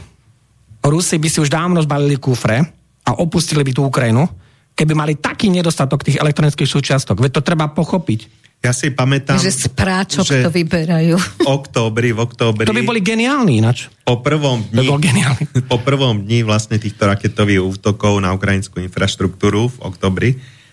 [0.83, 2.59] Rusi by si už dávno zbalili kufre
[3.07, 4.27] a opustili by tú Ukrajinu,
[4.75, 7.21] keby mali taký nedostatok tých elektronických súčiastok.
[7.21, 8.42] Veď to treba pochopiť.
[8.63, 11.19] Ja si pamätám, že z práčok že to vyberajú.
[11.19, 12.63] V októbri, v októbri.
[12.63, 13.91] To by boli geniálni ináč.
[14.07, 15.45] Po prvom dni, bol geniálny.
[15.73, 20.31] po prvom dni vlastne týchto raketových útokov na ukrajinskú infraštruktúru v oktobri,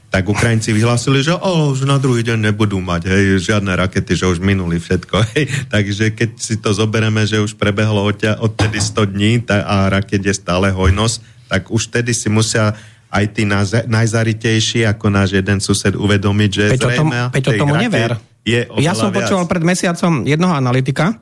[0.10, 4.26] tak Ukrajinci vyhlásili, že, oh, že na druhý deň nebudú mať hej, žiadne rakety, že
[4.26, 5.16] už minuli všetko.
[5.34, 5.70] Hej.
[5.70, 8.06] Takže keď si to zoberieme, že už prebehlo
[8.42, 12.74] odtedy 100 dní tá, a raket je stále hojnosť, tak už tedy si musia
[13.10, 13.44] aj tí
[13.90, 17.18] najzaritejší, ako náš jeden sused, uvedomiť, že Peťo zrejme...
[17.18, 18.22] Tom, Peťo tomu never.
[18.46, 19.26] Je ja som viac.
[19.26, 21.18] počúval pred mesiacom jednoho analytika,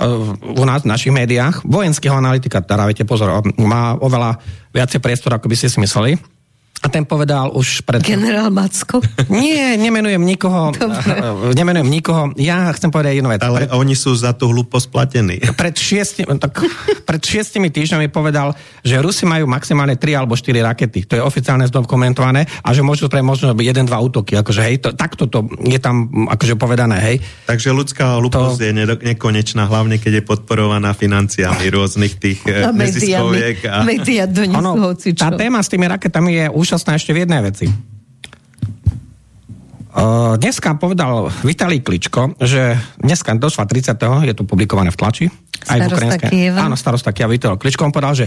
[0.00, 4.38] uh, u nás v našich médiách, vojenského analytika, dávajte pozor, má oveľa
[4.72, 6.20] viacej priestor, ako by ste si mysleli.
[6.82, 8.02] A ten povedal už pred...
[8.02, 8.98] Generál Macko?
[9.30, 10.74] Nie, nemenujem nikoho.
[10.74, 11.14] Dobre.
[11.62, 12.34] Nemenujem nikoho.
[12.34, 13.38] Ja chcem povedať jednu vec.
[13.38, 13.70] Ale pred...
[13.70, 15.38] oni sú za tú hlúposť platení.
[15.62, 16.58] Pred šiestimi, tak,
[17.06, 18.50] pred šiestimi týždňami povedal,
[18.82, 21.06] že Rusi majú maximálne 3 alebo 4 rakety.
[21.06, 24.34] To je oficiálne zdokumentované a že môžu pre možno jeden, dva útoky.
[24.34, 26.98] Akože, hej, to, takto to je tam akože povedané.
[26.98, 27.16] Hej.
[27.46, 28.64] Takže ľudská hlúposť to...
[28.66, 28.72] je
[29.14, 33.70] nekonečná, hlavne keď je podporovaná financiami rôznych tých a neziskoviek.
[33.70, 33.86] A...
[33.86, 37.68] Média do ono, Tá téma s tými raketami je už úžasná ešte v jednej veci.
[39.92, 43.92] Uh, dneska povedal Vitalij Kličko, že dneska došla 30.
[44.24, 45.26] je to publikované v tlači.
[45.68, 46.26] Aj starosta v Ukrajinské.
[46.32, 46.58] Kieva.
[46.64, 47.84] Áno, starosta Kieva Vitalij Kličko.
[47.84, 48.26] On povedal, že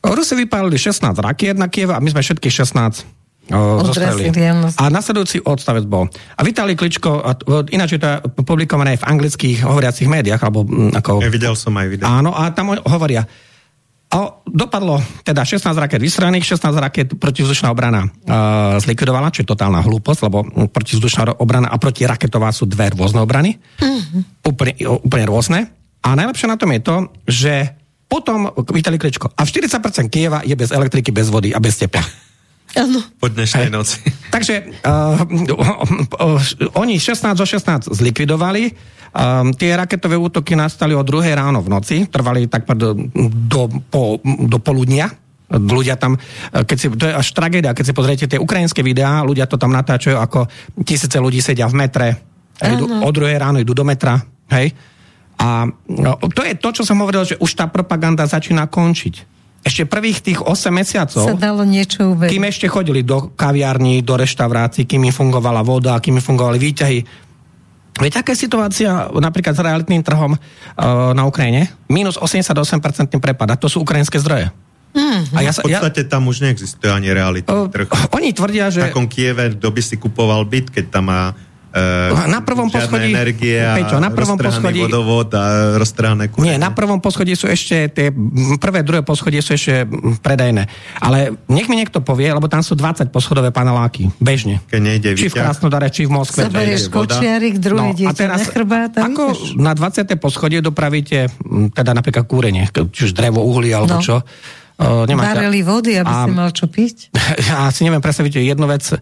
[0.00, 3.04] Rusi vypálili 16 rakiet na Kieva a my sme všetkých 16
[3.52, 4.32] zostreli.
[4.80, 6.08] A nasledujúci odstavec bol.
[6.08, 7.36] A Vitalij Kličko, a,
[7.68, 8.08] ináč je to
[8.48, 10.64] publikované v anglických hovoriacich médiách, alebo
[10.96, 11.20] ako...
[11.20, 12.08] Ja videl som aj video.
[12.08, 13.28] Áno, a tam hovoria,
[14.08, 19.84] a dopadlo teda 16 raket vystrelených, 16 raket protivzdušná obrana uh, zlikvidovala, čo je totálna
[19.84, 23.60] hlúposť, lebo protivzdušná obrana a protiraketová sú dve rôzne obrany.
[23.76, 24.48] Mm-hmm.
[24.48, 24.72] Úplne,
[25.04, 25.58] úplne rôzne.
[26.00, 26.96] A najlepšie na tom je to,
[27.28, 27.52] že
[28.08, 29.28] potom Vitali Kličko.
[29.36, 32.00] A v 40% Kieva je bez elektriky, bez vody a bez tepla.
[32.76, 33.00] Áno.
[33.20, 34.00] Po dnešnej noci.
[34.32, 35.20] Takže uh,
[35.52, 38.72] uh, uh, oni 16 zo 16 zlikvidovali,
[39.08, 42.92] Um, tie raketové útoky nastali o druhé ráno v noci, trvali tak do,
[43.48, 45.08] do, po, do poludnia.
[45.48, 46.20] Ľudia tam,
[46.52, 49.72] keď si, to je až tragédia, keď si pozriete tie ukrajinské videá, ľudia to tam
[49.72, 50.44] natáčajú, ako
[50.84, 52.08] tisíce ľudí sedia v metre,
[52.60, 54.20] idú, o druhé ráno idú do metra,
[54.52, 54.76] hej.
[55.38, 59.38] A no, to je to, čo som hovoril, že už tá propaganda začína končiť.
[59.62, 62.30] Ešte prvých tých 8 mesiacov, sa dalo niečo uveriť.
[62.30, 66.98] kým ešte chodili do kaviarní, do reštaurácií, kým im fungovala voda, kým im fungovali výťahy,
[67.98, 70.38] Veď aká je situácia napríklad s realitným trhom uh,
[71.12, 71.66] na Ukrajine?
[71.90, 72.62] Minus 88%
[73.18, 74.54] prepad, a to sú ukrajinské zdroje.
[74.94, 75.36] Mm-hmm.
[75.36, 77.90] A ja sa, v podstate ja, tam už neexistuje ani realitný uh, trh.
[78.14, 78.88] Oni tvrdia, že...
[78.88, 81.36] V takom Kieve, kto by si kupoval byt, keď tam má
[81.68, 86.72] Uh, na prvom poschodí, energie a Peťo, na prvom poschodí, vodovod a roztrhané Nie, na
[86.72, 88.08] prvom poschodí sú ešte tie
[88.56, 89.84] prvé, druhé poschodie sú ešte
[90.24, 90.64] predajné.
[90.96, 94.64] Ale nech mi niekto povie, lebo tam sú 20 poschodové paneláky, bežne.
[94.72, 96.48] Keď nejde či v Krasnodare, či v Moskve.
[96.48, 99.60] Zoberieš kočiarik, druhý no, a teraz, ako ideš?
[99.60, 100.08] na 20.
[100.16, 101.28] poschodie dopravíte
[101.76, 104.04] teda napríklad kúrenie, či už drevo, uhlie alebo no.
[104.04, 104.24] čo.
[104.78, 107.10] Uh, Barely vody, aby a, si mal čo piť?
[107.50, 108.94] Ja si neviem predstaviť jednu vec,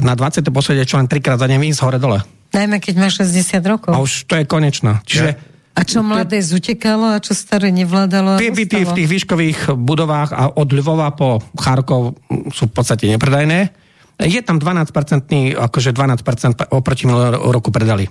[0.00, 0.40] na 20.
[0.48, 2.24] posledie čo len trikrát za deň ísť hore dole.
[2.52, 3.92] Najmä keď máš 60 rokov.
[3.92, 5.04] A už to je konečná.
[5.04, 8.36] Čiže a čo mladé zutekalo a čo staré nevládalo?
[8.36, 12.20] Tie byty v tých výškových budovách a od Lvova po Charkov
[12.52, 13.72] sú v podstate nepredajné.
[14.20, 17.08] Je tam 12-percentný, akože 12% oproti
[17.48, 18.04] roku predali.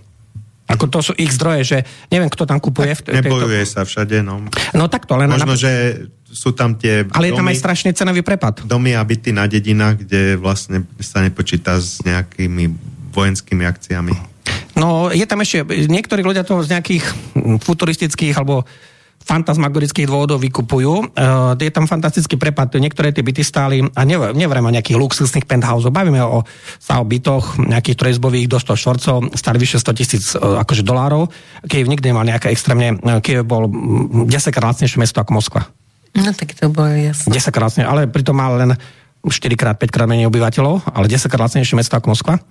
[0.71, 2.95] Ako to sú ich zdroje, že neviem, kto tam kupuje.
[2.95, 4.47] Tak v nebojuje sa všade, no.
[4.71, 5.27] No takto, len...
[5.27, 5.59] Možno, na...
[5.59, 5.71] že
[6.31, 7.03] sú tam tie...
[7.11, 8.63] Ale je tam aj strašný cenový prepad.
[8.63, 12.71] Domy a byty na dedinách, kde vlastne sa nepočíta s nejakými
[13.11, 14.15] vojenskými akciami.
[14.79, 17.03] No, je tam ešte, niektorí ľudia to z nejakých
[17.61, 18.63] futuristických alebo
[19.21, 21.13] fantasmagorických dôvodov vykupujú.
[21.13, 22.73] Uh, je tam fantastický prepad.
[22.73, 26.41] Niektoré tie byty stáli, a nevriem o nejakých luxusných penthouseov, bavíme o,
[26.81, 31.29] sa o bytoch nejakých trojizbových do 100 štvorcov, stáli vyše 100 tisíc uh, akože dolárov.
[31.69, 35.61] Kiev nikdy nemal nejaké extrémne, uh, Kiev bol 10 krát lacnejšie mesto ako Moskva.
[36.17, 37.31] No tak to bolo jasné.
[37.31, 38.75] 10 krát lacnejšie, ale pritom mal len
[39.21, 42.41] 4 krát, 5 krát menej obyvateľov, ale 10 krát lacnejšie mesto ako Moskva.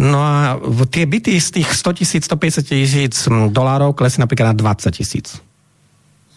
[0.00, 0.56] No a
[0.88, 5.44] tie byty z tých 100 tisíc, 150 tisíc dolárov klesli napríklad na 20 tisíc.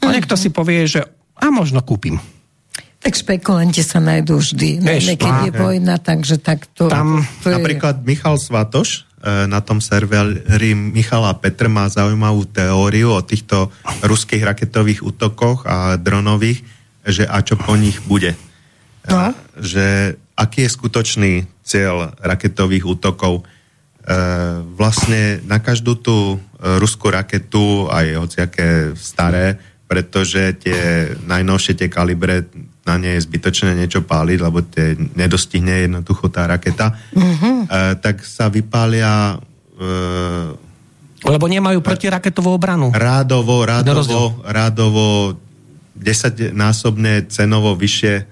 [0.03, 1.01] No niekto si povie, že
[1.39, 2.19] a možno kúpim.
[3.03, 6.87] Tak špekulanti sa nájdú vždy, Vieš, keď je vojna, takže takto...
[6.87, 7.55] Tam to je...
[7.59, 13.75] napríklad Michal Svatoš e, na tom serveri Michala Petr má zaujímavú teóriu o týchto
[14.07, 16.63] ruských raketových útokoch a dronových,
[17.03, 18.39] že a čo po nich bude.
[19.03, 19.35] E, no.
[19.59, 23.43] Že aký je skutočný cieľ raketových útokov.
[23.43, 24.13] E,
[24.79, 26.39] vlastne na každú tú
[26.79, 29.59] ruskú raketu, aj hociaké staré,
[29.93, 32.49] pretože tie najnovšie tie kalibre
[32.81, 37.57] na ne je zbytočné niečo páliť, lebo tie nedostihne jednoducho tá raketa, mm-hmm.
[37.63, 39.37] e, tak sa vypália
[39.77, 40.57] e,
[41.23, 42.91] lebo nemajú protiraketovú obranu.
[42.91, 45.37] Rádovo, rádovo, rádovo
[45.95, 48.23] 10-násobne cenovo vyššie e,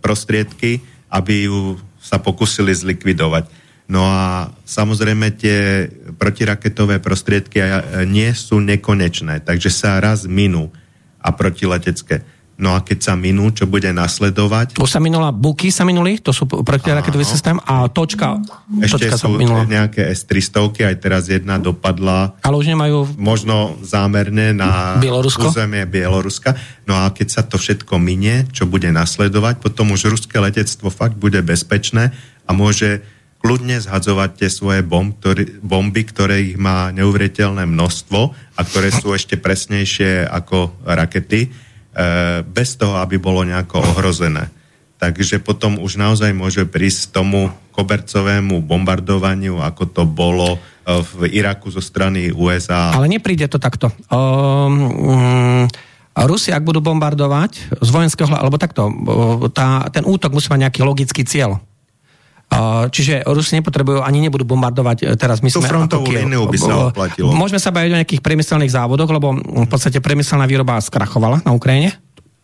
[0.00, 0.80] prostriedky,
[1.12, 3.59] aby ju sa pokusili zlikvidovať.
[3.90, 7.58] No a samozrejme tie protiraketové prostriedky
[8.06, 10.70] nie sú nekonečné, takže sa raz minú
[11.18, 12.22] a protiletecké.
[12.60, 14.76] No a keď sa minú, čo bude nasledovať?
[14.76, 18.36] Už sa minula, buky sa minuli, to sú protiraketový systém, a točka,
[18.84, 19.64] Ešte točka sú sa minula.
[19.64, 22.36] nejaké S-300, aj teraz jedna dopadla.
[22.44, 23.16] Ale už nemajú...
[23.16, 25.48] Možno zámerne na Bielorusko?
[25.48, 26.52] územie Bieloruska.
[26.84, 31.16] No a keď sa to všetko minie, čo bude nasledovať, potom už ruské letectvo fakt
[31.16, 32.12] bude bezpečné
[32.44, 33.00] a môže
[33.40, 38.20] kľudne zhadzovať tie svoje bomb, ktorý, bomby, ktoré ich má neuveriteľné množstvo
[38.54, 41.50] a ktoré sú ešte presnejšie ako rakety, e,
[42.44, 44.52] bez toho, aby bolo nejako ohrozené.
[45.00, 50.58] Takže potom už naozaj môže prísť tomu kobercovému bombardovaniu, ako to bolo e,
[51.00, 52.92] v Iraku zo strany USA.
[52.92, 53.88] Ale nepríde to takto.
[54.12, 55.64] Um, um,
[56.12, 58.92] Rusi, ak budú bombardovať z vojenského, alebo takto,
[59.56, 61.56] tá, ten útok musí mať nejaký logický cieľ
[62.90, 66.74] Čiže Rusi nepotrebujú ani nebudú bombardovať e, teraz my Tú sme frontovú líniu by sa
[66.90, 67.30] oplatilo.
[67.30, 71.94] Môžeme sa baviť o nejakých priemyselných závodoch, lebo v podstate priemyselná výroba skrachovala na Ukrajine.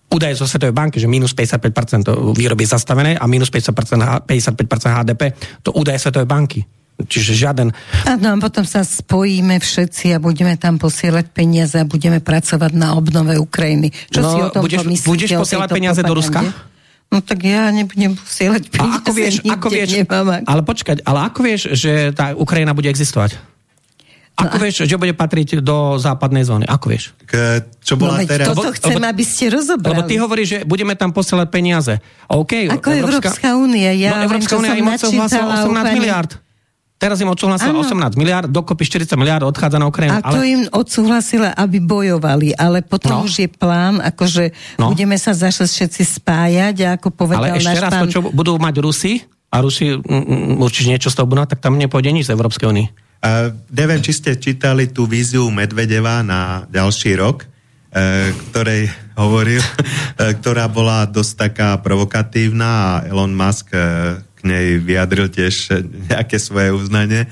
[0.07, 5.35] Údaje zo Svetovej banky, že minus 55% výroby je zastavené a minus 55%, 55% HDP,
[5.67, 6.63] to údaje Svetovej banky.
[6.97, 7.69] Čiže žiaden...
[8.09, 12.97] Áno, a potom sa spojíme všetci a budeme tam posielať peniaze a budeme pracovať na
[12.97, 13.93] obnove Ukrajiny.
[14.09, 15.11] Čo no, si o tom budeš, myslíte?
[15.11, 16.41] budeš posielať peniaze do Ruska?
[17.07, 20.43] No tak ja nebudem posielať peniaze, a ako vieš, ako vieš, nemám.
[20.43, 23.39] Ale počkať, ale ako vieš, že tá Ukrajina bude existovať?
[24.37, 26.69] Ako no vieš, že bude patriť do západnej zóny?
[26.69, 27.17] Ako vieš?
[27.25, 28.53] K, čo bola no, teraz...
[28.53, 29.97] Toto chcem, lebo, aby ste rozobrali.
[29.97, 31.97] Lebo ty hovoríš, že budeme tam posielať peniaze.
[32.29, 33.97] OK, Ako Európska, Európska únia.
[33.97, 35.97] Ja no, Európska únia im odsúhlasila 18 pani...
[35.97, 36.31] miliard.
[36.97, 40.17] Teraz im odsúhlasila 18 miliard, dokopy 40 miliard odchádza na Ukrajinu.
[40.17, 40.49] A to ale...
[40.49, 43.29] im odsúhlasila, aby bojovali, ale potom no.
[43.29, 44.97] už je plán, akože no.
[44.97, 48.03] budeme sa zašť všetci spájať a ako povedal Ale ešte raz pán...
[48.09, 49.21] to, čo budú mať Rusi,
[49.53, 52.87] a Rusi m, určite niečo z toho budú, tak tam nepôjde nič z Európskej únie.
[53.25, 60.33] Uh, neviem, či ste čítali tú víziu Medvedeva na ďalší rok, uh, ktorej hovoril, uh,
[60.43, 67.27] ktorá bola dosť taká provokatívna a Elon Musk uh, nej vyjadril tiež nejaké svoje uznanie,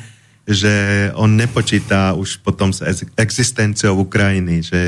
[0.45, 2.85] že on nepočíta už potom s
[3.17, 4.81] existenciou Ukrajiny, že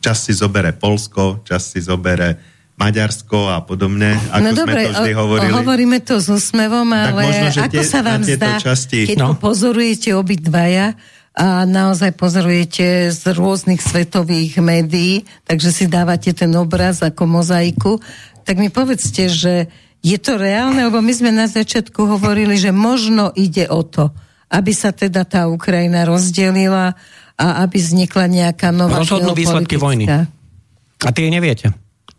[0.00, 2.40] čas si zobere Polsko, čas si zobere
[2.76, 5.52] Maďarsko a podobne, ako no sme to vždy hovorili.
[5.52, 9.08] hovoríme to s úsmevom, ale možno, ako tie, sa vám zdá, časti...
[9.08, 9.36] keď no.
[9.36, 10.96] pozorujete obidvaja,
[11.36, 18.00] a naozaj pozorujete z rôznych svetových médií, takže si dávate ten obraz ako mozaiku,
[18.48, 19.68] tak mi povedzte, že
[20.04, 24.12] je to reálne, lebo my sme na začiatku hovorili, že možno ide o to,
[24.52, 26.94] aby sa teda tá Ukrajina rozdelila
[27.36, 30.06] a aby vznikla nejaká nová Rozhodnú výsledky vojny.
[30.08, 31.74] A tie neviete.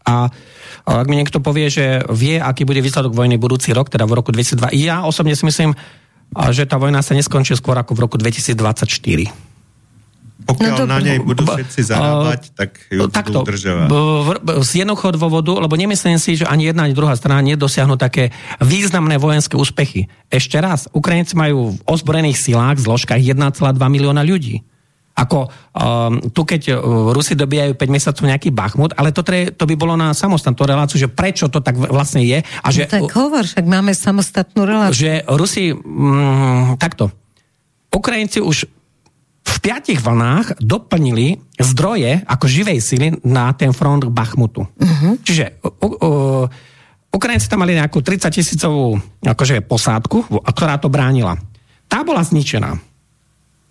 [0.08, 0.30] A
[0.88, 4.32] ak mi niekto povie, že vie, aký bude výsledok vojny budúci rok, teda v roku
[4.32, 5.76] 2002, ja osobne si myslím,
[6.52, 9.47] že tá vojna sa neskončí skôr ako v roku 2024.
[10.38, 13.88] Pokiaľ no, na nej budú všetci zarábať, uh, tak ju takto, budú udržovať.
[14.62, 18.30] Z jednoduchého dôvodu, lebo nemyslím si, že ani jedna, ani druhá strana nedosiahnu také
[18.62, 20.06] významné vojenské úspechy.
[20.30, 24.62] Ešte raz, Ukrajinci majú v ozbrojených silách, zložkách 1,2 milióna ľudí.
[25.18, 29.66] Ako um, tu, keď uh, Rusi dobijajú 5 mesiacov nejaký Bachmut, ale to, tre, to
[29.66, 32.46] by bolo na samostatnú reláciu, že prečo to tak vlastne je.
[32.62, 34.94] A že, no tak hovor, však máme samostatnú reláciu.
[34.94, 37.10] Že Rusi, mm, takto,
[37.90, 38.70] Ukrajinci už
[39.48, 44.68] v piatich vlnách doplnili zdroje ako živej sily na ten front Bachmutu.
[44.68, 45.16] Uh-huh.
[45.24, 46.46] Čiže uh, uh,
[47.08, 51.40] Ukrajinci tam mali nejakú 30 tisícovú akože, posádku, ktorá to bránila.
[51.88, 52.76] Tá bola zničená.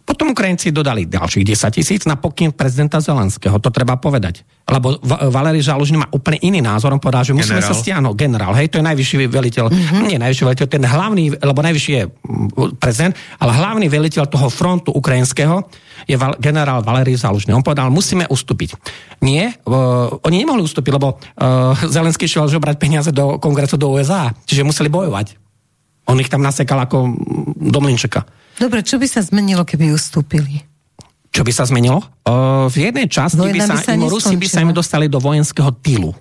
[0.07, 4.47] Potom Ukrajinci dodali ďalších 10 tisíc na pokyn prezidenta Zelenského, to treba povedať.
[4.71, 7.75] Lebo Valery Žalužný má úplne iný názor, on povedal, že musíme generál.
[7.75, 8.15] sa stiahnuť.
[8.15, 10.07] Generál, hej, to je najvyšší veliteľ, mm-hmm.
[10.07, 14.95] nie najvyšší veliteľ, ten hlavný, lebo najvyšší je mm, prezident, ale hlavný veliteľ toho frontu
[14.95, 15.67] ukrajinského
[16.07, 17.51] je val, generál Valery Žalužný.
[17.51, 18.79] On povedal, musíme ustúpiť.
[19.27, 24.31] Nie, uh, oni nemohli ustúpiť, lebo uh, Zelenský šiel žobrať peniaze do kongresu do USA,
[24.47, 25.35] čiže museli bojovať.
[26.07, 28.46] On ich tam nasekal ako mm, do mlinčeka.
[28.57, 30.65] Dobre, čo by sa zmenilo, keby ustúpili?
[31.29, 32.01] Čo by sa zmenilo?
[32.25, 35.21] Uh, v jednej časti by sa, by sa im, Rusi by sa im dostali do
[35.21, 36.17] vojenského tylu.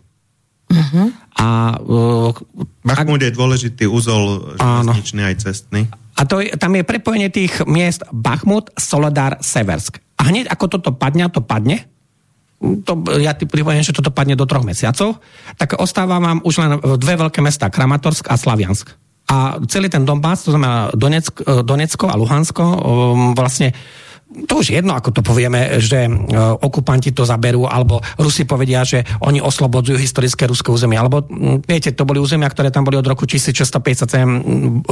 [0.68, 1.08] Uh-huh.
[1.40, 2.36] A, uh,
[2.84, 5.88] Bachmut je dôležitý úzol železničný aj cestný.
[6.16, 10.04] A to je, tam je prepojenie tých miest Bachmut, Soledar, Seversk.
[10.20, 11.88] A hneď ako toto padne, to padne,
[12.60, 15.20] to, ja ti pripojem, že toto padne do troch mesiacov,
[15.60, 18.96] tak ostáva vám už len dve veľké mesta, Kramatorsk a Slaviansk.
[19.26, 22.78] A celý ten Donbass, to znamená Donetsk, e, Donecko a Luhansko, e,
[23.34, 23.74] vlastne
[24.26, 26.12] to už jedno, ako to povieme, že e,
[26.62, 30.98] okupanti to zaberú, alebo Rusi povedia, že oni oslobodzujú historické ruské územie.
[30.98, 31.26] Alebo
[31.66, 34.86] viete, to boli územia, ktoré tam boli od roku 1657.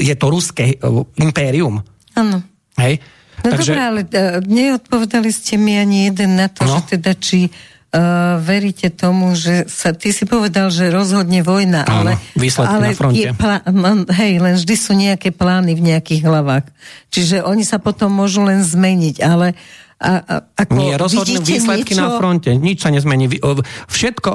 [0.00, 0.80] Je to ruské
[1.20, 1.84] impérium.
[2.16, 2.40] Áno.
[2.80, 3.00] Hej?
[3.44, 3.72] No Takže...
[3.76, 4.00] dobré, ale
[4.48, 6.80] neodpovedali ste mi ani jeden na to, no?
[6.80, 7.52] že teda či
[7.96, 12.12] uh, veríte tomu, že sa, ty si povedal, že rozhodne vojna, Áno, ale,
[12.60, 13.28] ale na fronte.
[13.32, 13.64] Plá,
[14.12, 16.68] hej, len vždy sú nejaké plány v nejakých hlavách.
[17.08, 19.56] Čiže oni sa potom môžu len zmeniť, ale
[19.96, 22.04] a, a, ako Nie, rozhodnú výsledky niečo...
[22.04, 22.52] na fronte.
[22.52, 23.40] Nič sa nezmení.
[23.88, 24.30] Všetko,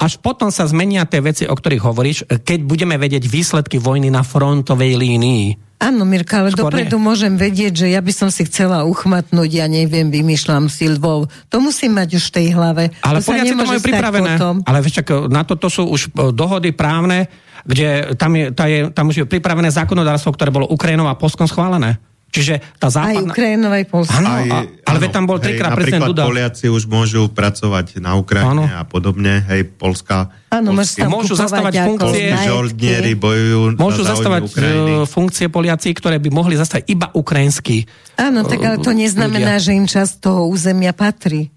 [0.00, 4.24] až potom sa zmenia tie veci, o ktorých hovoríš, keď budeme vedieť výsledky vojny na
[4.24, 5.71] frontovej línii.
[5.82, 7.06] Áno, Mirka, ale Skôr dopredu nie.
[7.10, 11.26] môžem vedieť, že ja by som si chcela uchmatnúť, ja neviem, vymýšľam si Lvov.
[11.50, 12.94] To musím mať už v tej hlave.
[13.02, 14.32] Ale to Poliaci to majú pripravené.
[14.38, 14.54] Potom.
[14.62, 17.26] Ale vieš, na toto sú už e, dohody právne,
[17.66, 21.50] kde tam, je, tá je, tam už je pripravené zákonodárstvo, ktoré bolo Ukrajinou a Polskom
[21.50, 21.98] schválené.
[22.32, 23.28] Čiže tá západná...
[23.28, 24.16] Aj Ukrajinov, aj Polska.
[24.16, 24.48] Áno, Aj,
[24.88, 26.24] ale veď tam bol trikrát prezident Duda.
[26.24, 28.80] Poliaci už môžu pracovať na Ukrajine Áno.
[28.80, 30.32] a podobne, hej, Polska.
[30.48, 34.92] Áno, tam Môžu zastávať funkcie- žoldnieri bojujú Môžu za zastávať Ukrajiny.
[34.96, 37.84] e, funkcie Poliaci, ktoré by mohli zastať iba ukrajinskí.
[38.16, 39.64] Áno, tak ale to neznamená, ľudia.
[39.68, 41.52] že im časť toho územia patrí.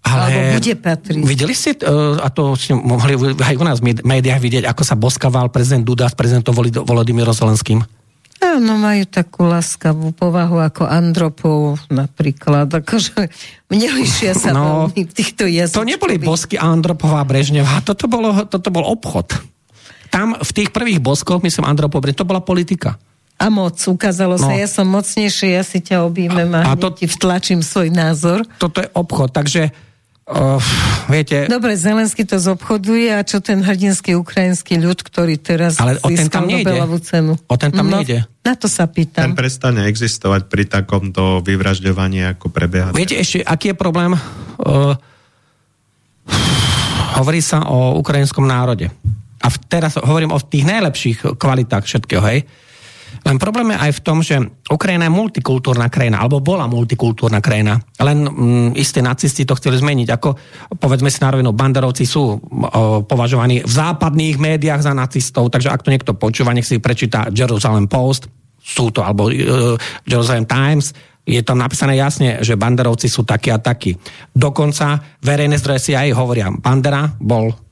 [0.00, 1.22] Alebo bude patriť.
[1.26, 1.86] Videli ste, e,
[2.22, 6.06] a to ste mohli aj u nás v médiách vidieť, ako sa boskával prezident Duda
[6.06, 7.82] s prezidentom Volodymyrom Zelenským?
[8.40, 12.72] Áno, majú takú láskavú povahu ako Andropov napríklad.
[12.72, 13.28] Akože
[13.68, 15.76] nelišia sa No, veľmi týchto jazyčkových.
[15.76, 19.36] To neboli bosky Andropová Brežneva, toto, bolo, toto bol obchod.
[20.08, 22.96] Tam v tých prvých boskoch, myslím Andropov, to bola politika.
[23.36, 24.56] A moc, ukázalo sa, No.
[24.56, 27.00] ja som mocnejšie, ja si ťa objímem a, A a to- to...
[27.00, 28.44] ti vtlačím svoj názor.
[28.56, 29.72] Toto je obchod, takže
[30.30, 30.62] uh,
[31.10, 36.08] viete, Dobre, Zelensky to zobchoduje a čo ten hrdinský ukrajinský ľud, ktorý teraz Ale o
[36.08, 36.66] ten tam nejde.
[36.66, 37.34] Nobelovú cenu.
[37.50, 38.24] O ten tam no, nejde.
[38.40, 39.36] Na to sa Ten pýtam.
[39.36, 42.94] prestane existovať pri takomto vyvražďovaní, ako prebieha.
[42.96, 44.16] Viete ešte, aký je problém?
[44.56, 44.96] Uh,
[47.20, 48.88] hovorí sa o ukrajinskom národe.
[49.40, 52.48] A v, teraz hovorím o tých najlepších kvalitách všetkého, hej?
[53.20, 54.36] Len problém je aj v tom, že
[54.70, 57.76] Ukrajina je multikultúrna krajina, alebo bola multikultúrna krajina.
[58.00, 60.08] Len mm, isté nacisti to chceli zmeniť.
[60.16, 60.30] Ako,
[60.80, 62.38] povedzme si na rovinu, banderovci sú o,
[63.04, 67.86] považovaní v západných médiách za nacistov, takže ak to niekto počúva, nech si prečíta Jerusalem
[67.90, 70.92] Post, sú to, alebo uh, Jerusalem Times,
[71.24, 73.96] je tam napísané jasne, že banderovci sú takí a takí.
[74.32, 77.69] Dokonca verejné zdroje si aj hovoria, Bandera bol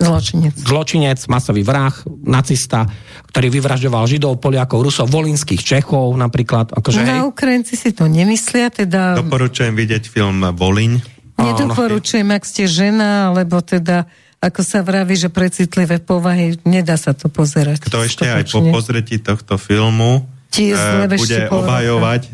[0.00, 0.56] Zločinec.
[0.56, 1.92] zločinec, masový vrah,
[2.24, 2.88] nacista,
[3.28, 6.72] ktorý vyvražďoval Židov, Poliakov, Rusov, volinských Čechov napríklad.
[6.72, 10.92] Akože, hej, No, Ukrajinci si to nemyslia, teda Doporučujem vidieť film Voliň.
[11.36, 14.08] nedoporučujem, ak ste žena, alebo teda,
[14.40, 17.84] ako sa vraví, že precitlivé povahy, nedá sa to pozerať.
[17.84, 22.32] Kto ešte aj po pozretí tohto filmu ešte bude obhajovať eh,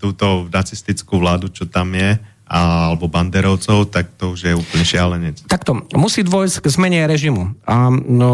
[0.00, 2.16] túto nacistickú vládu, čo tam je,
[2.52, 5.40] alebo banderovcov, tak to už je úplne šialenec.
[5.48, 7.56] Takto, musí dôjsť k zmene režimu.
[7.64, 8.28] A no,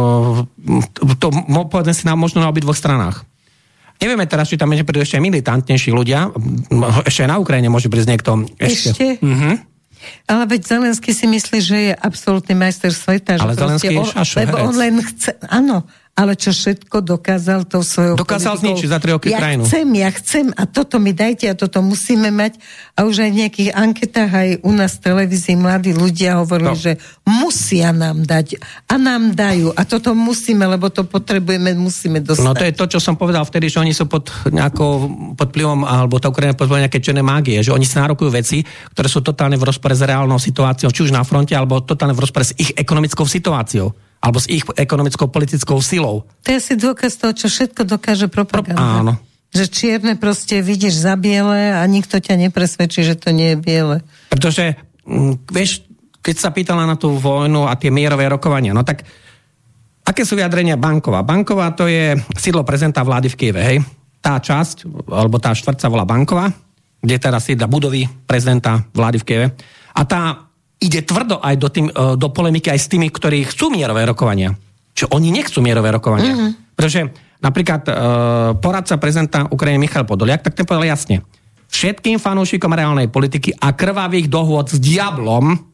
[1.23, 1.31] to
[1.71, 3.23] povedzme si na, možno na obidvoch stranách.
[4.03, 6.35] Nevieme teraz, či tam prídu ešte militantnejší ľudia.
[7.07, 8.91] Ešte aj na Ukrajine môže prísť niekto ešte.
[8.91, 9.07] Ešte?
[9.23, 9.51] Mhm.
[10.31, 13.35] Ale veď Zelensky si myslí, že je absolútny majster sveta.
[13.39, 14.69] Ale že proste Zelenský je on- šašo, Lebo herec.
[14.71, 15.77] on len chce, áno,
[16.19, 18.75] ale čo všetko dokázal tou svojou Dokázal politikou.
[18.75, 19.63] zničiť za tri roky ja krajinu.
[19.63, 22.59] chcem, ja chcem a toto mi dajte a toto musíme mať.
[22.93, 26.75] A už aj v nejakých anketách aj u nás v televízii mladí ľudia hovorili, No.
[26.75, 32.43] že musia nám dať a nám dajú a toto musíme, lebo to potrebujeme, musíme dostať.
[32.43, 35.87] No to je to, čo som povedal vtedy, že oni sú pod nejakou pod vplyvom,
[35.87, 39.23] alebo tá Ukrajina pod vplyvom nejaké černé mágie, že oni si nárokujú veci, ktoré sú
[39.23, 42.57] totálne v rozpore s reálnou situáciou, či už na fronte, alebo totálne v rozpore s
[42.57, 46.27] ich ekonomickou situáciou, alebo s ich ekonomickou politickou silou.
[46.43, 48.79] To je asi dôkaz toho, čo všetko dokáže propaganda.
[48.79, 49.15] Pro- áno.
[49.49, 53.97] Že čierne proste vidíš za biele a nikto ťa nepresvedčí, že to nie je biele.
[54.29, 54.77] Pretože,
[55.09, 55.89] mm, vieš,
[56.21, 59.07] keď sa pýtala na tú vojnu a tie mierové rokovania, no tak
[60.05, 61.25] aké sú vyjadrenia Bankova?
[61.25, 63.79] Banková to je sídlo prezidenta vlády v Kieve, hej?
[64.21, 66.51] Tá časť, alebo tá štvrť sa volá Bankova,
[67.01, 69.47] kde teraz sídla budovy prezidenta vlády v Kieve.
[69.95, 70.48] A tá
[70.79, 74.55] ide tvrdo aj do, tým, e, do polemiky aj s tými, ktorí chcú mierové rokovania.
[74.95, 76.35] Čo oni nechcú mierové rokovania.
[76.35, 76.51] Mm-hmm.
[76.75, 77.01] Pretože
[77.43, 77.93] napríklad e,
[78.59, 81.27] poradca prezidenta Ukrajiny Michal Podoliak, tak ten povedal jasne.
[81.69, 85.69] Všetkým fanúšikom reálnej politiky a krvavých dohôd s diablom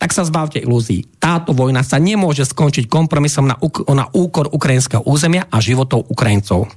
[0.00, 1.04] tak sa zbavte ilúzií.
[1.20, 3.60] Táto vojna sa nemôže skončiť kompromisom na,
[3.92, 6.72] na úkor ukrajinského územia a životov Ukrajincov.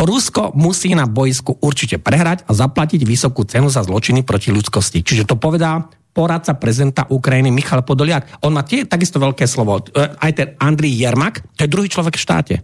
[0.00, 5.04] Rusko musí na boisku určite prehrať a zaplatiť vysokú cenu za zločiny proti ľudskosti.
[5.04, 8.44] Čiže to povedá poradca prezidenta Ukrajiny Michal Podoliak.
[8.44, 9.80] On má tie takisto veľké slovo.
[9.80, 12.62] E, Aj ten Andrii Jermak, to je druhý človek v štáte e,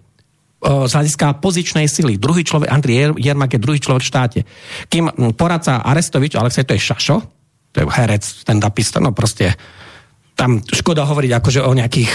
[0.60, 2.20] z hľadiska pozičnej sily.
[2.20, 4.40] Druhý človek, Andrej Jermak je druhý človek v štáte.
[4.92, 7.16] Kým poradca Arestovič, Alexej, to je Šašo,
[7.72, 9.56] to je herec, stand-upista, no proste
[10.38, 12.10] tam škoda hovoriť akože o nejakých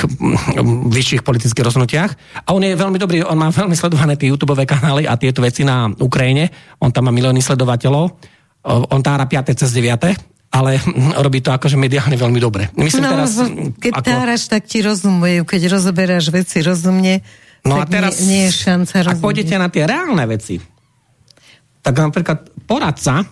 [0.95, 2.11] vyšších politických rozhodnutiach.
[2.47, 5.67] A on je veľmi dobrý, on má veľmi sledované tie YouTube kanály a tieto veci
[5.67, 6.47] na Ukrajine.
[6.79, 8.05] On tam má milióny sledovateľov.
[8.07, 9.59] O, On tára 5.
[9.59, 10.77] cez 9 ale
[11.25, 12.69] robí to akože mediálne veľmi dobre.
[12.77, 13.41] Myslím no, teraz...
[13.81, 15.41] keď ako- táraš, tak ti rozumujú.
[15.43, 17.25] Keď rozoberáš veci rozumne,
[17.63, 19.23] No a tak teraz, nie, nie je šanca ak rozumieť.
[19.23, 20.59] pôjdete na tie reálne veci,
[21.79, 23.25] tak napríklad poradca e,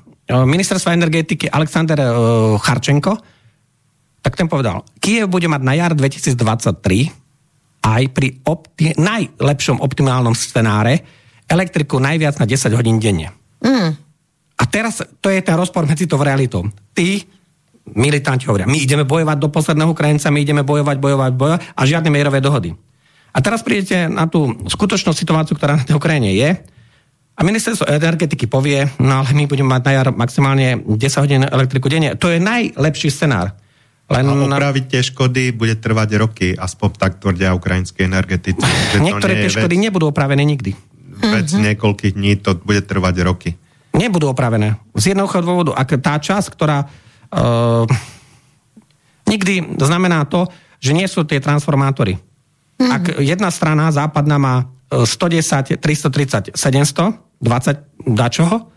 [0.47, 2.07] ministerstva energetiky Alexander e,
[2.55, 3.11] Charčenko,
[4.23, 6.31] tak ten povedal, Kiev bude mať na jar 2023
[7.83, 11.03] aj pri opti- najlepšom optimálnom scenáre
[11.51, 13.35] elektriku najviac na 10 hodín denne.
[13.59, 13.99] Mm.
[14.61, 16.69] A teraz to je ten rozpor medzi tou realitou.
[16.93, 17.25] Tí
[17.97, 22.13] militanti hovoria, my ideme bojovať do posledného Ukrajinca, my ideme bojovať, bojovať, bojovať a žiadne
[22.13, 22.77] mierové dohody.
[23.33, 26.61] A teraz prídete na tú skutočnú situáciu, ktorá na tej Ukrajine je
[27.31, 31.89] a ministerstvo energetiky povie, no ale my budeme mať na jar maximálne 10 hodín elektriku
[31.89, 32.13] denne.
[32.19, 33.55] To je najlepší scenár.
[34.11, 34.27] Len...
[34.27, 38.61] A opraviť tie škody bude trvať roky, aspoň tak tvrdia ukrajinské energetici.
[38.99, 40.75] Niektoré tie škody vec, nebudú opravené nikdy.
[41.23, 41.63] Vec mm-hmm.
[41.71, 43.49] niekoľkých dní to bude trvať roky.
[43.91, 44.79] Nebudú opravené.
[44.95, 47.83] Z jednoduchého dôvodu, ak tá časť, ktorá uh,
[49.27, 50.47] nikdy znamená to,
[50.79, 52.15] že nie sú tie transformátory.
[52.17, 52.89] Mm-hmm.
[52.91, 54.55] Ak jedna strana západná má
[54.91, 58.71] 110, 330, 700, 20 dačoho,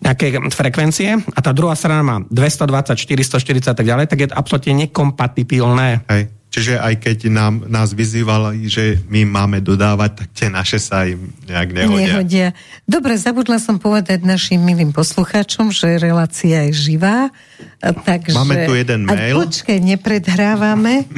[0.00, 4.36] nejaké frekvencie a tá druhá strana má 220, 440 a tak ďalej, tak je to
[4.36, 6.08] absolútne nekompatibilné.
[6.08, 6.39] Hej.
[6.50, 11.30] Čiže aj keď nám, nás vyzývali, že my máme dodávať, tak tie naše sa im
[11.46, 12.02] nejak nehodia.
[12.02, 12.48] nehodia.
[12.90, 17.30] Dobre, zabudla som povedať našim milým poslucháčom, že relácia je živá.
[17.78, 18.34] Takže...
[18.34, 19.38] Máme tu jeden mail.
[19.38, 21.06] A počkaj, nepredhrávame.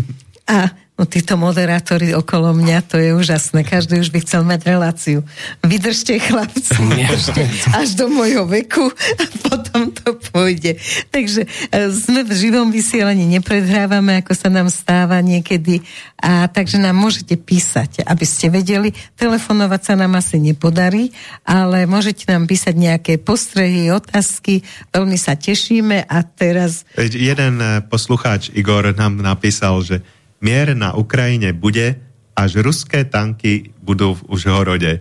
[0.43, 3.65] A No títo moderátori okolo mňa, to je úžasné.
[3.65, 5.25] Každý už by chcel mať reláciu.
[5.65, 7.43] Vydržte, chlapci, vydržte
[7.73, 10.77] až do môjho veku a potom to pôjde.
[11.09, 15.81] Takže e, sme v živom vysielaní, nepredhrávame, ako sa nám stáva niekedy.
[16.21, 18.93] A takže nám môžete písať, aby ste vedeli.
[19.17, 21.09] Telefonovať sa nám asi nepodarí,
[21.49, 24.61] ale môžete nám písať nejaké postrehy, otázky.
[24.93, 26.85] Veľmi sa tešíme a teraz...
[27.01, 30.05] Jeden e, poslucháč Igor nám napísal, že
[30.43, 31.97] mier na Ukrajine bude,
[32.35, 34.93] až ruské tanky budú v Užhorode.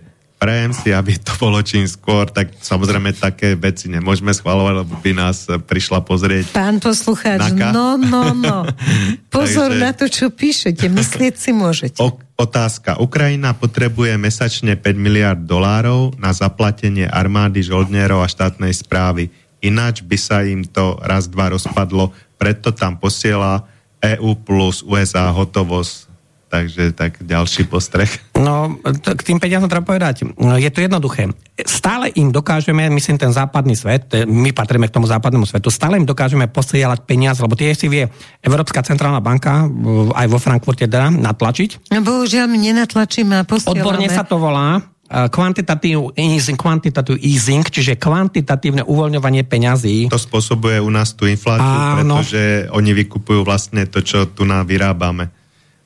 [0.42, 5.12] Prajem si, aby to bolo čím skôr, tak samozrejme také veci nemôžeme schvalovať, lebo by
[5.14, 6.50] nás prišla pozrieť.
[6.50, 7.70] Pán poslucháč, naka.
[7.70, 8.66] no, no, no.
[9.34, 12.02] Pozor Takže, na to, čo píšete, myslieť si môžete.
[12.02, 12.98] O, otázka.
[12.98, 19.30] Ukrajina potrebuje mesačne 5 miliard dolárov na zaplatenie armády, žoldnierov a štátnej správy.
[19.62, 23.62] Ináč by sa im to raz, dva rozpadlo, preto tam posiela
[24.02, 26.10] EU plus USA hotovosť.
[26.52, 28.12] Takže tak ďalší postreh.
[28.36, 31.32] No, k tým peniazom treba povedať, je to jednoduché.
[31.64, 36.04] Stále im dokážeme, myslím ten západný svet, my patríme k tomu západnému svetu, stále im
[36.04, 38.04] dokážeme posielať peniaze, lebo tie si vie
[38.44, 39.64] Európska centrálna banka
[40.12, 41.88] aj vo Frankfurte dá natlačiť.
[41.88, 43.80] No bohužiaľ my nenatlačíme a posielame.
[43.80, 50.08] Odborne sa to volá quantitative easing, quantitative easing, čiže kvantitatívne uvoľňovanie peňazí.
[50.08, 51.68] To spôsobuje u nás tú infláciu,
[52.00, 52.16] Áno.
[52.24, 55.28] pretože oni vykupujú vlastne to, čo tu nám vyrábame.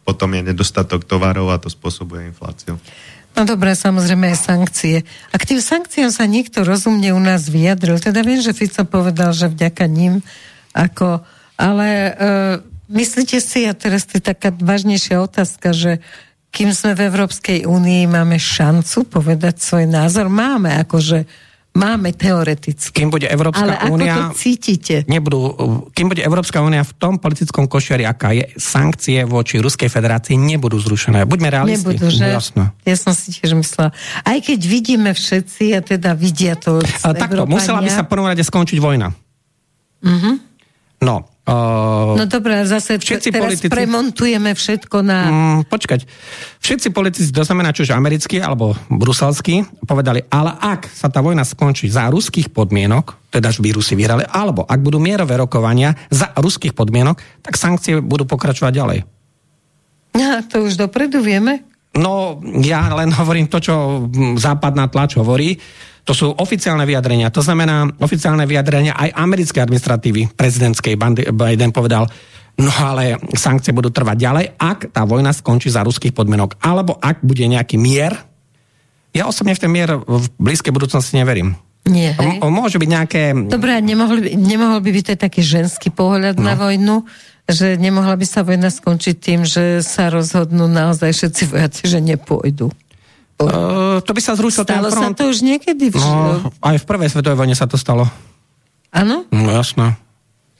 [0.07, 2.79] Potom je nedostatok tovarov a to spôsobuje infláciu.
[3.37, 4.97] No dobré, samozrejme aj sankcie.
[5.29, 8.01] A k tým sankciám sa niekto rozumne u nás vyjadril.
[8.01, 10.23] Teda viem, že Fico povedal, že vďaka ním
[10.73, 11.21] ako...
[11.57, 12.13] Ale e,
[12.93, 16.05] myslíte si, a teraz to je taká vážnejšia otázka, že
[16.57, 20.33] kým sme v Európskej únii, máme šancu povedať svoj názor?
[20.33, 21.29] Máme, akože
[21.77, 23.05] máme teoreticky.
[23.05, 24.33] Kým bude Európska Ale únia...
[24.33, 25.05] to cítite?
[25.05, 25.53] Nebudú,
[25.93, 30.81] kým bude Európska únia v tom politickom košiari, aká je, sankcie voči Ruskej federácii nebudú
[30.81, 31.29] zrušené.
[31.29, 31.85] Buďme realisti.
[31.85, 32.25] Nebudú, že?
[32.25, 32.73] Jasno.
[32.89, 33.93] Ja som si tiež myslela.
[34.25, 38.41] Aj keď vidíme všetci a teda vidia to Ale takto, musela by sa prvom rade
[38.41, 39.13] skončiť vojna.
[40.01, 40.35] Mm-hmm.
[41.05, 45.19] No, Uh, no dobré, zase všetci teraz politici, premontujeme všetko na...
[45.31, 46.03] Mm, počkať.
[46.59, 51.87] Všetci politici, to znamená čože americkí alebo bruselskí, povedali, ale ak sa tá vojna skončí
[51.87, 56.75] za ruských podmienok, teda že by Rusi vyhrali, alebo ak budú mierové rokovania za ruských
[56.75, 58.99] podmienok, tak sankcie budú pokračovať ďalej.
[60.19, 61.63] Ja, to už dopredu vieme?
[61.95, 63.75] No, ja len hovorím to, čo
[64.35, 65.57] západná tlač hovorí.
[66.07, 67.35] To sú oficiálne vyjadrenia.
[67.35, 70.95] To znamená oficiálne vyjadrenia aj americkej administratívy prezidentskej.
[71.35, 72.07] Biden povedal,
[72.63, 76.63] no ale sankcie budú trvať ďalej, ak tá vojna skončí za ruských podmienok.
[76.63, 78.15] Alebo ak bude nejaký mier.
[79.11, 81.59] Ja osobne v ten mier v blízkej budúcnosti neverím.
[81.87, 82.43] Nie, hej?
[82.43, 83.23] O, môže byť nejaké...
[83.47, 86.51] Dobre, nemohol by, nemohol by byť to taký ženský pohľad no.
[86.51, 87.07] na vojnu,
[87.47, 92.75] že nemohla by sa vojna skončiť tým, že sa rozhodnú naozaj všetci vojaci, že nepôjdu.
[93.37, 95.93] Uh, to by sa zrušilo Stalo sa to už niekedy?
[95.93, 96.01] V...
[96.01, 98.09] No, aj v prvej svetovej vojne sa to stalo.
[98.89, 99.29] Áno?
[99.29, 100.01] No jasné.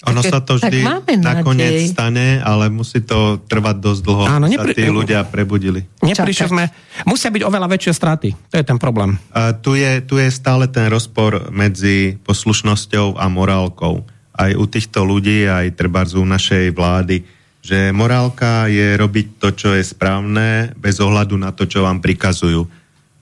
[0.07, 0.85] Ono sa to vždy
[1.19, 4.71] nakoniec stane, ale musí to trvať dosť dlho, Áno, nepri...
[4.71, 5.83] sa tí ľudia prebudili.
[6.05, 6.69] Neprišli sme,
[7.09, 8.29] musia byť oveľa väčšie straty.
[8.53, 9.19] To je ten problém.
[9.33, 14.05] A tu, je, tu je stále ten rozpor medzi poslušnosťou a morálkou.
[14.37, 17.25] Aj u týchto ľudí, aj treba u našej vlády
[17.67, 22.63] že morálka je robiť to, čo je správne, bez ohľadu na to, čo vám prikazujú.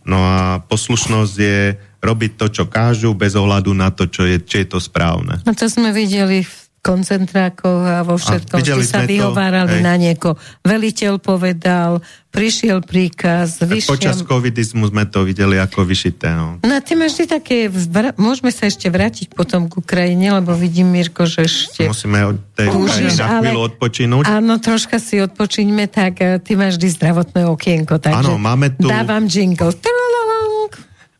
[0.04, 4.68] No a poslušnosť je robiť to, čo kážu, bez ohľadu na to, čo je, či
[4.68, 5.40] je to správne.
[5.48, 10.36] No to sme videli v koncentrákoch a vo všetkom, že sa vyhovárali to, na nieko.
[10.60, 13.96] Veliteľ povedal, prišiel príkaz, vyšiel...
[13.96, 16.36] Počas covidizmu sme to videli ako vyšité.
[16.36, 17.56] No, no ty máš vždy také...
[18.20, 21.88] Môžeme sa ešte vrátiť potom k Ukrajine, lebo vidím, Mirko, že ešte...
[21.88, 24.24] Musíme od tej Ukrajine na chvíľu odpočinúť.
[24.28, 28.84] Áno, troška si odpočiňme, tak eh, ty máš vždy zdravotné okienko, takže áno, máme tu...
[28.84, 29.72] dávam jingle.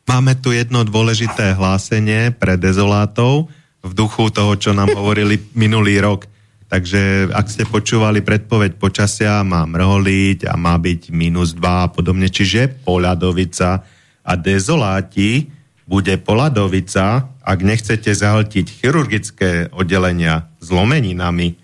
[0.05, 3.49] Máme tu jedno dôležité hlásenie pre dezolátov
[3.85, 6.25] v duchu toho, čo nám hovorili minulý rok.
[6.65, 12.25] Takže ak ste počúvali predpoveď počasia, má mrholiť a má byť minus 2 a podobne.
[12.25, 13.85] Čiže poľadovica
[14.25, 15.53] a dezoláti
[15.85, 21.61] bude poľadovica, ak nechcete zahltiť chirurgické oddelenia zlomeninami,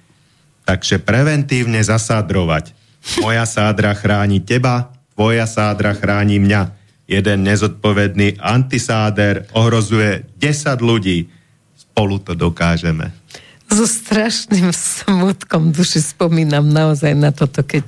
[0.70, 2.78] takže preventívne zasádrovať.
[3.26, 6.78] Moja sádra chráni teba, tvoja sádra chráni mňa
[7.12, 11.28] jeden nezodpovedný antisáder ohrozuje 10 ľudí.
[11.92, 13.12] Spolu to dokážeme.
[13.72, 17.88] So strašným smutkom duši spomínam naozaj na toto, keď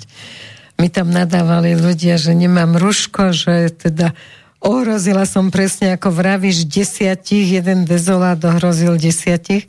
[0.80, 4.16] mi tam nadávali ľudia, že nemám ruško, že teda
[4.64, 9.68] ohrozila som presne ako vravíš desiatich, jeden dezolát ohrozil desiatich.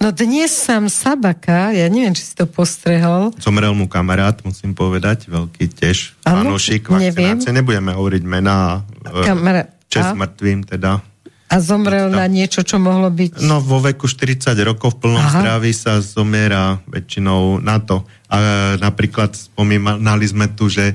[0.00, 3.36] No dnes sám Sabaka, ja neviem, či si to postrehol.
[3.36, 7.52] Zomrel mu kamarát, musím povedať, veľký tiež fanúšik vakcinácie.
[7.52, 9.68] Nebudeme hovoriť mená, Kamara...
[9.92, 11.04] čest mŕtvým teda.
[11.50, 13.42] A zomrel na niečo, čo mohlo byť...
[13.42, 15.42] No vo veku 40 rokov v plnom Aha.
[15.42, 18.06] zdraví sa zomiera väčšinou na to.
[18.30, 18.44] A e,
[18.78, 20.94] napríklad spomínali sme tu, že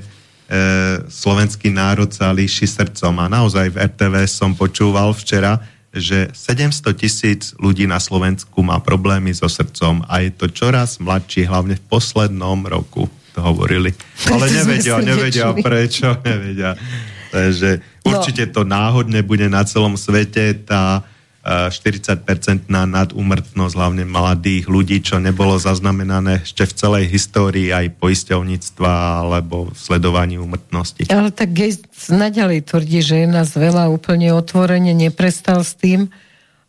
[1.12, 5.60] slovenský národ sa líši srdcom a naozaj v RTV som počúval včera,
[5.92, 11.48] že 700 tisíc ľudí na Slovensku má problémy so srdcom a je to čoraz mladší,
[11.48, 13.92] hlavne v poslednom roku to hovorili.
[14.32, 16.72] Ale nevedia, nevedia prečo, nevedia.
[17.28, 20.54] Takže určite to náhodne bude na celom svete.
[20.62, 21.02] Tá
[21.46, 29.70] 40-percentná nadúmrtnosť hlavne mladých ľudí, čo nebolo zaznamenané ešte v celej histórii aj poisťovníctva alebo
[29.78, 31.06] sledovaní úmrtnosti.
[31.06, 36.10] Ale tak Gates naďalej tvrdí, že je nás veľa úplne otvorene, neprestal s tým.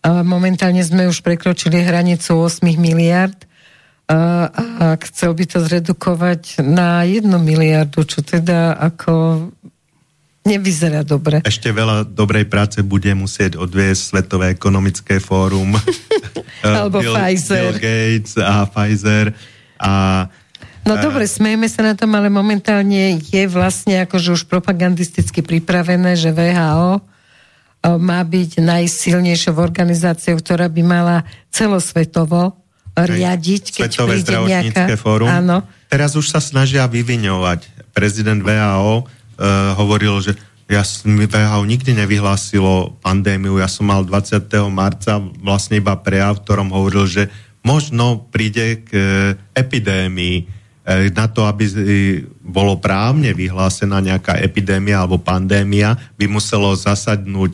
[0.05, 3.33] Momentálne sme už prekročili hranicu 8 miliard
[4.05, 9.49] a chcel by to zredukovať na 1 miliardu, čo teda ako
[10.47, 11.43] nevyzerá dobre.
[11.43, 15.75] Ešte veľa dobrej práce bude musieť odviesť Svetové ekonomické fórum.
[16.63, 17.75] Alebo Bill, Pfizer.
[17.75, 19.35] Bill Gates a Pfizer.
[19.75, 19.91] A,
[20.87, 21.03] no a...
[21.03, 27.03] dobre, smejeme sa na tom, ale momentálne je vlastne akože už propagandisticky pripravené, že VHO
[28.01, 31.17] má byť najsilnejšou organizáciou, ktorá by mala
[31.53, 32.57] celosvetovo
[32.97, 34.97] riadiť, keď Svetové príde nejaká...
[34.97, 35.29] fórum.
[35.29, 35.61] Áno.
[35.87, 37.93] Teraz už sa snažia vyviňovať.
[37.93, 39.05] Prezident VHO
[39.77, 40.33] hovoril, že
[40.67, 43.55] ja VHO nikdy nevyhlásilo pandémiu.
[43.55, 44.51] Ja som mal 20.
[44.67, 47.23] marca vlastne iba prejav, v ktorom hovoril, že
[47.63, 49.05] možno príde k uh,
[49.55, 50.43] epidémii.
[50.83, 51.63] Uh, na to, aby
[52.43, 57.53] bolo právne vyhlásená nejaká epidémia alebo pandémia, by muselo zasadnúť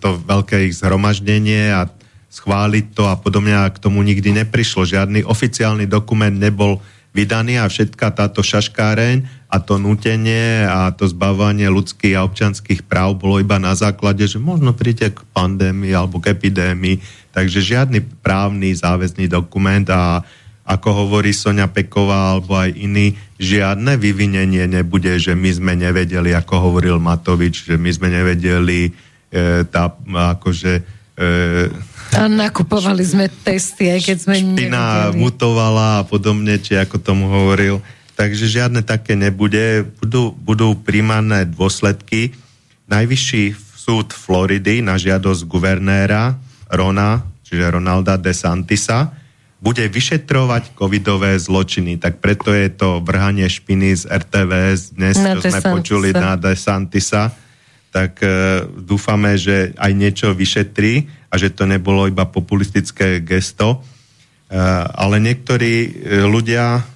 [0.00, 1.84] to veľké ich zhromaždenie a
[2.32, 4.88] schváliť to a podobne a k tomu nikdy neprišlo.
[4.88, 6.82] Žiadny oficiálny dokument nebol
[7.14, 13.22] vydaný a všetká táto šaškáreň a to nutenie a to zbavanie ľudských a občanských práv
[13.22, 16.98] bolo iba na základe, že možno príde k pandémii alebo k epidémii,
[17.30, 20.26] takže žiadny právny záväzný dokument a
[20.64, 26.72] ako hovorí Sonia Peková alebo aj iní, žiadne vyvinenie nebude, že my sme nevedeli, ako
[26.72, 28.90] hovoril Matovič, že my sme nevedeli e,
[29.68, 30.82] tá, akože e,
[32.14, 35.18] a nakupovali sme testy, aj keď sme Špina nevedeli.
[35.18, 37.82] mutovala a podobne, či ako tomu hovoril.
[38.14, 39.82] Takže žiadne také nebude.
[39.98, 42.30] Budú, budú príjmané dôsledky.
[42.86, 46.38] Najvyšší súd Floridy na žiadosť guvernéra
[46.70, 49.12] Rona, čiže Ronalda DeSantisa,
[49.64, 51.96] bude vyšetrovať covidové zločiny.
[51.96, 57.32] Tak preto je to vrhanie špiny z RTVS dnes, na čo sme počuli na DeSantisa.
[57.94, 58.28] Tak e,
[58.82, 63.78] dúfame, že aj niečo vyšetrí a že to nebolo iba populistické gesto.
[63.78, 64.58] E,
[64.90, 65.88] ale niektorí e,
[66.26, 66.94] ľudia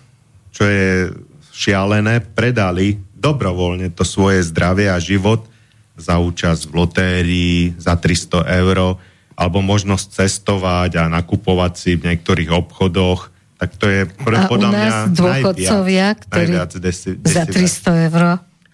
[0.59, 1.15] čo je
[1.55, 5.47] šialené, predali dobrovoľne to svoje zdravie a život
[5.95, 8.99] za účasť v lotérii, za 300 eur,
[9.39, 14.71] alebo možnosť cestovať a nakupovať si v niektorých obchodoch, tak to je pre, a podľa
[14.71, 18.23] mňa dôchodcovia, najviac, ktorí najviac desi, desi, za 300 eur.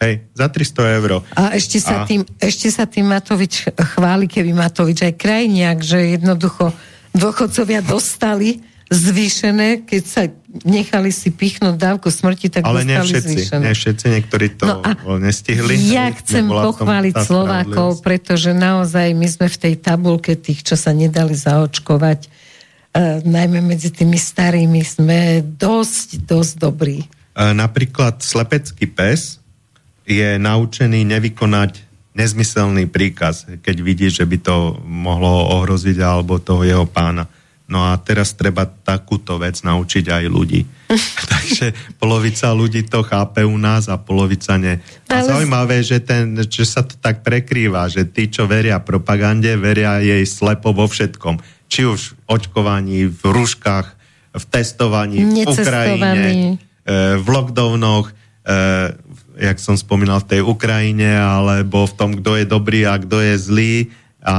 [0.02, 1.10] Hej, za 300 eur.
[1.38, 2.06] A ešte sa, a...
[2.06, 6.74] Tým, ešte sa tým Matovič chváli, keby Matovič aj krajniak, že jednoducho
[7.14, 8.58] dôchodcovia dostali
[8.90, 10.22] zvýšené, keď sa
[10.62, 13.62] nechali si pichnúť dávku smrti, tak Ale nie všetci, zvýšené.
[13.64, 15.74] nie všetci, niektorí to no nestihli.
[15.90, 21.34] Ja chcem pochváliť Slovákov, pretože naozaj my sme v tej tabulke tých, čo sa nedali
[21.34, 26.98] zaočkovať, uh, najmä medzi tými starými, sme dosť, dosť dobrí.
[27.34, 29.42] Uh, napríklad slepecký pes
[30.04, 36.86] je naučený nevykonať nezmyselný príkaz, keď vidí, že by to mohlo ohroziť alebo toho jeho
[36.86, 37.26] pána.
[37.64, 40.62] No a teraz treba takúto vec naučiť aj ľudí.
[41.32, 44.78] Takže polovica ľudí to chápe u nás a polovica nie.
[45.08, 49.98] A zaujímavé, že, ten, že sa to tak prekrýva, že tí, čo veria propagande, veria
[50.04, 51.40] jej slepo vo všetkom.
[51.66, 53.86] Či už v očkovaní, v rúškach,
[54.36, 58.52] v testovaní, v Ukrajine, e, v lockdownoch, e,
[59.38, 63.34] jak som spomínal, v tej Ukrajine, alebo v tom, kto je dobrý a kto je
[63.38, 63.76] zlý.
[64.24, 64.36] A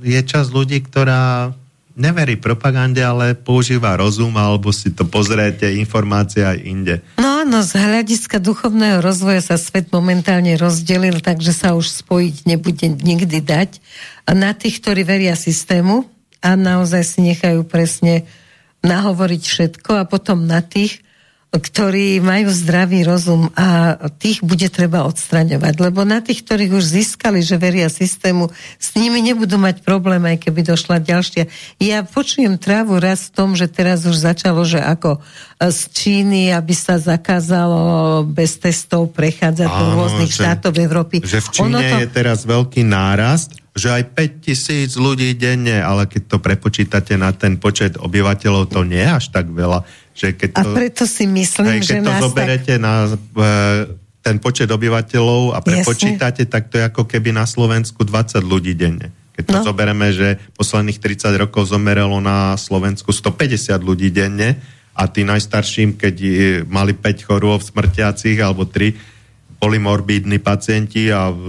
[0.00, 1.52] je čas ľudí, ktorá
[2.00, 6.94] neverí propagande, ale používa rozum alebo si to pozriete, informácie aj inde.
[7.20, 12.86] No áno, z hľadiska duchovného rozvoja sa svet momentálne rozdelil, takže sa už spojiť nebude
[12.88, 13.82] nikdy dať.
[14.24, 16.08] A na tých, ktorí veria systému
[16.40, 18.24] a naozaj si nechajú presne
[18.80, 21.04] nahovoriť všetko a potom na tých,
[21.50, 25.74] ktorí majú zdravý rozum a tých bude treba odstraňovať.
[25.82, 30.46] Lebo na tých, ktorých už získali, že veria systému, s nimi nebudú mať problém, aj
[30.46, 31.50] keby došla ďalšia.
[31.82, 35.18] Ja počujem trávu raz v tom, že teraz už začalo, že ako
[35.58, 41.18] z Číny, aby sa zakázalo bez testov prechádzať do rôznych že, štátov Európy.
[41.26, 41.96] Že v Číne to...
[41.98, 47.30] je teraz veľký nárast že aj 5 tisíc ľudí denne, ale keď to prepočítate na
[47.30, 49.86] ten počet obyvateľov, to nie je až tak veľa.
[50.14, 52.82] Že keď to, a preto si myslím, hej, keď že to zoberete tak...
[52.82, 53.16] na e,
[54.20, 56.52] ten počet obyvateľov a prepočítate, Jasne.
[56.52, 59.14] tak to je ako keby na Slovensku 20 ľudí denne.
[59.32, 59.66] Keď to no.
[59.72, 64.60] zoberieme, že posledných 30 rokov zomerelo na Slovensku 150 ľudí denne
[64.92, 66.14] a tí najstarším, keď
[66.68, 68.92] mali 5 chorôb smrtiacich alebo 3
[69.56, 71.48] polymorbídni pacienti a v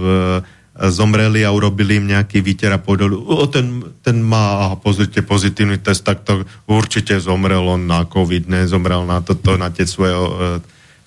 [0.90, 5.78] zomreli a urobili im nejaký výter a povedali, o, ten, ten má, a pozrite, pozitívny
[5.78, 10.58] test, tak to určite zomrel on na COVID, nezomrel na toto, na tie svoje uh,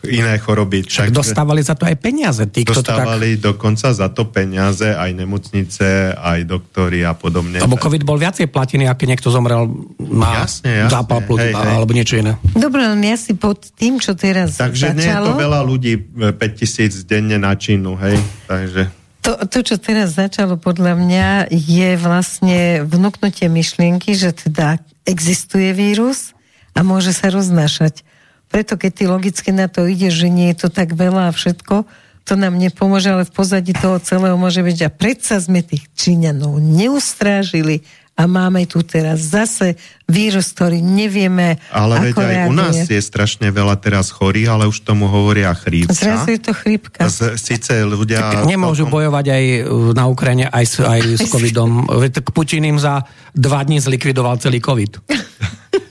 [0.07, 0.85] iné choroby.
[0.85, 2.45] Však dostávali za to aj peniaze.
[2.47, 3.53] Tí, dostávali tak...
[3.53, 7.60] dokonca za to peniaze aj nemocnice, aj doktory a podobne.
[7.60, 9.65] Lebo COVID bol viacej platený, ak niekto zomrel
[9.99, 10.93] na jasne, jasne.
[10.93, 11.52] zápal hej.
[11.57, 12.38] alebo niečo iné.
[12.53, 14.97] Dobre, len ja si pod tým, čo teraz Takže začalo...
[14.97, 15.93] nie je to veľa ľudí,
[16.38, 18.15] 5000 denne na Čínu, hej?
[18.45, 19.05] Takže...
[19.26, 26.38] To, to, čo teraz začalo podľa mňa, je vlastne vnúknutie myšlienky, že teda existuje vírus
[26.77, 28.06] a môže sa roznášať.
[28.53, 31.89] Preto keď ty logicky na to ide, že nie je to tak veľa a všetko,
[32.22, 36.61] to nám nepomôže, ale v pozadí toho celého môže byť, a predsa sme tých Číňanov
[36.61, 37.81] neustrážili
[38.15, 39.75] a máme tu teraz zase
[40.07, 42.47] vírus, ktorý nevieme, Ale ako veď aj reaguje.
[42.47, 45.91] u nás je strašne veľa teraz chorých, ale už tomu hovoria chrípka.
[45.91, 47.11] Zrazu je to chrípka.
[47.11, 48.47] Z, síce ľudia...
[48.47, 48.95] Nemôžu tom...
[48.95, 49.43] bojovať aj
[49.91, 51.91] na Ukrajine, aj s, aj s covidom.
[51.91, 53.03] Tak Putin im za
[53.35, 55.03] dva dní zlikvidoval celý covid.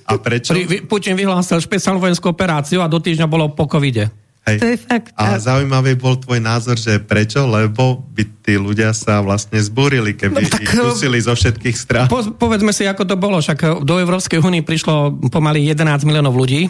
[0.09, 0.57] A prečo?
[0.89, 4.09] Putin vyhlásil špeciálnu vojenskú operáciu a do týždňa bolo po covide.
[4.45, 4.57] Hej.
[4.61, 5.09] To je fakt.
[5.17, 7.49] A zaujímavý bol tvoj názor, že prečo?
[7.49, 12.07] Lebo by tí ľudia sa vlastne zbúrili, keby no, tak, ich dusili zo všetkých strán.
[12.13, 13.41] Po, povedzme si, ako to bolo.
[13.41, 16.69] Však do Európskej únie prišlo pomaly 11 miliónov ľudí.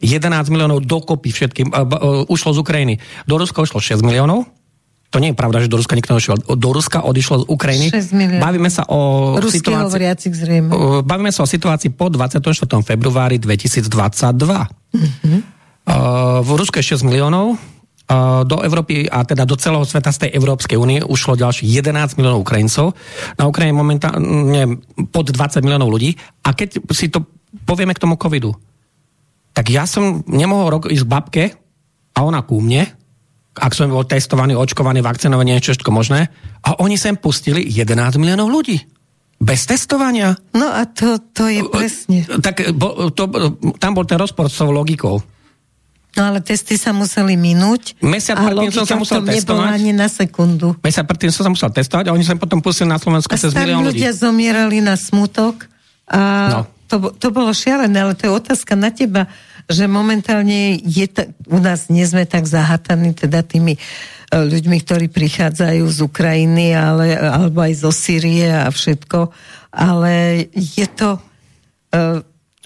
[0.00, 1.74] 11 miliónov dokopy všetkým.
[1.74, 2.94] Uh, uh, ušlo z Ukrajiny.
[3.26, 4.46] Do Ruska ušlo 6 miliónov.
[5.10, 6.38] To nie je pravda, že do Ruska nikto nešiel.
[6.38, 7.90] Do Ruska odišlo z Ukrajiny.
[8.38, 10.30] Bavíme sa o situácii...
[10.30, 10.70] zrejme.
[11.02, 12.38] Bavíme sa o situácii po 24.
[12.86, 13.90] februári 2022.
[13.90, 15.59] Mm-hmm.
[16.40, 17.58] V Rusku je 6 miliónov,
[18.42, 22.42] do Európy a teda do celého sveta z tej Európskej únie ušlo ďalších 11 miliónov
[22.42, 22.98] Ukrajincov.
[23.38, 24.82] Na Ukrajine momentálne
[25.14, 26.18] pod 20 miliónov ľudí.
[26.42, 27.22] A keď si to
[27.62, 28.50] povieme k tomu covidu,
[29.54, 31.44] tak ja som nemohol rok ísť k babke
[32.14, 32.86] a ona ku mne,
[33.54, 36.30] ak som bol testovaný, očkovaný, vakcinovaný, niečo všetko možné,
[36.66, 38.78] a oni sem pustili 11 miliónov ľudí.
[39.38, 40.34] Bez testovania.
[40.52, 42.26] No a to, to je presne.
[42.42, 43.26] Tak bo, to,
[43.78, 45.22] tam bol ten rozpor s tou logikou.
[46.18, 49.66] No ale testy sa museli minúť Mesiac a logika som sa musel testovať.
[49.70, 50.74] ani na sekundu.
[50.82, 53.86] Mesiac predtým som sa musel testovať a oni sa potom pustili na Slovensku cez milión
[53.86, 54.02] ľudí.
[54.02, 55.70] ľudia zomierali na smutok
[56.10, 56.20] a
[56.50, 56.60] no.
[56.90, 59.30] to, to bolo šialené, ale to je otázka na teba,
[59.70, 63.80] že momentálne je ta, u nás nie sme tak zahataní teda tými e,
[64.34, 69.30] ľuďmi, ktorí prichádzajú z Ukrajiny ale, alebo aj zo Sýrie a všetko,
[69.70, 71.22] ale je to
[71.94, 72.18] uh,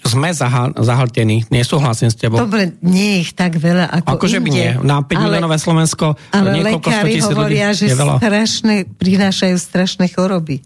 [0.05, 2.37] sme zahal, zahltení, nesúhlasím s tebou.
[2.37, 4.69] Dobre, nie je ich tak veľa ako Akože by nie.
[4.85, 10.61] Na 5 miliónové Slovensko ale niekoľko tisíc hovoria, ľudí, že je strašné, prinášajú strašné choroby.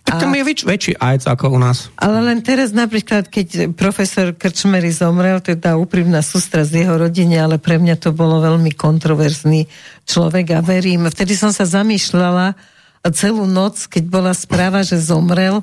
[0.00, 1.92] Tak tam je väč, väčší AIDS ako u nás.
[2.00, 7.60] Ale len teraz napríklad, keď profesor Krčmery zomrel, teda úprimná sústra z jeho rodine, ale
[7.60, 9.68] pre mňa to bolo veľmi kontroverzný
[10.08, 11.04] človek a verím.
[11.06, 12.56] Vtedy som sa zamýšľala
[13.12, 15.60] celú noc, keď bola správa, že zomrel,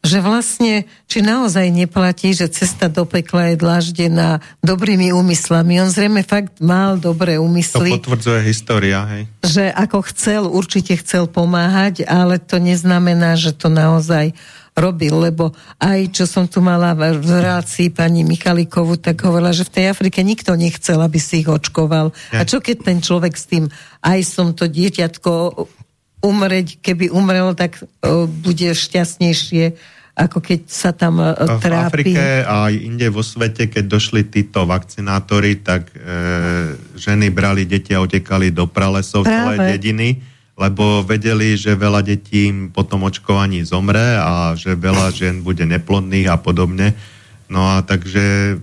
[0.00, 5.76] že vlastne, či naozaj neplatí, že cesta do pekla je dlaždená dobrými úmyslami.
[5.76, 8.00] On zrejme fakt mal dobré úmysly.
[8.00, 9.22] To potvrdzuje história, hej.
[9.44, 14.32] Že ako chcel, určite chcel pomáhať, ale to neznamená, že to naozaj
[14.72, 19.74] robil, lebo aj čo som tu mala v relácii pani Michalikovu, tak hovorila, že v
[19.76, 22.14] tej Afrike nikto nechcel, aby si ich očkoval.
[22.32, 22.40] Ja.
[22.40, 23.68] A čo keď ten človek s tým,
[24.00, 25.30] aj som to dieťatko
[26.20, 32.12] umreť, keby umrel, tak o, bude šťastnejšie ako keď sa tam uh, trápi.
[32.12, 35.96] V Afrike a inde vo svete, keď došli títo vakcinátori, tak e,
[36.92, 39.56] ženy brali deti a utekali do pralesov Práve.
[39.56, 40.20] celé dediny
[40.60, 46.28] lebo vedeli, že veľa detí po tom očkovaní zomre a že veľa žien bude neplodných
[46.28, 46.92] a podobne.
[47.48, 48.60] No a takže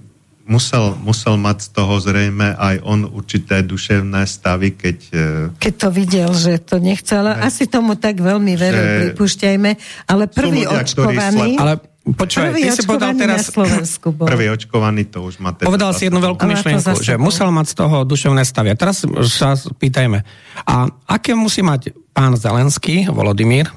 [0.48, 4.98] musel, musel mať z toho zrejme aj on určité duševné stavy, keď...
[5.12, 5.26] E,
[5.60, 9.72] keď to videl, že to nechcel, ale asi tomu tak veľmi veril, pripúšťajme,
[10.08, 11.60] ale prvý ľudia, očkovaný...
[11.60, 11.74] Ale
[12.08, 13.52] Počúvaj, ty si povedal teraz...
[13.52, 14.32] Slovensku bol.
[14.32, 17.76] Prvý očkovaný to už má teda Povedal si jednu veľkú myšlienku, že musel mať z
[17.84, 18.80] toho duševné stavia.
[18.80, 20.24] Teraz sa pýtajme,
[20.64, 23.68] a aké musí mať pán Zelenský, Volodymyr,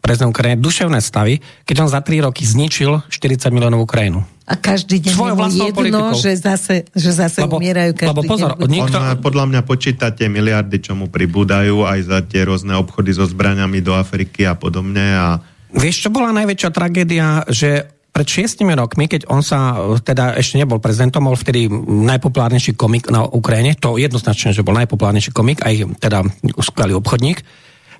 [0.00, 4.24] prezident Ukrajiny, duševné stavy, keď on za 3 roky zničil 40 miliónov Ukrajinu?
[4.48, 6.24] A každý deň Svojou je jedno, politikou.
[6.24, 8.64] že zase, že zase lebo, umierajú každý lebo pozor, deň.
[8.64, 8.96] Nikto...
[8.96, 13.28] On, podľa mňa počíta tie miliardy, čo mu pribúdajú aj za tie rôzne obchody so
[13.28, 15.26] zbraniami do Afriky a podobne a
[15.68, 20.80] Vieš, čo bola najväčšia tragédia, že pred šiestimi rokmi, keď on sa teda ešte nebol
[20.80, 21.68] prezidentom, bol vtedy
[22.08, 26.24] najpopulárnejší komik na Ukrajine, to jednoznačne, že bol najpopulárnejší komik, aj teda
[26.58, 27.44] skvelý obchodník,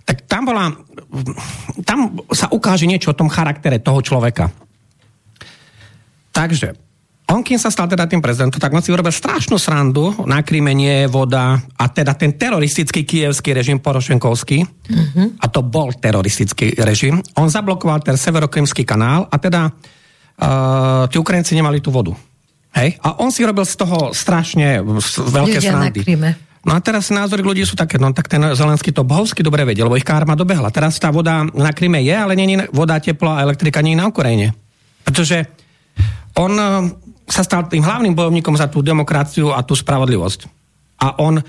[0.08, 0.72] tak tam bola,
[1.84, 4.48] tam sa ukáže niečo o tom charaktere toho človeka.
[6.38, 6.78] Takže,
[7.34, 10.70] on, kým sa stal teda tým prezidentom, tak on si urobil strašnú srandu, na Kríme
[10.70, 15.42] nie je voda a teda ten teroristický kievský režim Porošenkovský, mm-hmm.
[15.42, 21.58] a to bol teroristický režim, on zablokoval ten severokrymský kanál a teda uh, tí Ukrajinci
[21.58, 22.14] nemali tú vodu.
[22.78, 23.02] Hej?
[23.02, 24.78] A on si robil z toho strašne
[25.18, 26.00] veľké Ľudia srandy.
[26.62, 29.90] No a teraz názory ľudí sú také, no tak ten Zelenský to bohovsky dobre vedel,
[29.90, 30.70] lebo ich kárma dobehla.
[30.70, 34.10] Teraz tá voda na Kryme je, ale je voda, teplo a elektrika nie je na
[34.10, 34.52] Ukrajine.
[35.00, 35.57] Pretože
[36.38, 36.52] on
[37.28, 40.48] sa stal tým hlavným bojovníkom za tú demokraciu a tú spravodlivosť.
[41.02, 41.44] A on uh,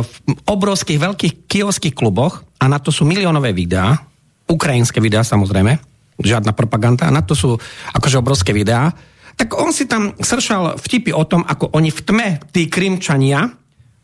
[0.00, 0.14] v
[0.48, 4.00] obrovských veľkých kievských kluboch, a na to sú miliónové videá,
[4.48, 5.78] ukrajinské videá samozrejme,
[6.20, 7.54] žiadna propaganda, a na to sú
[7.94, 8.90] akože obrovské videá,
[9.38, 13.48] tak on si tam sršal vtipy o tom, ako oni v tme, tí krimčania,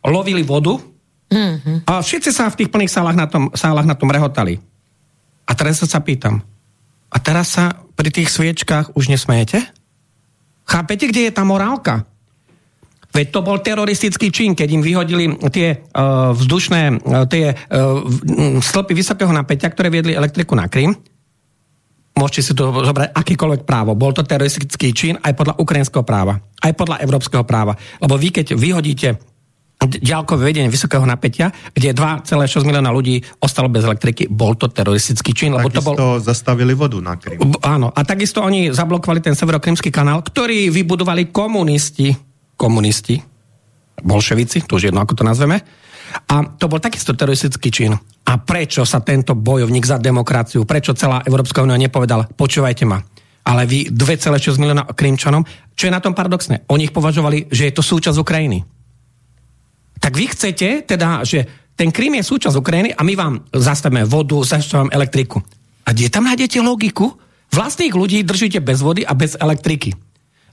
[0.07, 0.79] lovili vodu
[1.29, 1.83] mm-hmm.
[1.83, 4.55] a všetci sa v tých plných sálach na tom, sálach na tom rehotali.
[5.47, 6.41] A teraz sa pýtam,
[7.11, 9.76] a teraz sa pri tých sviečkách už nesmejete?
[10.67, 12.03] Chápete, kde je tá morálka?
[13.15, 18.03] Veď to bol teroristický čin, keď im vyhodili tie uh, vzdušné, uh, tie uh,
[18.59, 20.93] stĺpy vysokého napätia, ktoré viedli elektriku na Krym.
[22.17, 23.95] Môžete si to zobrať akýkoľvek právo.
[23.95, 27.77] Bol to teroristický čin aj podľa ukrajinského práva, aj podľa európskeho práva.
[28.01, 29.36] Lebo vy, keď vyhodíte
[29.85, 34.25] ďalkové vedenie vysokého napätia, kde 2,6 milióna ľudí ostalo bez elektriky.
[34.25, 35.53] Bol to teroristický čin.
[35.53, 36.17] Lebo to bol...
[36.17, 37.37] zastavili vodu na Krym.
[37.61, 42.09] Áno, a takisto oni zablokovali ten severokrymský kanál, ktorý vybudovali komunisti.
[42.57, 43.21] Komunisti.
[44.01, 45.61] Bolševici, to už jedno, ako to nazveme.
[46.25, 47.93] A to bol takisto teroristický čin.
[48.27, 52.97] A prečo sa tento bojovník za demokraciu, prečo celá Európska únia nepovedala, počúvajte ma,
[53.45, 55.45] ale vy 2,6 milióna Krymčanom,
[55.77, 58.76] čo je na tom paradoxné, oni ich považovali, že je to súčasť Ukrajiny.
[60.07, 61.43] Tak vy chcete teda, že
[61.75, 65.43] ten Krym je súčasť Ukrajiny a my vám zastavíme vodu, zastavíme elektriku.
[65.83, 67.11] A kde tam nájdete logiku?
[67.51, 69.91] Vlastných ľudí držíte bez vody a bez elektriky.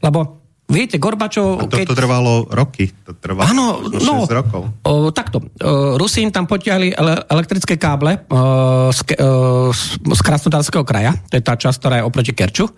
[0.03, 1.61] Lebo Viete, Gorbačov...
[1.61, 1.93] A to, keď...
[1.93, 2.89] to trvalo roky.
[3.05, 4.73] To trvalo Áno, no, rokov.
[4.81, 5.45] O, takto.
[5.61, 11.13] O, Rusi im tam potiahli ele- elektrické káble o, z, o, z Krasnodarského kraja.
[11.29, 12.65] To je tá časť, ktorá je oproti Kerču.
[12.65, 12.73] O,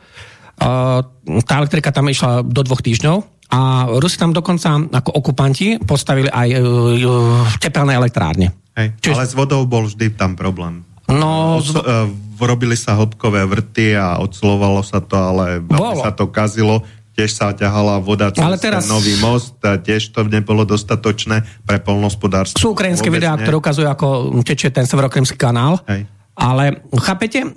[1.47, 6.49] tá elektrika tam išla do dvoch týždňov a Rusi tam dokonca ako okupanti postavili aj
[6.59, 8.51] uh, tepelné elektrárne.
[8.75, 9.15] Hej, Čiže...
[9.15, 10.83] Ale s vodou bol vždy tam problém.
[11.07, 12.11] No, Oco, uh,
[12.43, 16.83] robili sa hĺbkové vrty a odslovalo sa to, ale veľmi sa to kazilo.
[17.17, 18.93] Tiež sa ťahala voda cez ale teraz...
[18.93, 22.61] nový most a tiež to nebolo dostatočné pre polnospodárstvo.
[22.61, 24.07] Sú ukrajinské videá, ktoré ukazujú, ako
[24.45, 25.81] tečie ten severokrymský kanál.
[25.89, 26.05] Hej.
[26.37, 27.49] Ale chápete, e,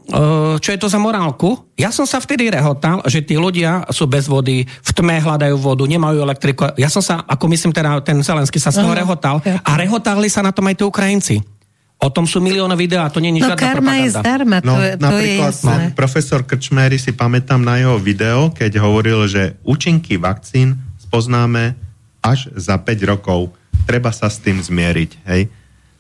[0.56, 1.68] čo je to za morálku?
[1.76, 5.84] Ja som sa vtedy rehotal, že tí ľudia sú bez vody, v tme hľadajú vodu,
[5.84, 6.72] nemajú elektriku.
[6.80, 10.40] Ja som sa, ako myslím teda, ten Zelenský sa z toho rehotal a rehotali sa
[10.40, 11.44] na tom aj tí Ukrajinci.
[12.00, 14.00] O tom sú milióny videá, to nie je no, žiadna karma propaganda.
[14.00, 15.84] je zdarma, to, no, to napríklad, je jasné.
[15.92, 21.76] Profesor Krčmery si pamätám na jeho video, keď hovoril, že účinky vakcín spoznáme
[22.24, 23.52] až za 5 rokov.
[23.84, 25.52] Treba sa s tým zmieriť, hej?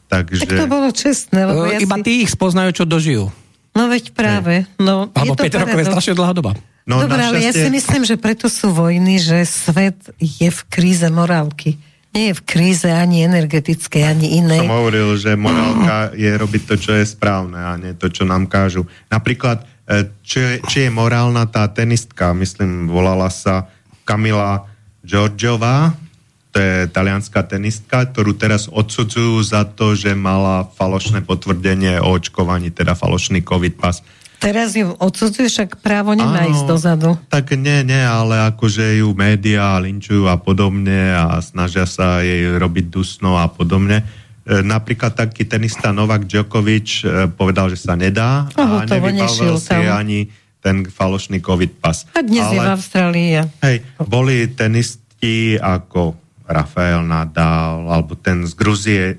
[0.09, 0.49] Takže...
[0.49, 1.45] Tak to bolo čestné.
[1.45, 2.03] Lebo ja Iba si...
[2.03, 3.29] tí ich spoznajú, čo dožijú.
[3.77, 4.65] No veď práve.
[4.81, 6.51] No, Alebo 5 rokov je strašne dlhá doba.
[6.89, 11.05] No, Dobre, ale ja si myslím, že preto sú vojny, že svet je v kríze
[11.13, 11.77] morálky.
[12.09, 14.65] Nie je v kríze ani energetickej, ani inej.
[14.65, 18.49] Som hovoril, že morálka je robiť to, čo je správne a nie to, čo nám
[18.49, 18.89] kážu.
[19.13, 19.61] Napríklad
[20.25, 23.69] či, je, či je morálna tá tenistka, myslím, volala sa
[24.05, 24.65] Kamila
[25.05, 25.93] Georgiová,
[26.59, 32.67] to je talianská tenistka, ktorú teraz odsudzujú za to, že mala falošné potvrdenie o očkovaní,
[32.67, 34.03] teda falošný COVID pas.
[34.43, 37.15] Teraz ju odsudzuje, však právo nemá Áno, ísť dozadu.
[37.31, 42.91] Tak nie, nie, ale akože ju médiá linčujú a podobne a snažia sa jej robiť
[42.91, 44.03] dusno a podobne.
[44.43, 49.95] E, napríklad taký tenista Novak Djokovic e, povedal, že sa nedá a nevybavil si tam.
[49.95, 50.27] ani
[50.59, 52.03] ten falošný COVID pas.
[52.15, 53.29] A dnes ale, je v Austrálii.
[53.63, 59.15] Hej, boli tenisti ako Rafael Nadal alebo ten z Gruzie e,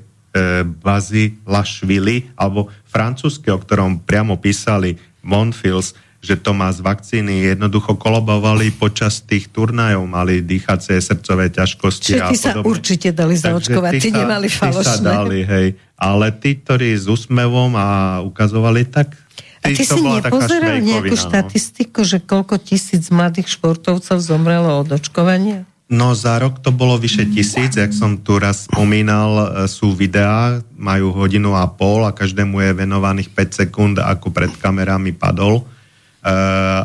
[0.66, 7.96] Bazi Lašvili alebo francúzsky, o ktorom priamo písali Monfils, že to má z vakcíny jednoducho
[7.96, 12.44] kolobovali počas tých turnajov, mali dýchacie srdcové ťažkosti Čiže a podobne.
[12.44, 15.00] sa určite dali zaočkovať, tí, nemali falošné.
[15.00, 15.80] Sa dali, hej.
[15.96, 19.16] Ale tí, ktorí s úsmevom a ukazovali, tak
[19.60, 21.20] a ty si nepozeral nejakú no.
[21.20, 25.68] štatistiku, že koľko tisíc mladých športovcov zomrelo od očkovania?
[25.90, 30.62] No za rok to bolo vyše tisíc, jak som tu raz spomínal, e, sú videá,
[30.78, 35.58] majú hodinu a pol a každému je venovaných 5 sekúnd, ako pred kamerami padol.
[35.58, 35.62] E,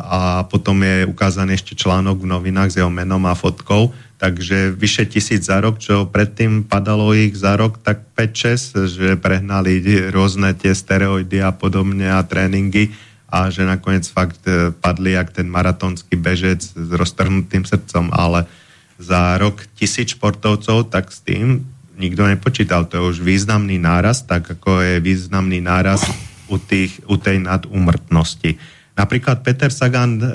[0.02, 3.94] a potom je ukázaný ešte článok v novinách s jeho menom a fotkou.
[4.18, 9.86] Takže vyše tisíc za rok, čo predtým padalo ich za rok, tak 5-6, že prehnali
[10.10, 12.90] rôzne tie steroidy a podobne a tréningy
[13.30, 18.50] a že nakoniec fakt e, padli jak ten maratónsky bežec s roztrhnutým srdcom, ale
[18.96, 21.64] za rok tisíc športovcov, tak s tým
[21.96, 22.88] nikto nepočítal.
[22.88, 26.04] To je už významný náraz, tak ako je významný náraz
[26.52, 28.60] u, tých, u tej nadúmrtnosti.
[28.96, 30.28] Napríklad Peter Sagan e,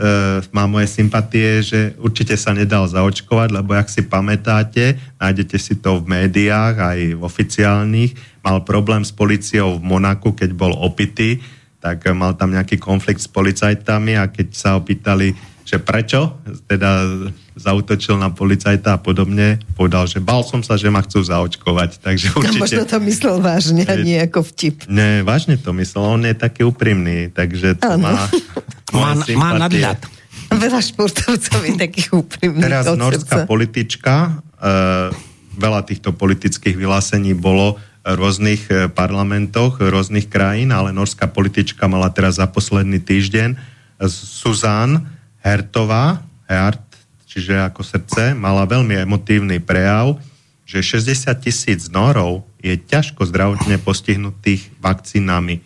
[0.52, 6.04] má moje sympatie, že určite sa nedal zaočkovať, lebo ak si pamätáte, nájdete si to
[6.04, 8.12] v médiách, aj v oficiálnych,
[8.44, 11.40] mal problém s policiou v Monaku, keď bol opitý,
[11.80, 15.32] tak mal tam nejaký konflikt s policajtami a keď sa opýtali,
[15.70, 16.34] že prečo
[16.66, 17.06] teda
[17.54, 22.02] zautočil na policajta a podobne, povedal, že bal som sa, že ma chcú zaočkovať.
[22.02, 22.58] Takže určite...
[22.58, 24.90] No, možno to myslel vážne a nie ako vtip.
[24.90, 28.02] Nie, vážne to myslel, on je taký úprimný, takže to ano.
[28.02, 28.14] má...
[28.98, 30.02] má, má nadľad.
[30.50, 35.14] Veľa športovcov je takých úprimných Teraz norská politička, uh,
[35.54, 42.08] veľa týchto politických vyhlásení bolo v rôznych e, parlamentoch, rôznych krajín, ale norská politička mala
[42.08, 43.60] teraz za posledný týždeň
[44.08, 46.82] Suzanne Hertová, Hert,
[47.24, 50.18] čiže ako srdce, mala veľmi emotívny prejav,
[50.66, 55.58] že 60 tisíc norov je ťažko zdravotne postihnutých vakcínami.
[55.58, 55.62] E,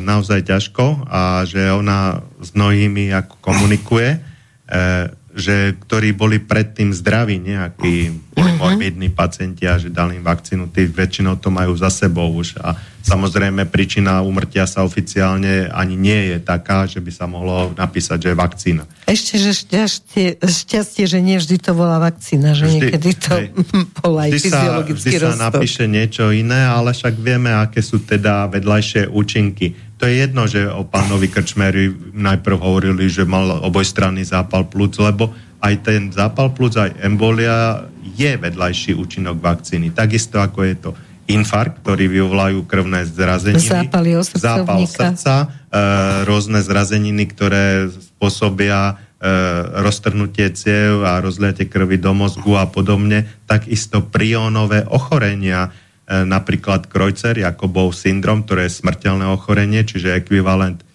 [0.00, 4.18] naozaj ťažko a že ona s mnohými ako komunikuje, e,
[5.36, 7.94] že ktorí boli predtým zdraví, nejakí
[8.32, 8.58] boli mhm.
[8.60, 12.76] morbidní pacienti a že dali im vakcínu, tí väčšinou to majú za sebou už a
[13.06, 18.28] samozrejme príčina umrtia sa oficiálne ani nie je taká, že by sa mohlo napísať, že
[18.34, 18.82] je vakcína.
[19.06, 23.48] Ešte, že šťastie, šťastie že nie vždy to volá vakcína, že vždy, niekedy to hej,
[24.02, 28.02] bola aj vždy fyziologický sa, vždy sa napíše niečo iné, ale však vieme, aké sú
[28.02, 34.28] teda vedľajšie účinky to je jedno, že o pánovi Krčmeri najprv hovorili, že mal obojstranný
[34.28, 35.32] zápal plúc, lebo
[35.64, 39.96] aj ten zápal plúc, aj embolia je vedľajší účinok vakcíny.
[39.96, 40.90] Takisto ako je to
[41.26, 43.90] infarkt, ktorý vyvolajú krvné zrazeniny.
[43.90, 45.46] Zápaly zápal srdca, e,
[46.26, 49.28] rôzne zrazeniny, ktoré spôsobia e,
[49.82, 53.26] roztrhnutie ciev a rozliate krvi do mozgu a podobne.
[53.50, 55.74] Takisto priónové ochorenia,
[56.06, 60.86] E, napríklad Kreuzer, Jakobov syndrom, ktoré je smrteľné ochorenie, čiže ekvivalent e,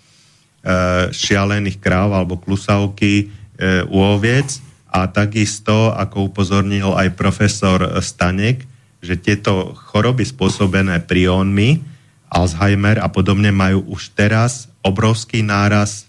[1.12, 3.28] šialených kráv alebo klusavky
[3.60, 8.64] e, u oviec a takisto, ako upozornil aj profesor Stanek,
[9.02, 11.82] že tieto choroby spôsobené priónmi,
[12.32, 16.08] Alzheimer a podobne majú už teraz obrovský náraz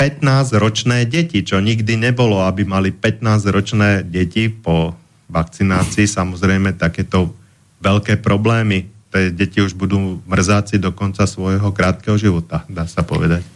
[0.00, 4.96] 15-ročné deti, čo nikdy nebolo, aby mali 15-ročné deti po
[5.28, 6.08] vakcinácii.
[6.08, 7.36] Samozrejme, takéto
[7.84, 8.90] veľké problémy.
[9.12, 13.46] Tie deti už budú mrzáci do konca svojho krátkeho života, dá sa povedať.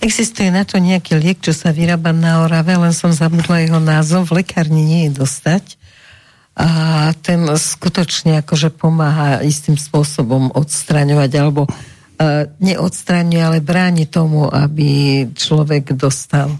[0.00, 4.28] Existuje na to nejaký liek, čo sa vyrába na Orave, len som zabudla jeho názov,
[4.28, 5.79] v lekárni nie je dostať.
[6.56, 6.68] A
[7.22, 15.94] ten skutočne akože pomáha istým spôsobom odstraňovať, alebo uh, neodstraňuje, ale bráni tomu, aby človek
[15.94, 16.52] dostal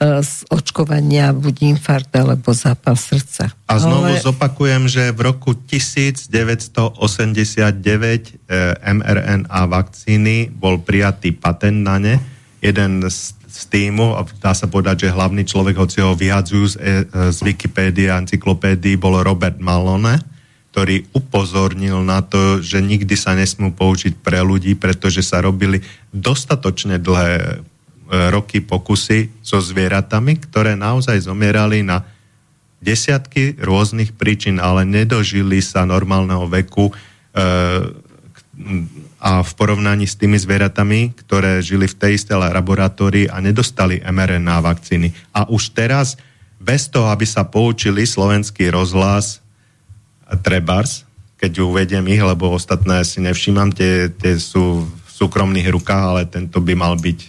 [0.00, 3.52] E, z očkovania buď infarkt alebo zápal srdca.
[3.68, 4.24] A znovu Ale...
[4.24, 6.96] zopakujem, že v roku 1989
[8.80, 12.16] mRNA vakcíny bol prijatý patent na ne.
[12.64, 17.02] Jeden z, z týmu, dá sa povedať, že hlavný človek, hoci ho vyhadzujú z, e,
[17.34, 20.22] z Wikipédie a encyklopédii, bol Robert Malone,
[20.70, 25.82] ktorý upozornil na to, že nikdy sa nesmú použiť pre ľudí, pretože sa robili
[26.14, 27.54] dostatočne dlhé e,
[28.30, 32.06] roky pokusy so zvieratami, ktoré naozaj zomierali na
[32.80, 36.94] desiatky rôznych príčin, ale nedožili sa normálneho veku e,
[39.20, 44.64] a v porovnaní s tými zvieratami, ktoré žili v tej istej laboratórii a nedostali mRNA
[44.64, 45.12] vakcíny.
[45.36, 46.16] A už teraz,
[46.56, 49.44] bez toho, aby sa poučili slovenský rozhlas
[50.40, 51.04] Trebars,
[51.36, 56.64] keď uvediem ich, lebo ostatné si nevšímam, tie, tie sú v súkromných rukách, ale tento
[56.64, 57.28] by mal byť e,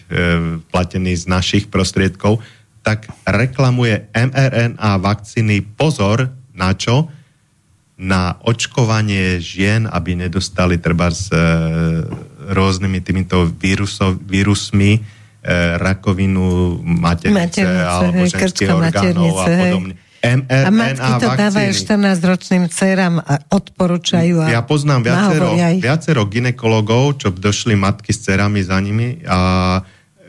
[0.72, 2.40] platený z našich prostriedkov,
[2.84, 7.12] tak reklamuje mRNA vakcíny pozor na čo?
[8.02, 11.38] Na očkovanie žien, aby nedostali treba s e,
[12.50, 15.00] rôznymi týmito vírusov, vírusmi e,
[15.78, 19.94] rakovinu maternice, maternice alebo ženských orgánov a podobne.
[20.22, 21.42] mRNA a matky to vakcíny.
[21.46, 24.36] dávajú 14-ročným dcerám a odporúčajú.
[24.46, 25.48] A ja poznám viacero,
[25.78, 29.82] viacero ginekologov, čo došli matky s cerami za nimi a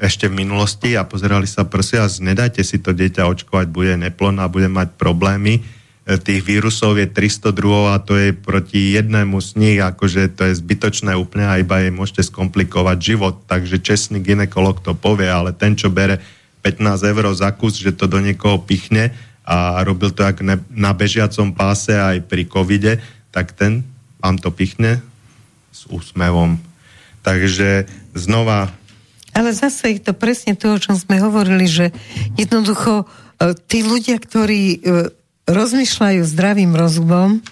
[0.03, 4.67] ešte v minulosti a pozerali sa, prosia, nedajte si to dieťa očkovať, bude neplodná, bude
[4.67, 5.63] mať problémy
[6.03, 11.15] tých vírusov je 302 a to je proti jednému z nich, akože to je zbytočné
[11.15, 13.47] úplne a iba jej môžete skomplikovať život.
[13.47, 16.19] Takže čestný ginekolog to povie, ale ten, čo bere
[16.67, 19.15] 15 eur za kus, že to do niekoho pichne
[19.47, 22.99] a robil to ak na bežiacom páse aj pri covide,
[23.31, 23.87] tak ten
[24.19, 25.03] vám to pichne
[25.71, 26.59] s úsmevom.
[27.23, 28.71] Takže znova...
[29.33, 31.95] Ale zase je to presne to, o čom sme hovorili, že
[32.37, 34.79] jednoducho e, tí ľudia, ktorí e,
[35.47, 37.43] rozmýšľajú zdravým rozumom,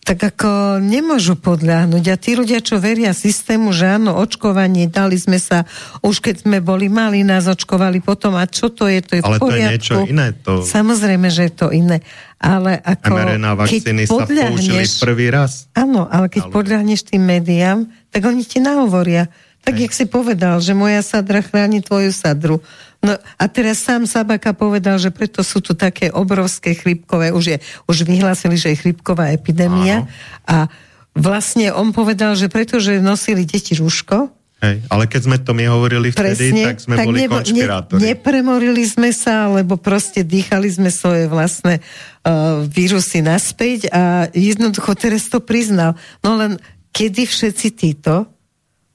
[0.00, 2.04] tak ako nemôžu podľahnuť.
[2.08, 5.68] A tí ľudia, čo veria systému, že áno, očkovanie, dali sme sa,
[6.00, 9.36] už keď sme boli mali, nás očkovali potom, a čo to je, to je Ale
[9.36, 9.54] v poriadku.
[9.54, 10.26] to je niečo iné.
[10.48, 10.52] To...
[10.64, 12.00] Samozrejme, že je to iné.
[12.40, 15.68] Ale ako, mRNA vakcíny sa použili prvý raz.
[15.76, 16.52] Áno, ale keď ale...
[16.56, 19.28] podľahneš tým médiám, tak oni ti nahovoria.
[19.60, 19.82] Tak, Hej.
[19.84, 22.64] jak si povedal, že moja sadra chráni tvoju sadru.
[23.00, 27.58] No a teraz sám Sabaka povedal, že preto sú tu také obrovské chrypkové, už, je,
[27.88, 30.04] už vyhlásili, že je chrypková epidémia
[30.44, 30.68] a
[31.16, 36.12] vlastne on povedal, že pretože nosili deti rúško, Hej, ale keď sme to my hovorili
[36.12, 37.96] vtedy, Presne, tak sme tak boli nebo, konšpirátori.
[37.96, 44.92] Ne, nepremorili sme sa, lebo proste dýchali sme svoje vlastné uh, vírusy naspäť a jednoducho
[45.00, 45.96] teraz to priznal.
[46.20, 46.60] No len
[46.92, 48.28] kedy všetci títo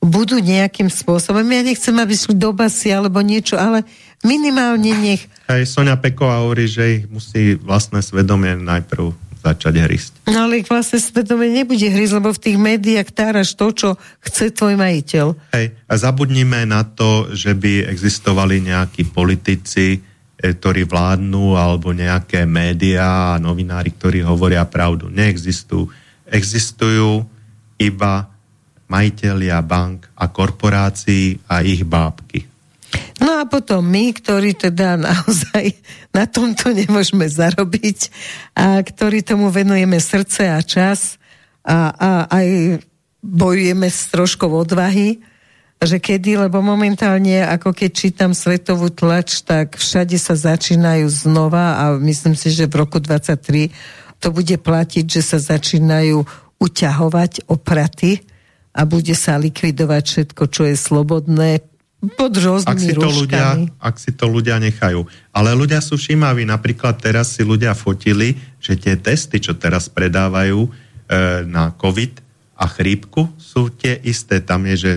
[0.05, 1.41] budú nejakým spôsobom.
[1.41, 3.83] Ja nechcem, aby šli do basy alebo niečo, ale
[4.21, 5.25] minimálne nech...
[5.49, 10.11] Aj Sonia Peková hovorí, že ich musí vlastné svedomie najprv začať hrísť.
[10.33, 13.89] No ale ich vlastné svedomie nebude hrísť, lebo v tých médiách táraš to, čo
[14.25, 15.53] chce tvoj majiteľ.
[15.53, 19.99] Hej, a zabudnime na to, že by existovali nejakí politici, e,
[20.41, 25.13] ktorí vládnu, alebo nejaké médiá a novinári, ktorí hovoria pravdu.
[25.13, 25.93] Neexistujú.
[26.25, 27.29] Existujú
[27.77, 28.34] iba
[28.85, 32.45] majiteľia bank a korporácií a ich bábky.
[33.19, 35.75] No a potom my, ktorí teda naozaj
[36.11, 38.11] na tomto nemôžeme zarobiť
[38.55, 41.17] a ktorí tomu venujeme srdce a čas
[41.65, 42.47] a, a aj
[43.25, 45.17] bojujeme s troškou odvahy,
[45.81, 51.83] že kedy, lebo momentálne, ako keď čítam svetovú tlač, tak všade sa začínajú znova a
[51.99, 53.73] myslím si, že v roku 23
[54.21, 56.23] to bude platiť, že sa začínajú
[56.61, 58.23] uťahovať opraty
[58.75, 61.63] a bude sa likvidovať všetko, čo je slobodné
[62.05, 63.47] pod rôznymi ak si, to ľudia,
[63.81, 65.07] ak si to ľudia nechajú.
[65.33, 66.45] Ale ľudia sú všímaví.
[66.45, 70.69] Napríklad teraz si ľudia fotili, že tie testy, čo teraz predávajú e,
[71.49, 72.21] na COVID
[72.61, 74.37] a chrípku, sú tie isté.
[74.43, 74.91] Tam je, že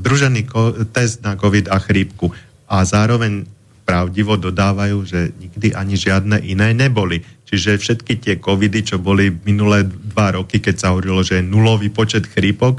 [0.00, 0.50] združený
[0.90, 2.34] test na COVID a chrípku.
[2.66, 3.46] A zároveň
[3.86, 7.22] pravdivo dodávajú, že nikdy ani žiadne iné neboli.
[7.50, 11.90] Čiže všetky tie covidy, čo boli minulé dva roky, keď sa hovorilo, že je nulový
[11.90, 12.78] počet chrípok,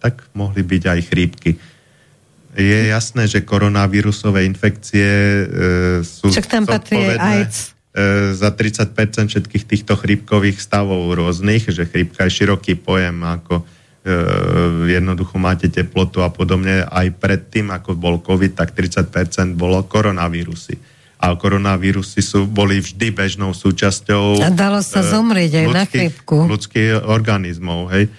[0.00, 1.50] tak mohli byť aj chrípky.
[2.56, 5.44] Je jasné, že koronavírusové infekcie e,
[6.00, 7.76] sú Však tam patrí AIDS.
[7.96, 8.92] E, za 30%
[9.28, 13.64] všetkých týchto chrípkových stavov rôznych, že chrípka je široký pojem, ako e,
[14.92, 16.84] jednoducho máte teplotu a podobne.
[16.84, 20.76] Aj predtým, ako bol COVID, tak 30% bolo koronavírusy.
[21.16, 25.84] A koronavírusy sú, boli vždy bežnou súčasťou a dalo sa e, zomrieť aj ľudských, na
[25.88, 26.36] chrípku.
[26.44, 27.88] ľudských organizmov.
[27.96, 28.12] Hej?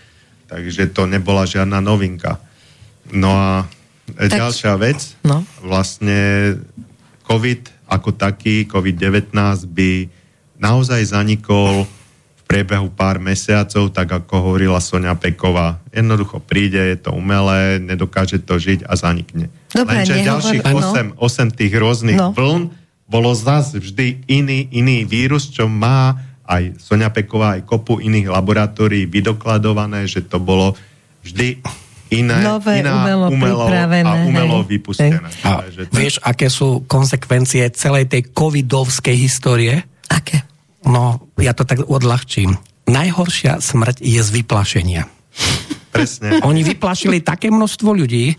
[0.48, 2.40] Takže to nebola žiadna novinka.
[3.12, 3.68] No a
[4.16, 5.44] tak, ďalšia vec, no.
[5.60, 6.56] vlastne
[7.28, 9.32] COVID ako taký, COVID-19
[9.72, 9.92] by
[10.60, 15.80] naozaj zanikol v priebehu pár mesiacov, tak ako hovorila Sonia Peková.
[15.92, 19.52] Jednoducho príde, je to umelé, nedokáže to žiť a zanikne.
[19.72, 22.32] Dobre, Lenže ďalších 8, 8 tých rôznych no.
[22.32, 22.64] vln
[23.08, 29.06] bolo zase vždy iný, iný vírus, čo má aj Sonia Peková, aj kopu iných laboratórií
[29.06, 30.74] vydokladované, že to bolo
[31.22, 31.60] vždy
[32.08, 34.68] iné, Nové, iná, umelo umelo pripravené, a umelo hej.
[34.80, 35.28] vypustené.
[35.44, 39.76] A že to, vieš, aké sú konsekvencie celej tej covidovskej histórie?
[40.08, 40.48] Aké?
[40.88, 42.56] No, ja to tak odľahčím.
[42.88, 45.04] Najhoršia smrť je z vyplašenia.
[45.92, 46.40] presne.
[46.48, 48.32] Oni vyplašili také množstvo ľudí,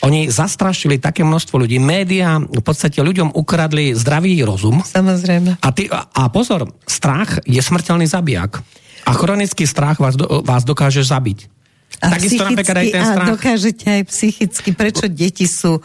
[0.00, 5.56] oni zastrašili také množstvo ľudí, médiá v podstate ľuďom ukradli zdravý rozum Samozrejme.
[5.56, 8.60] a, ty, a, a pozor, strach je smrteľný zabijak.
[9.02, 11.48] A chronický strach vás, do, vás dokáže zabiť.
[12.02, 13.28] A Takisto napríklad aj ten a strach.
[13.30, 15.82] dokážete aj psychicky, prečo deti sú e,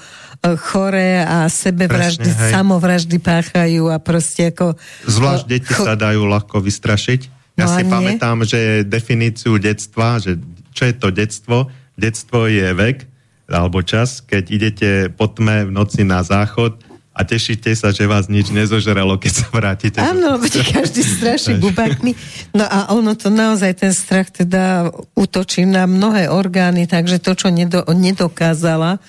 [0.59, 2.51] choré a sebevraždy, Presne, hej.
[2.51, 4.75] samovraždy páchajú a proste ako...
[5.07, 7.21] Zvlášť deti cho- sa dajú ľahko vystrašiť.
[7.55, 7.91] Ja No a si nie?
[7.93, 10.35] pamätám, že definíciu detstva, že
[10.73, 11.69] čo je to detstvo?
[11.93, 13.05] Detstvo je vek,
[13.51, 16.79] alebo čas, keď idete po tme v noci na záchod
[17.11, 19.99] a tešíte sa, že vás nič nezožralo, keď sa vrátite.
[19.99, 22.15] Áno, ti každý straší bubakmi.
[22.55, 27.51] No a ono to naozaj, ten strach teda útočí na mnohé orgány, takže to, čo
[27.51, 28.99] nedo, nedokázala e,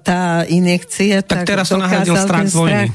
[0.00, 2.88] tá injekcia, Tak tak, teraz sa nahradil dokázal strach vojny.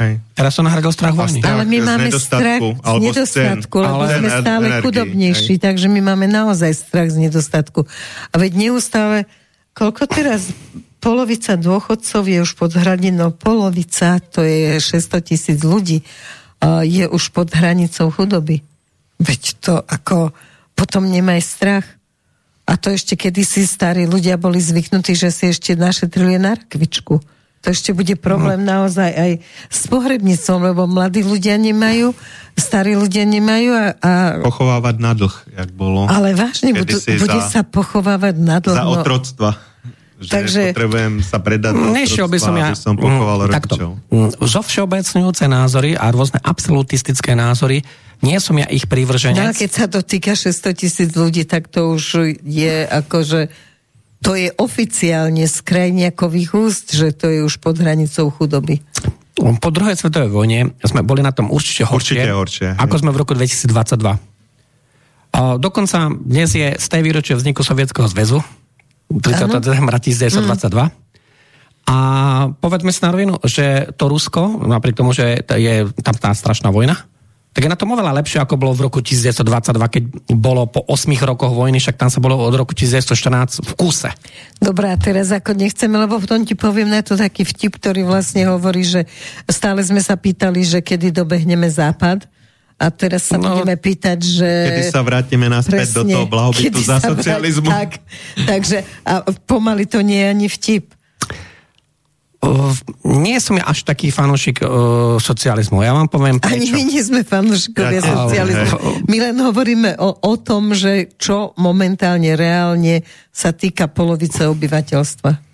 [0.00, 0.14] Hej.
[0.32, 1.38] Teraz som nahradil strach vojny.
[1.44, 3.86] strach Ale my máme strach z nedostatku, cen.
[3.86, 5.62] lebo Ale- sme stále energií, chudobnejší, hej.
[5.62, 7.86] takže my máme naozaj strach z nedostatku.
[8.32, 9.28] A veď neustále,
[9.74, 10.50] koľko teraz
[11.00, 16.04] polovica dôchodcov je už pod hradinou, polovica, to je 600 tisíc ľudí,
[16.84, 18.60] je už pod hranicou chudoby.
[19.16, 20.36] Veď to ako,
[20.76, 21.86] potom nemaj strach.
[22.68, 27.18] A to ešte kedysi starí ľudia boli zvyknutí, že si ešte našetrili na rakvičku.
[27.60, 28.80] To ešte bude problém No.
[28.80, 29.32] naozaj aj
[29.68, 32.16] s pohrebnicou, lebo mladí ľudia nemajú,
[32.54, 36.04] starí ľudia nemajú a, a Pochovávať na dlh, jak bolo.
[36.06, 38.96] ale vážne, budú, Kedysi bude za- sa pochovávať na za dlho.
[38.98, 39.60] otroctva.
[40.16, 42.66] Že Takže- potrebujem sa predať do Nešiel by som otroctva, ja...
[42.66, 43.74] aby som pochoval Mm, takto.
[44.06, 47.80] Mm, Zo všeobecňujúce názory a rôzne absolutistické názory,
[48.20, 49.52] nie som ja ich No prívrženec.
[49.54, 52.04] keď sa to týka 600 tisíc ľudí, tak to už
[52.38, 53.48] je akože
[54.20, 58.84] to je oficiálne z krajniakových úst, že to je už pod hranicou chudoby.
[59.40, 63.16] Po druhej svetovej vojne sme boli na tom určite horšie, Určite horšie, ako sme v
[63.16, 64.20] roku 2022.
[65.30, 68.44] A dokonca dnes je z tej výročie vzniku Sovietskeho zväzu,
[69.08, 69.62] 30.
[69.64, 70.92] decembra 1922.
[71.90, 71.96] A
[72.60, 77.00] povedzme si na rovinu, že to Rusko, napriek tomu, že je tam tá strašná vojna,
[77.50, 80.02] tak je na tom oveľa lepšie, ako bolo v roku 1922, keď
[80.38, 84.06] bolo po 8 rokoch vojny, však tam sa bolo od roku 1914 v kúse.
[84.62, 88.46] Dobrá, teraz ako nechceme, lebo v tom ti poviem na to taký vtip, ktorý vlastne
[88.46, 89.02] hovorí, že
[89.50, 92.30] stále sme sa pýtali, že kedy dobehneme západ
[92.78, 94.48] a teraz sa No, budeme pýtať, že...
[94.70, 97.66] Kedy sa vrátime naspäť do toho blahobytu za sa vrát- socializmu.
[97.66, 97.90] Tak,
[98.46, 100.84] takže a pomaly to nie je ani vtip.
[102.40, 102.72] Uh,
[103.04, 105.84] nie som ja až taký fanúšik uh, socializmu.
[105.84, 106.72] Ja vám poviem Ani prečo.
[106.72, 108.78] my nie sme fanúšikovia Ja socializmu.
[108.80, 109.04] hej.
[109.12, 115.49] My len hovoríme o, o tom, že čo momentálne reálne sa týka polovice obyvateľstva.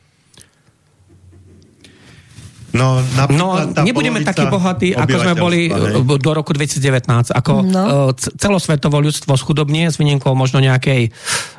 [2.76, 3.00] No,
[3.32, 3.46] No,
[3.80, 5.96] nebudeme takí bohatí, ako sme boli hej.
[5.96, 7.32] uh, do roku 2019.
[7.32, 7.82] Ako No.
[7.82, 7.82] no.
[8.14, 11.10] celosvetovo ľudstvo schudobnie, s výnimkou možno nejakej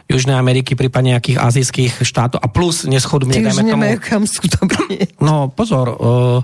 [0.07, 3.71] Južnej Ameriky, prípadne nejakých azijských štátov a plus neschudobnie, dajme tomu.
[3.75, 5.11] nemajú kam skutobne.
[5.19, 6.39] No, pozor, uh,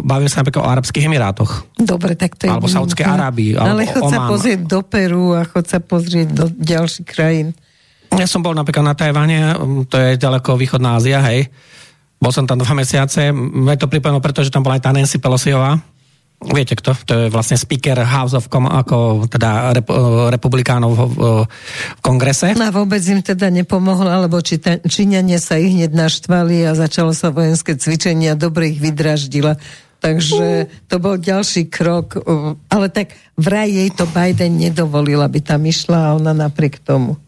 [0.00, 1.68] bavím sa napríklad o Arabských Emirátoch.
[1.76, 2.50] Dobre, tak to je...
[2.50, 3.04] Alebo Saudskej.
[3.04, 4.30] Arábii, Ale alebo chod sa Omán.
[4.32, 7.52] pozrieť do Peru a chod sa pozrieť do ďalších krajín.
[8.08, 9.52] Ja som bol napríklad na Tajvane,
[9.84, 11.52] to je ďaleko východná Ázia, hej.
[12.18, 15.78] Bol som tam dva mesiace, mne to pripomenulo, pretože tam bola aj tá Nancy Pelosiová.
[16.38, 16.94] Viete kto?
[16.94, 19.90] To je vlastne speaker House of Com- ako teda rep-
[20.30, 21.02] republikánov v,
[21.98, 22.54] v kongrese.
[22.54, 27.10] No a vôbec im teda nepomohlo, lebo Číta- Číňania sa ich hneď naštvali a začalo
[27.10, 29.58] sa vojenské cvičenie a dobre ich vydraždila.
[29.98, 32.22] Takže to bol ďalší krok.
[32.22, 37.18] uh, Ale tak vraj jej to Biden nedovolil, aby tam išla a ona napriek tomu.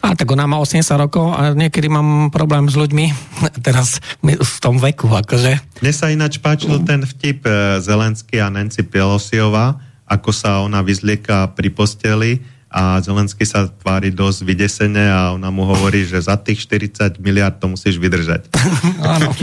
[0.00, 3.14] A tak ona má 80 rokov a niekedy mám problém s ľuďmi
[3.66, 5.82] teraz v tom veku, akože.
[5.84, 9.78] Mne sa ináč páčil ten vtip e, Zelensky a Nancy Pelosiová,
[10.10, 15.66] ako sa ona vyzlieka pri posteli a Zelensky sa tvári dosť vydesene a ona mu
[15.66, 18.46] hovorí, že za tých 40 miliard to musíš vydržať.
[19.18, 19.34] Áno.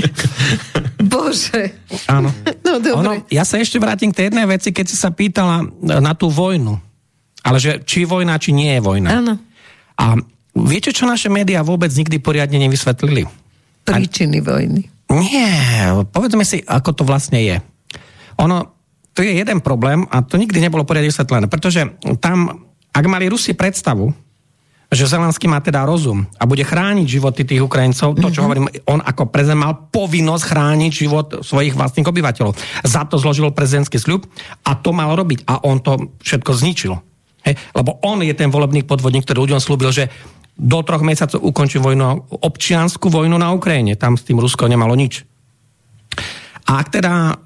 [1.11, 1.75] Bože.
[2.07, 2.31] Áno.
[2.63, 3.03] No dobre.
[3.03, 6.31] Ono, ja sa ešte vrátim k tej jednej veci, keď si sa pýtala na tú
[6.31, 6.79] vojnu.
[7.43, 9.09] Ale že či vojna, či nie je vojna.
[9.23, 9.33] Áno.
[9.97, 10.17] A
[10.53, 13.25] viete, čo naše médiá vôbec nikdy poriadne nevysvetlili?
[13.83, 14.81] Príčiny vojny.
[15.07, 17.57] Nie, povedzme si, ako to vlastne je.
[18.37, 18.77] Ono,
[19.15, 21.81] to je jeden problém a to nikdy nebolo poriadne vysvetlené, pretože
[22.21, 24.13] tam, ak mali Rusi predstavu,
[24.87, 28.43] že Zelenský má teda rozum a bude chrániť životy tých Ukrajincov, to, čo mm-hmm.
[28.43, 32.55] hovorím, on ako prezident mal povinnosť chrániť život svojich vlastných obyvateľov.
[32.87, 34.23] Za to zložil prezidentský sľub
[34.63, 36.93] a to mal robiť a on to všetko zničil.
[37.45, 37.59] Hej?
[37.75, 40.09] Lebo on je ten volebný podvodník, ktorý ľuďom slúbil, že
[40.57, 43.93] do troch mesiacov ukončí vojnu, občianskú vojnu na Ukrajine.
[43.93, 45.21] Tam s tým Rusko nemalo nič.
[46.67, 47.37] A ak teda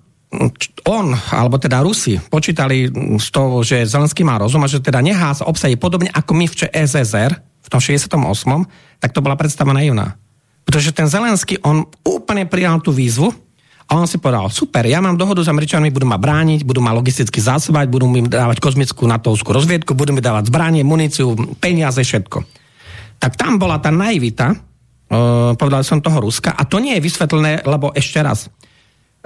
[0.88, 2.88] on, alebo teda Rusi, počítali
[3.20, 6.48] z toho, že Zelenský má rozum a že teda nechá sa obsadiť podobne ako my
[6.48, 8.16] v SSR v tom 68.
[9.04, 10.16] tak to bola predstava naivná.
[10.64, 13.36] Pretože ten Zelenský, on úplne prijal tú výzvu
[13.92, 16.96] a on si povedal, super, ja mám dohodu s Američanmi, budú ma brániť, budú ma
[16.96, 22.40] logisticky zásobať, budú mi dávať kozmickú natovskú rozviedku, budú mi dávať zbranie, muníciu, peniaze, všetko.
[23.20, 27.68] Tak tam bola tá naivita, uh, povedal som toho Ruska, a to nie je vysvetlené,
[27.68, 28.48] lebo ešte raz,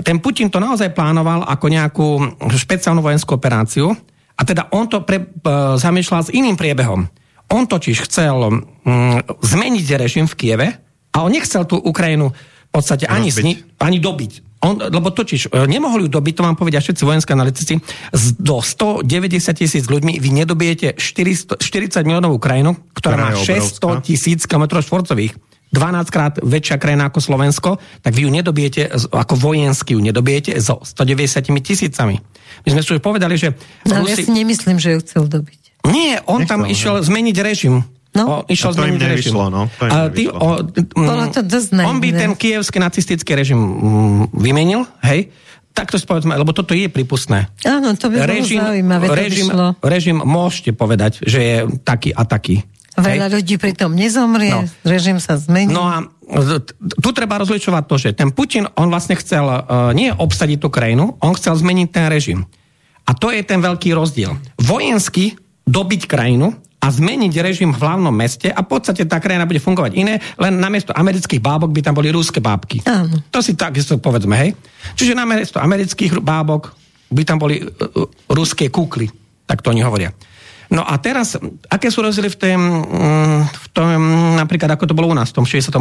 [0.02, 2.08] ten Putin to naozaj plánoval ako nejakú
[2.50, 3.94] špeciálnu vojenskú operáciu
[4.34, 7.06] a teda on to pre, uh, zamýšľal s iným priebehom.
[7.54, 8.66] On totiž chcel um,
[9.46, 10.68] zmeniť režim v Kieve
[11.14, 14.45] a on nechcel tú Ukrajinu v podstate ani, zni- ani dobiť.
[14.66, 17.78] On, lebo totiž e, nemohli ju dobiť, to vám povedia všetci vojenské analytici,
[18.42, 19.06] do 190
[19.54, 25.38] tisíc ľuďmi vy nedobijete 400, 40 miliónovú krajinu, ktorá, ktorá má 600 tisíc km štvorcových.
[25.76, 27.70] 12 krát väčšia krajina ako Slovensko,
[28.00, 32.16] tak vy ju nedobijete, ako vojensky ju nedobijete so 190 tisícami.
[32.64, 33.60] My sme si už povedali, že...
[33.84, 34.10] No, Rusi...
[34.10, 35.84] ja si nemyslím, že ju chcel dobiť.
[35.92, 37.04] Nie, on Nechcel, tam išiel ne?
[37.04, 37.76] zmeniť režim.
[38.16, 38.24] No.
[38.24, 39.68] O, išiel to im nevyšlo, no.
[39.76, 40.64] To im a ty, o,
[40.96, 45.28] Bolo to dosť On by ten kievský nacistický režim mm, vymenil, hej?
[45.76, 47.52] Tak to povedzme, lebo toto je prípustné.
[47.68, 49.68] Áno, to by režim, bolo zaujímavé, režim, to by šlo.
[49.84, 52.64] režim môžete povedať, že je taký a taký.
[52.96, 53.34] Veľa Hej.
[53.36, 54.64] ľudí pritom nezomrie, no.
[54.88, 55.68] režim sa zmení.
[55.68, 56.08] No a
[56.80, 61.20] tu treba rozličovať to, že ten Putin, on vlastne chcel uh, nie obsadiť tú krajinu,
[61.20, 62.48] on chcel zmeniť ten režim.
[63.04, 64.40] A to je ten veľký rozdiel.
[64.64, 65.36] Vojensky
[65.68, 66.56] dobiť krajinu
[66.86, 70.62] a zmeniť režim v hlavnom meste a v podstate tá krajina bude fungovať iné, len
[70.62, 72.86] namiesto amerických bábok by tam boli rúske bábky.
[72.86, 73.26] Áno.
[73.34, 74.54] To si takisto povedzme, hej.
[74.94, 76.78] Čiže namiesto amerických bábok
[77.10, 77.70] by tam boli uh,
[78.30, 79.10] ruské kukly,
[79.50, 80.14] tak to oni hovoria.
[80.70, 81.38] No a teraz,
[81.70, 84.00] aké sú rozdiely v tom, mm, v tom,
[84.38, 85.74] napríklad ako to bolo u nás v tom 68.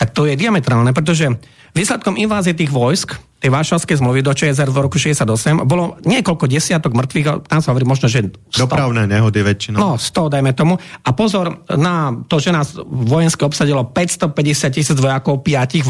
[0.00, 1.28] Tak to je diametrálne, pretože
[1.72, 6.94] výsledkom invázie tých vojsk tej Varšavskej zmluvy do ČSR v roku 68 bolo niekoľko desiatok
[6.94, 8.54] mŕtvych, tam sa hovorí možno, že 100.
[8.54, 9.82] Dopravné nehody väčšinou.
[9.82, 10.78] No, 100 dajme tomu.
[10.78, 15.82] A pozor na to, že nás vojenské obsadilo 550 tisíc vojakov piatich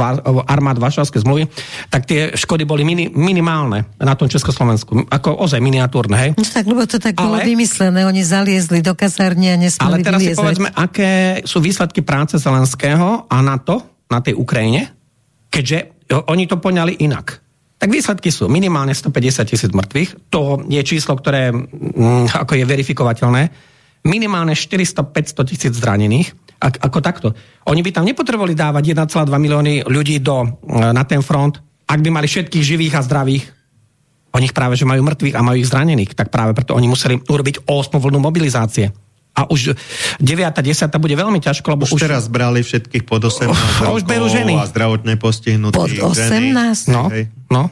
[0.48, 1.44] armád Varšavskej zmluvy,
[1.92, 5.12] tak tie škody boli mini, minimálne na tom Československu.
[5.12, 6.30] Ako ozaj miniatúrne, hej?
[6.40, 8.08] No tak, lebo to tak ale, bolo vymyslené.
[8.08, 10.40] Oni zaliezli do kasárne a nesmeli Ale teraz vyliezať.
[10.40, 15.01] si povedzme, aké sú výsledky práce Zelenského a na to, na tej Ukrajine,
[15.52, 17.44] keďže oni to poňali inak.
[17.76, 21.52] Tak výsledky sú minimálne 150 tisíc mŕtvych, to je číslo, ktoré
[22.30, 23.42] ako je verifikovateľné,
[24.06, 26.30] minimálne 400-500 tisíc zranených,
[26.62, 27.28] ak, ako takto.
[27.66, 31.58] Oni by tam nepotrebovali dávať 1,2 milióny ľudí do, mm, na ten front,
[31.90, 33.44] ak by mali všetkých živých a zdravých.
[34.32, 37.66] Oni práve, že majú mŕtvych a majú ich zranených, tak práve preto oni museli urobiť
[37.66, 38.94] 8 vlnu mobilizácie.
[39.32, 39.72] A už
[40.20, 40.20] 9.
[40.20, 40.92] 10.
[41.00, 41.96] bude veľmi ťažko, lebo už...
[41.96, 43.48] Už teraz brali všetkých pod 18
[43.88, 44.60] oh, už berú ženy.
[44.60, 46.04] a zdravotne postihnutých.
[46.04, 46.92] Pod 18?
[46.92, 46.92] Ženy.
[46.92, 47.08] No,
[47.48, 47.62] no,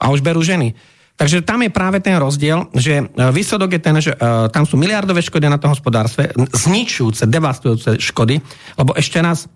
[0.00, 0.72] a už berú ženy.
[1.20, 4.80] Takže tam je práve ten rozdiel, že e, výsledok je ten, že uh, tam sú
[4.80, 8.40] miliardové škody na tom hospodárstve, zničujúce, devastujúce škody,
[8.80, 9.46] lebo ešte raz,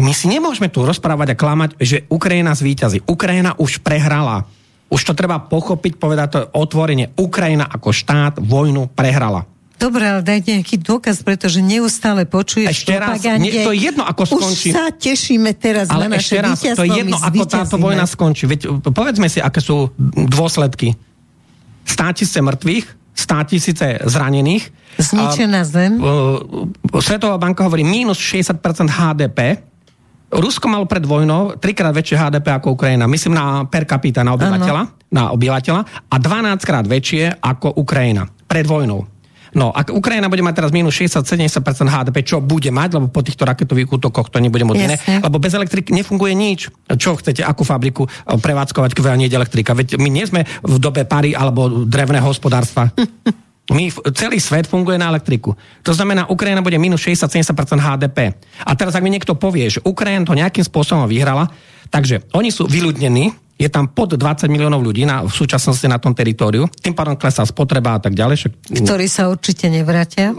[0.00, 3.06] my si nemôžeme tu rozprávať a klamať, že Ukrajina zvíťazí.
[3.06, 4.48] Ukrajina už prehrala.
[4.90, 7.14] Už to treba pochopiť, povedať to otvorene.
[7.14, 9.46] Ukrajina ako štát vojnu prehrala.
[9.74, 14.22] Dobre, ale daj nejaký dôkaz, pretože neustále počuješ ešte raz, nie, to je jedno, ako
[14.22, 14.70] skončí.
[14.70, 18.06] Už sa tešíme teraz ale na naše ešte raz, to je jedno, ako táto vojna
[18.06, 18.46] skončí.
[18.46, 19.90] Veď povedzme si, aké sú
[20.30, 20.94] dôsledky.
[21.84, 22.86] Stá tisíce mŕtvych,
[23.18, 24.70] stá tisíce zranených.
[24.94, 25.98] Zničená zem.
[27.02, 28.54] Svetová banka hovorí minus 60%
[28.86, 29.58] HDP.
[30.34, 33.06] Rusko malo pred vojnou trikrát väčšie HDP ako Ukrajina.
[33.06, 34.82] Myslím na per capita na obyvateľa,
[35.14, 39.13] na obyvateľa a 12 krát väčšie ako Ukrajina pred vojnou.
[39.54, 43.46] No, ak Ukrajina bude mať teraz minus 60-70% HDP, čo bude mať, lebo po týchto
[43.46, 46.74] raketových útokoch to nebude môcť iné, lebo bez elektriky nefunguje nič.
[46.98, 49.78] Čo chcete, akú fabriku eh, prevádzkovať, keď nie je elektrika?
[49.78, 52.90] Veď my nie sme v dobe pary alebo drevného hospodárstva.
[53.72, 55.56] My, celý svet funguje na elektriku.
[55.88, 58.36] To znamená, Ukrajina bude minus 60-70% HDP.
[58.60, 61.48] A teraz, ak mi niekto povie, že Ukrajina to nejakým spôsobom vyhrala,
[61.88, 66.10] takže oni sú vyľudnení, je tam pod 20 miliónov ľudí na, v súčasnosti na tom
[66.10, 68.36] teritóriu, tým pádom klesá spotreba a tak ďalej.
[68.36, 68.52] Však,
[68.82, 70.34] Ktorí sa určite nevrátia?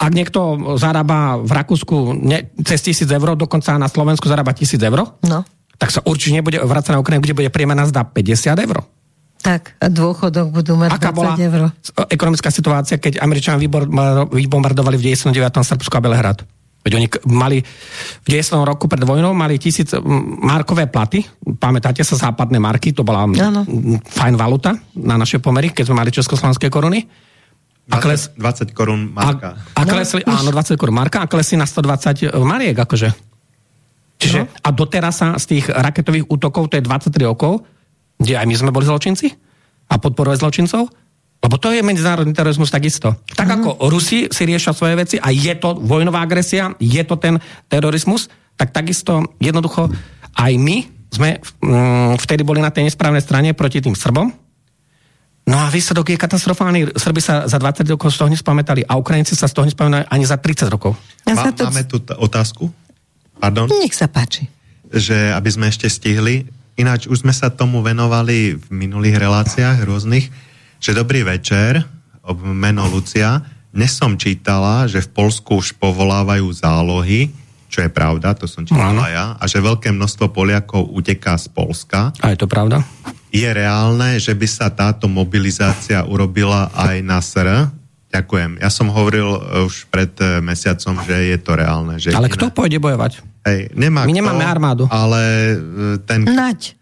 [0.00, 5.04] Ak niekto zarába v Rakúsku ne, cez tisíc eur, dokonca na Slovensku zarába tisíc eur,
[5.20, 5.38] no.
[5.76, 8.80] tak sa určite nebude vrácať na Ukrajinu, kde bude priemerná zda 50 eur.
[9.36, 11.62] Tak, a dôchodok budú mať Aká 20 bola eur.
[12.10, 13.60] ekonomická situácia, keď Američania
[14.26, 15.36] vybombardovali v 99.
[15.60, 16.38] Srbsko a Belehrad?
[16.86, 17.58] Veď oni mali
[18.22, 18.62] v 10.
[18.62, 19.90] roku pred vojnou mali tisíc
[20.46, 21.26] markové platy.
[21.58, 26.14] Pamätáte sa, západné marky, to bola mm, fajn valuta na naše pomery, keď sme mali
[26.14, 27.02] československé koruny.
[27.90, 29.48] A, kles, 20, 20 korún a, marka.
[29.74, 33.10] a klesli, áno, 20 korun marka a klesli na 120 mariek, akože.
[34.16, 34.50] Čiže, No.
[34.50, 37.66] a doteraz sa z tých raketových útokov, to je 23 rokov,
[38.16, 39.28] kde aj my sme boli zločinci
[39.86, 40.86] a podporujeme zločincov,
[41.46, 43.14] lebo to je medzinárodný terorizmus takisto.
[43.28, 43.54] Tak Mhm.
[43.56, 48.26] ako Rusi si riešia svoje veci a je to vojnová agresia, je to ten terorizmus,
[48.52, 49.86] tak takisto jednoducho
[50.34, 54.26] aj my sme mm, vtedy boli na tej nesprávnej strane proti tým Srbom.
[55.46, 56.80] No a výsledok je katastrofálny.
[56.92, 60.26] Srby sa za 20 rokov z toho nespamätali a Ukrajinci sa z toho nespamätali ani
[60.26, 60.98] za 30 rokov.
[61.22, 61.70] Ja sa to...
[61.70, 62.66] Máme tu t- otázku?
[63.38, 63.70] Pardon?
[63.70, 64.50] Nech sa páči.
[64.88, 66.46] že aby sme ešte stihli.
[66.74, 70.28] Ináč už sme sa tomu venovali v minulých reláciách rôznych,
[70.78, 71.82] že dobrý večer,
[72.42, 73.40] meno Lucia.
[73.70, 77.28] Dnes som čítala, že v Polsku už povolávajú zálohy,
[77.66, 79.02] čo je pravda, to som čítala Áno.
[79.04, 82.14] ja, a že veľké množstvo Poliakov uteká z Polska.
[82.24, 82.80] A je to pravda?
[83.28, 87.68] Je reálne, že by sa táto mobilizácia urobila aj na SR?
[88.06, 88.62] Ďakujem.
[88.62, 92.00] Ja som hovoril e, už pred e, mesiacom, že je to reálne.
[92.00, 93.12] Že Ale iné- kto pôjde bojovať?
[93.44, 94.84] Hej, nemá My kto, nemáme armádu.
[94.88, 95.54] Ale e,
[96.06, 96.75] ten Nať.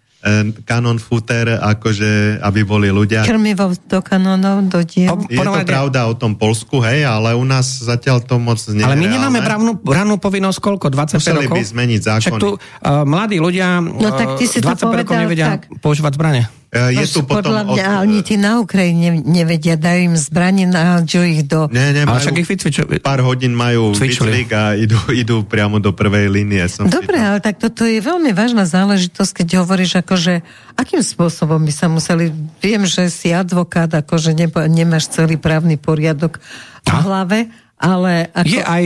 [0.64, 3.28] Kanon footer, akože, aby boli ľudia.
[3.28, 5.12] Krmivo do kanónov, do diel.
[5.28, 8.96] Je to pravda o tom Polsku, hej, ale u nás zatiaľ to moc nie Ale
[8.96, 9.44] my nemáme reálne.
[9.44, 10.86] brávnu, brávnu povinnosť koľko?
[10.88, 11.56] 25 Museli rokov?
[11.56, 12.24] by zmeniť zákony.
[12.24, 15.68] Však tu uh, mladí ľudia No tak ty uh, si to 25 rokov nevedia tak.
[15.84, 16.42] používať zbranie.
[16.74, 17.54] E, Je No, tu potom...
[17.54, 21.70] podľa mňa od- ani tí na Ukrajine nevedia, dajú im zbranie, nahádžu ich do...
[21.70, 22.50] Nie, nie, majú, však ich
[22.98, 26.66] pár hodín majú výcvik a idú, idú priamo do prvej línie.
[26.66, 30.42] Som Dobre, ale tak toto je veľmi vážna záležitosť, keď hovoríš akože,
[30.74, 36.42] akým spôsobom by sa museli, viem, že si advokát, akože nebo, nemáš celý právny poriadok
[36.82, 37.38] v hlave,
[37.78, 38.84] ale ako, Je aj,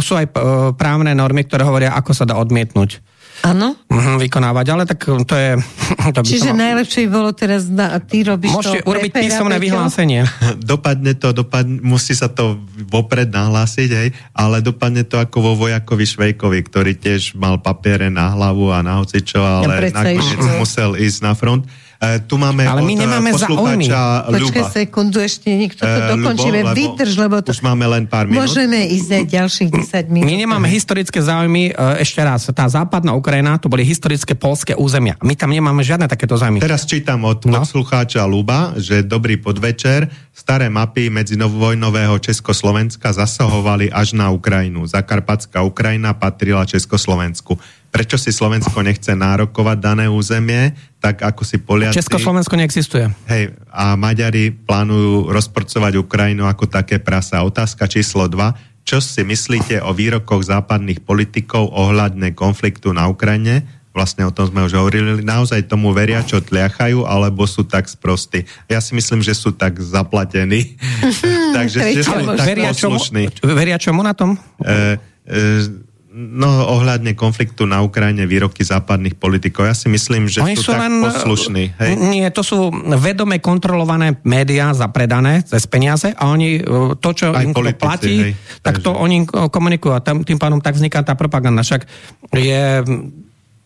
[0.00, 3.11] sú aj uh, právne normy, ktoré hovoria, ako sa dá odmietnúť
[3.42, 3.74] áno?
[3.74, 5.58] uh, vykonávať, ale tak to je...
[6.02, 9.10] To by Čiže mal- najlepšie by bolo teraz, na, a ty robíš Môžete to urobiť
[9.14, 9.66] pre Pera, písomné Peťo?
[9.70, 10.20] vyhlásenie.
[10.72, 12.58] dopadne to, dopadne, musí sa to
[12.90, 18.34] vopred nahlásiť, hej, ale dopadne to ako vo vojakovi Švejkovi, ktorý tiež mal papiere na
[18.34, 21.62] hlavu a na hocičo, ale predsa nakoniec musel ísť na front.
[22.02, 26.58] E, tu máme Ale my e, nemáme poslucháča Počkaj sekundu, ešte niekto to E, dokončíme.
[26.66, 27.54] Ľubo, Vydrž, lebo to...
[27.54, 28.42] Už máme len pár minút.
[28.42, 29.68] Môžeme ísť aj ďalších
[30.10, 30.26] 10 minút.
[30.26, 31.70] My nemáme historické záujmy,
[32.02, 35.14] ešte raz, tá západná Ukrajina, to boli historické polské územia.
[35.22, 36.58] My tam nemáme žiadne takéto záujmy.
[36.58, 37.62] Teraz čítam od No.
[37.62, 40.10] poslucháča Luba, že dobrý podvečer.
[40.32, 44.88] Staré mapy medzinovojnového Československa zasahovali až na Ukrajinu.
[44.88, 47.60] Zakarpatská Ukrajina patrila Československu.
[47.92, 52.00] Prečo si Slovensko nechce nárokovať dané územie, tak ako si Poliaci...
[52.00, 53.04] Československo neexistuje.
[53.28, 57.44] Hej, a Maďari plánujú rozporcovať Ukrajinu ako také prasa.
[57.44, 58.88] Otázka číslo 2.
[58.88, 63.60] Čo si myslíte o výrokoch západných politikov ohľadne konfliktu na Ukrajine?
[63.92, 65.20] Vlastne o tom sme už hovorili.
[65.20, 68.48] Naozaj tomu veria, čo tliachajú, alebo sú tak sprostí?
[68.72, 70.80] Ja si myslím, že sú tak zaplatení.
[71.60, 73.44] Takže že sú tak veria, čomu, poslušní.
[73.52, 74.40] veria čomu na tom?
[74.64, 74.96] E,
[75.28, 79.64] e, No, ohľadne konfliktu na Ukrajine, výroky západných politikov.
[79.64, 81.00] Ja si myslím, že Oni sú, sú tak len...
[81.00, 81.64] poslušní.
[81.80, 81.90] Hej?
[81.96, 82.68] Nie, to sú
[83.00, 86.62] vedome kontrolované médiá zapredané cez peniaze a oni e,
[87.00, 88.32] to, čo Aj im politici, platí, hej.
[88.60, 91.64] tak to Takže- oni e, komunikujú a tam, tým pádom tak vzniká tá propaganda.
[91.64, 91.88] Však
[92.36, 92.84] je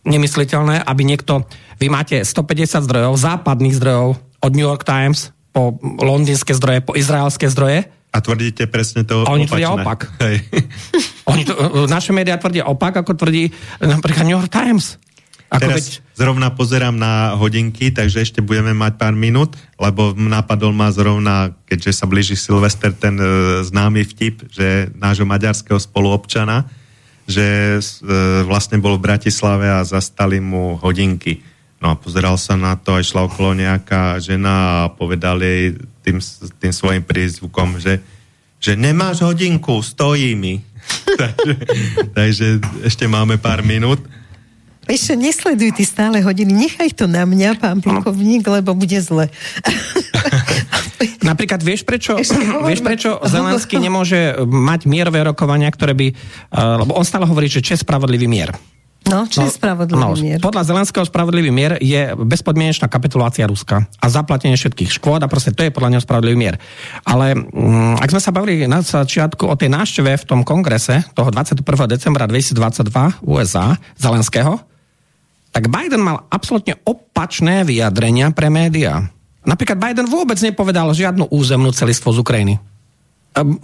[0.06, 1.42] nemysliteľné, aby niekto,
[1.82, 7.50] vy máte 150 zdrojov, západných zdrojov, od New York Times po londýnske zdroje, po izraelské
[7.50, 9.52] zdroje, A tvrdíte presne to A oni opačné.
[9.52, 10.00] tvrdia opak.
[10.24, 10.36] Hej.
[11.36, 13.52] Oni to, e, naše médiá tvrdia opak, ako tvrdí
[13.82, 14.96] napríklad New York Times.
[15.46, 15.86] Ako Teraz veď,
[16.18, 22.02] zrovna pozerám na hodinky, takže ešte budeme mať pár minút, lebo napadol ma zrovna, keďže
[22.02, 23.26] sa blíži Silvester, ten e,
[23.62, 26.66] známy vtip, že nášho maďarského spoluobčana,
[27.30, 27.80] že e,
[28.42, 31.42] vlastne bol v Bratislave a zastali mu hodinky.
[31.78, 36.22] No a pozeral sa na to, aj šla okolo nejaká žena a povedal jej tým,
[36.62, 37.98] tým svojim prízvukom, že,
[38.62, 40.62] že nemáš hodinku, stojí mi.
[41.20, 41.52] takže,
[42.14, 42.46] takže
[42.86, 43.98] ešte máme pár minút.
[44.86, 49.26] Ešte nesleduj ty stále hodiny, nechaj to na mňa, pán plukovník, lebo bude zle.
[51.28, 52.14] Napríklad vieš prečo,
[52.62, 56.06] vieš prečo Zelenský nemôže mať mierové rokovania, ktoré by...
[56.54, 58.54] Uh, lebo on stále hovorí, že je spravodlivý mier.
[59.06, 60.38] No, čo je spravodlivý no, mier?
[60.42, 65.62] Podľa Zelenského spravodlivý mier je bezpodmienečná kapitulácia Ruska a zaplatenie všetkých škôd a proste to
[65.62, 66.58] je podľa neho spravodlivý mier.
[67.06, 71.30] Ale mm, ak sme sa bavili na začiatku o tej návšteve v tom kongrese toho
[71.30, 71.62] 21.
[71.86, 74.58] decembra 2022 USA Zelenského,
[75.54, 79.06] tak Biden mal absolútne opačné vyjadrenia pre médiá.
[79.46, 82.54] Napríklad Biden vôbec nepovedal žiadnu územnú celistvo z Ukrajiny.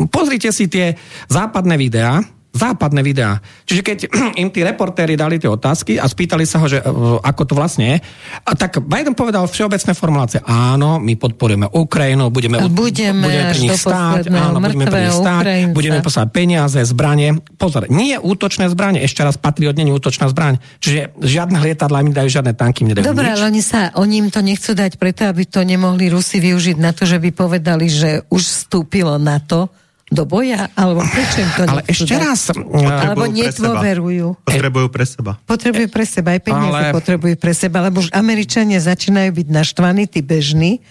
[0.09, 0.95] Pozrite si tie
[1.27, 2.23] západné videá,
[2.53, 3.41] západné videá.
[3.65, 3.99] Čiže keď
[4.43, 6.85] im tí reportéri dali tie otázky a spýtali sa ho, že
[7.25, 7.97] ako to vlastne je,
[8.45, 10.41] a tak Biden povedal všeobecné formulácie.
[10.45, 15.45] Áno, my podporujeme Ukrajinu, budeme, budeme, budeme pri nich stáť, áno, budeme pri nich stáť,
[15.45, 15.75] Ukrajinca.
[15.75, 17.29] budeme poslať peniaze, zbranie.
[17.57, 20.61] Pozor, nie útočné zbranie, ešte raz Patriot nie je útočná zbraň.
[20.85, 23.35] Čiže žiadne lietadla im dajú, žiadne tanky im nedajú Dobre, nič.
[23.41, 26.93] ale oni, sa, oni im to nechcú dať preto, aby to nemohli Rusi využiť na
[26.93, 29.73] to, že by povedali, že už vstúpilo na to,
[30.13, 30.69] do boja?
[30.77, 32.21] Alebo prečo im to Ale ešte dať?
[32.21, 32.41] raz...
[32.53, 34.45] Alebo nedôverujú.
[34.45, 35.33] Potrebujú pre seba.
[35.43, 40.05] Potrebujú pre seba, aj peniaze Ale- potrebujú pre seba, lebo už Američania začínajú byť naštvaní,
[40.05, 40.85] tí bežní,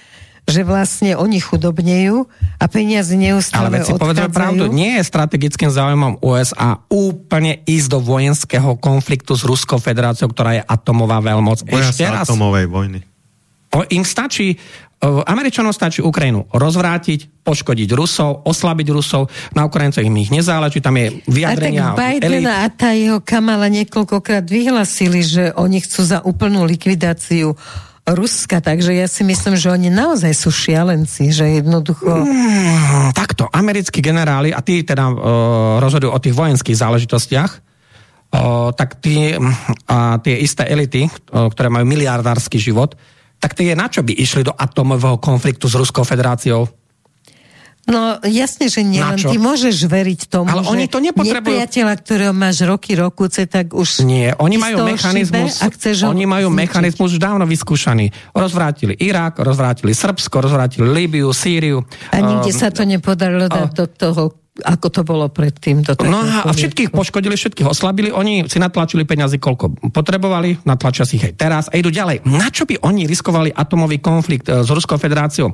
[0.49, 2.25] že vlastne oni chudobnejú
[2.57, 7.87] a peniaze neustále Ale veď si povedal pravdu, nie je strategickým záujmom USA úplne ísť
[7.93, 11.61] do vojenského konfliktu s Ruskou federáciou, ktorá je atomová veľmoc.
[11.69, 12.99] Boja Ešte sa raz, atomovej vojny.
[13.69, 14.57] o, im stačí,
[15.01, 21.09] Američanom stačí Ukrajinu rozvrátiť, poškodiť Rusov, oslabiť Rusov, na Ukrajincoch im ich nezáleží, tam je
[21.09, 26.69] A tak vyjadrenia Biden a tá jeho Kamala niekoľkokrát vyhlasili, že oni chcú za úplnú
[26.69, 27.57] likvidáciu
[28.01, 32.09] Ruska, takže ja si myslím, že oni naozaj sú šialenci, že jednoducho...
[32.09, 35.15] Mm, takto, americkí generáli, a tí teda uh,
[35.77, 39.37] rozhodujú o tých vojenských záležitostiach, uh, tak tí,
[39.85, 42.97] a tie isté elity, uh, ktoré majú miliardársky život,
[43.41, 46.69] tak tie na čo by išli do atomového konfliktu s Ruskou federáciou?
[47.81, 51.41] No jasne, že nie, len ty môžeš veriť tomu, Ale že oni to nepotrebujú.
[51.41, 54.05] nepriateľa, ktorého máš roky, rokuce, tak už...
[54.05, 56.61] Nie, oni majú mechanizmus, šibe a chceš oni majú zničiť.
[56.61, 58.13] mechanizmus už dávno vyskúšaný.
[58.37, 61.81] Rozvrátili Irak, rozvrátili Srbsko, rozvrátili Líbiu, Sýriu.
[62.13, 64.23] A nikde Um, sa to nepodarilo dať do toho,
[64.63, 65.81] ako to bolo predtým.
[65.81, 71.03] Do No takého a všetkých poškodili, všetkých oslabili, oni si natlačili peniazy, koľko potrebovali, natlačia
[71.03, 72.23] si ich aj teraz a idú ďalej.
[72.23, 75.51] Na čo by oni riskovali atomový konflikt e, s Ruskou federáciou?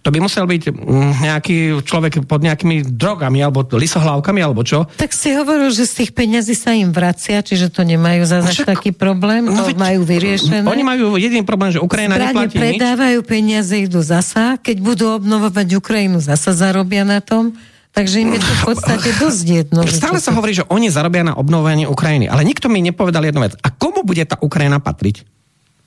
[0.00, 4.84] To by musel byť mm, nejaký človek pod nejakými drogami, alebo lisohlávkami, alebo čo?
[4.90, 8.68] Tak si hovoril, že z tých peňazí sa im vracia, čiže to nemajú zase Však-
[8.70, 10.62] taký problém, to No veď- majú vyriešené.
[10.62, 12.62] Oni majú jediný problém, že Ukrajina Zbrane neplatí nič.
[12.76, 17.56] predávajú peniaze, idú zasa, keď budú obnovovať Ukrajinu, zasa zarobia na tom.
[17.90, 19.82] Takže im je to v podstate dosť jedno.
[19.84, 23.58] Stále sa hovorí, že oni zarobia na obnovenie Ukrajiny, ale nikto mi nepovedal jednu vec.
[23.58, 25.26] A komu bude tá Ukrajina patriť?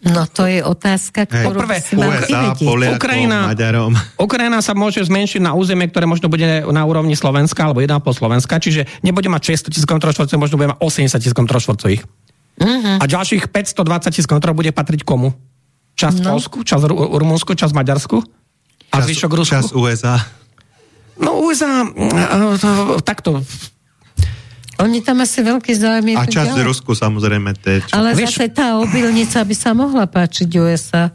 [0.04, 2.52] No to je otázka, ktorú Poprvé, si mal USA.
[2.54, 3.96] Poliakom, Ukrajina- Maďarom.
[4.20, 8.60] Ukrajina sa môže zmenšiť na územie, ktoré možno bude na úrovni Slovenska alebo 1,5 Slovenska,
[8.60, 12.04] čiže nebude mať 600 tisíc kontrolštvorcov, možno bude mať 80 tisíc kontrolštvorcových.
[12.60, 13.00] Mhm.
[13.00, 15.32] A ďalších 520 tisíc kontrol bude patriť komu?
[15.96, 16.36] Časť No.
[16.36, 18.20] Polsku, časť Ru- Rumunsku, časť Maďarsku?
[18.92, 19.56] A Čas- zvyšok Rusku?
[19.56, 20.20] Čas USA.
[21.22, 23.42] No USA, mm, uh, takto,
[24.82, 26.06] Oni tam asi veľký záujem.
[26.12, 26.66] je A časť ďalej.
[26.66, 27.54] Rusku samozrejme.
[27.56, 27.94] Čo?
[27.94, 31.14] Ale Vieš- zase tá obilnica by sa mohla páčiť USA.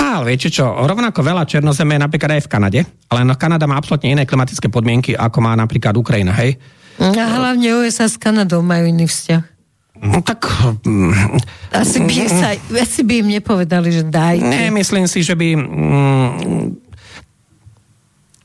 [0.00, 2.80] Ale viete čo, rovnako veľa černozeme je napríklad aj v Kanade,
[3.12, 6.56] ale no Kanada má absolútne iné klimatické podmienky, ako má napríklad Ukrajina, hej?
[6.96, 9.42] A hlavne USA s Kanadou majú iný vzťah.
[10.00, 10.48] No tak...
[10.88, 11.36] mm,
[11.76, 14.48] Asi by, sa, asi by im nepovedali, že dajte.
[14.48, 15.48] Nemyslím si, že by...
[15.52, 16.89] Mm,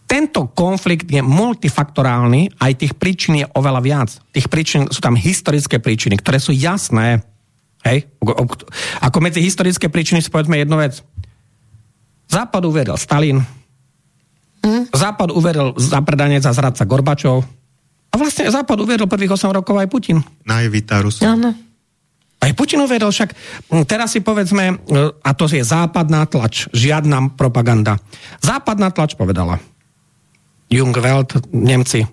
[0.05, 4.09] tento konflikt je multifaktorálny, aj tých príčin je oveľa viac.
[4.29, 7.25] Tých príčin sú tam historické príčiny, ktoré sú jasné.
[7.81, 8.05] Hej?
[9.01, 11.01] Ako medzi historické príčiny si povedzme jednu vec.
[12.29, 13.41] Západ uveril Stalin,
[14.89, 17.45] Západ uveril zapredanec a zradca Gorbačov
[18.09, 20.17] a vlastne Západ uveril prvých 8 rokov aj Putin.
[20.41, 21.27] Naivita Rusov.
[21.27, 21.53] Áno.
[22.41, 23.29] Aj Putin uveril však,
[23.73, 24.75] m, teraz si povedzme, e,
[25.21, 27.97] a to je západná tlač, žiadna propaganda.
[28.41, 29.57] Západná tlač povedala,
[30.69, 32.05] Jungwelt, Nemci,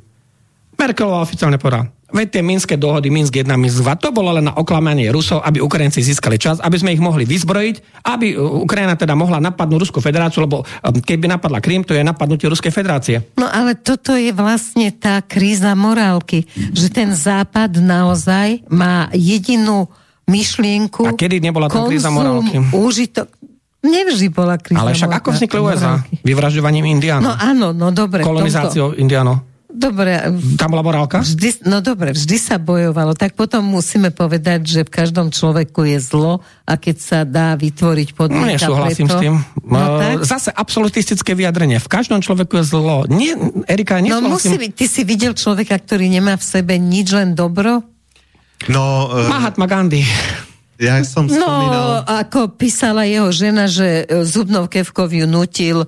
[0.83, 4.55] Merkelová oficiálne povedala, veď tie minské dohody, Minsk 1, Minsk 2, to bolo len na
[4.59, 9.17] oklamanie Rusov, aby Ukrajinci získali čas, aby sme ich mohli vyzbrojiť, aby e, Ukrajina teda
[9.17, 13.17] mohla napadnúť Ruskú federáciu, lebo e, keby napadla Krym, to je napadnutie Ruskej federácie.
[13.39, 19.87] No ale toto je vlastne tá kríza morálky, že ten západ naozaj má jedinú
[20.27, 21.07] myšlienku.
[21.09, 22.59] A kedy nebola tá kríza morálky?
[22.75, 23.31] Úžitok.
[23.83, 25.99] Nevždy bola kríza Ale však ako vznikli USA?
[26.23, 27.35] Vyvražďovaním No Indiánov.
[27.35, 28.23] áno, no dobre.
[28.23, 29.43] kolonizáciou Indiánov.
[29.73, 30.21] Dobre,
[30.61, 31.25] Tam bola morálka?
[31.25, 33.17] Vždy, no dobre, vždy sa bojovalo.
[33.17, 38.13] Tak potom musíme povedať, že v každom človeku je zlo a keď sa dá vytvoriť
[38.13, 39.35] No, podmienka nesúhlasím preto, s tým.
[39.65, 40.17] No, tak?
[40.21, 41.81] Uh, Zase absolutistické vyjadrenie.
[41.81, 43.09] V každom človeku je zlo.
[43.09, 43.33] Nie,
[43.65, 44.61] Erika, no musí nesúhlasím.
[44.61, 47.81] byť, ty si videl človeka, ktorý nemá v sebe nič, len dobro?
[48.69, 50.05] No, uh, Mahatma Gandhi.
[50.79, 51.87] Ja som No, spomínal...
[52.07, 55.85] ako písala jeho žena, že e, Zubnov Kevkov ju nutil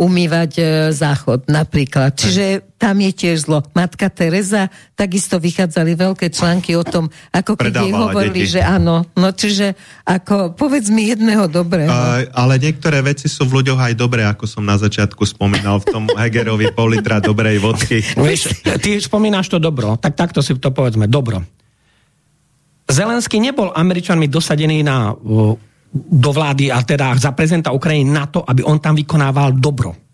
[0.00, 0.62] umývať e,
[0.96, 2.16] záchod napríklad.
[2.16, 3.60] Čiže tam je tiež zlo.
[3.76, 8.52] Matka Teresa, takisto vychádzali veľké články o tom, ako keď jej hovorili, deti.
[8.56, 9.04] že áno.
[9.12, 9.76] No čiže,
[10.08, 11.92] ako, povedz mi jedného dobrého.
[11.92, 15.92] Uh, ale niektoré veci sú v ľuďoch aj dobré, ako som na začiatku spomínal v
[15.92, 18.00] tom Hegerovi pol litra dobrej vodky.
[18.16, 21.44] Víš, ty spomínaš to dobro, tak takto si to povedzme, dobro.
[22.90, 25.14] Zelenský nebol Američanmi dosadený na,
[25.94, 30.10] do vlády a teda za prezidenta Ukrajiny na to, aby on tam vykonával dobro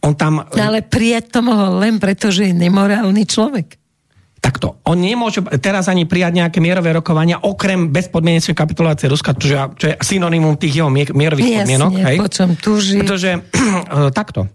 [0.00, 0.40] on tam...
[0.40, 3.76] No ale prijať to mohol len preto, že je nemorálny človek.
[4.40, 4.80] Takto.
[4.88, 9.86] On nemôže teraz ani prijať nejaké mierové rokovania, okrem bezpodmienečnej kapitulácie Ruska, čo je, čo
[9.92, 11.92] je synonymum tých jeho mierových Jasne, podmienok.
[12.00, 12.16] Hej?
[12.16, 12.48] po čom.
[12.56, 14.48] Pretože, uh, takto.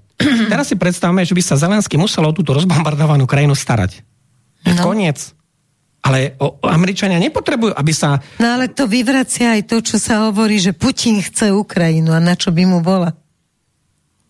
[0.49, 4.01] teraz si predstavme, že by sa Zelensky musel o túto rozbombardovanú krajinu starať.
[4.65, 4.81] No.
[4.81, 5.37] Koniec.
[6.05, 8.21] Ale o, Američania nepotrebujú, aby sa...
[8.37, 12.37] No ale to vyvracia aj to, čo sa hovorí, že Putin chce Ukrajinu a na
[12.37, 13.09] čo by mu bola.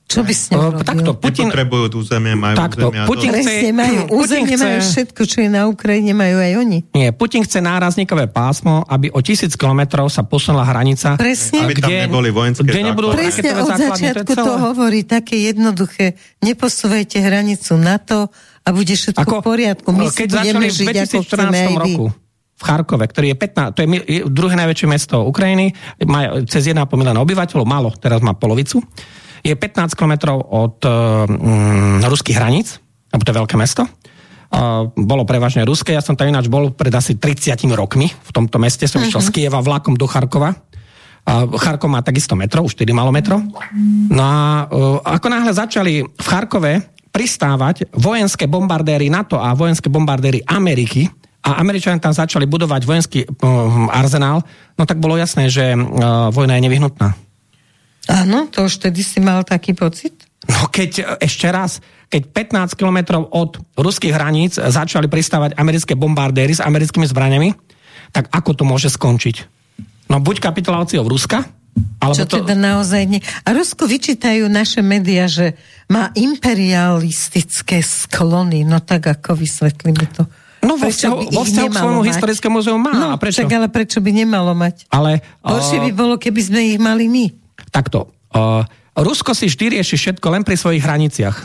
[0.05, 0.85] Čo by s ním robil?
[0.85, 1.49] Takto, Putin...
[1.49, 3.09] Nepotrebujú územie, majú takto, územia.
[3.09, 4.61] Putin chce, majú územie, chce...
[4.61, 6.79] majú všetko, čo je na Ukrajine, majú aj oni.
[6.93, 11.17] Nie, Putin chce nárazníkové pásmo, aby o tisíc kilometrov sa posunula hranica.
[11.17, 11.65] Presne.
[11.65, 16.13] Aby kde, tam neboli vojenské kde nebudú Presne od začiatku to, to hovorí také jednoduché.
[16.45, 18.29] Neposúvajte hranicu NATO
[18.65, 19.87] a bude všetko Ako, v poriadku.
[19.93, 21.93] My si budeme žiť, ako chceme aj vy
[22.55, 23.87] v Charkove, ktorý je 15, to je
[24.31, 25.75] druhé najväčšie mesto Ukrajiny,
[26.07, 28.79] má cez 1,5 milióna obyvateľov, málo, teraz má polovicu
[29.45, 32.81] je 15 km od um, ruských hraníc,
[33.13, 33.85] alebo to je veľké mesto.
[34.49, 38.57] Uh, bolo prevažne ruské, ja som tam ináč bol pred asi 30 rokmi v tomto
[38.57, 39.09] meste, som uh-huh.
[39.13, 39.35] išiel z mhm.
[39.37, 40.57] Kieva vlakom do Charkova.
[41.25, 43.37] Uh, Charkov má takisto metro, už 4 malo metro.
[44.09, 50.43] No a uh, ako náhle začali v Charkove pristávať vojenské bombardéry NATO a vojenské bombardéry
[50.43, 51.07] Ameriky,
[51.45, 54.41] a Američania tam začali budovať vojenský uh, arzenál,
[54.75, 57.13] no tak bolo jasné, že uh, vojna je nevyhnutná.
[58.09, 60.25] Áno, to už tedy si mal taký pocit?
[60.45, 62.29] No keď ešte raz, keď
[62.69, 67.49] 15 kilometrov od ruských hraníc začali pristávať americké bombardéry s americkými zbraniami,
[68.13, 69.35] tak ako to môže skončiť?
[70.09, 71.45] No buď kapituláciou Ruska,
[71.99, 72.35] alebo Čo to...
[72.43, 73.21] teda naozaj nie.
[73.43, 75.59] A Rusko vyčítajú naše médiá, že
[75.91, 78.63] má imperialistické sklony.
[78.63, 80.23] No tak ako vysvetlíme to?
[80.65, 82.89] No vo vzťahu, vo vzťahu k svojmu historickému muzeu má.
[82.89, 83.45] No, prečo?
[83.45, 84.89] Tak ale prečo by nemalo mať?
[84.89, 85.83] Ale, Horšie uh...
[85.85, 87.25] by bolo, keby sme ich mali my.
[87.69, 88.09] Takto.
[88.33, 88.65] Uh,
[88.97, 91.37] Rusko si vždy rieši všetko len pri svojich hraniciach.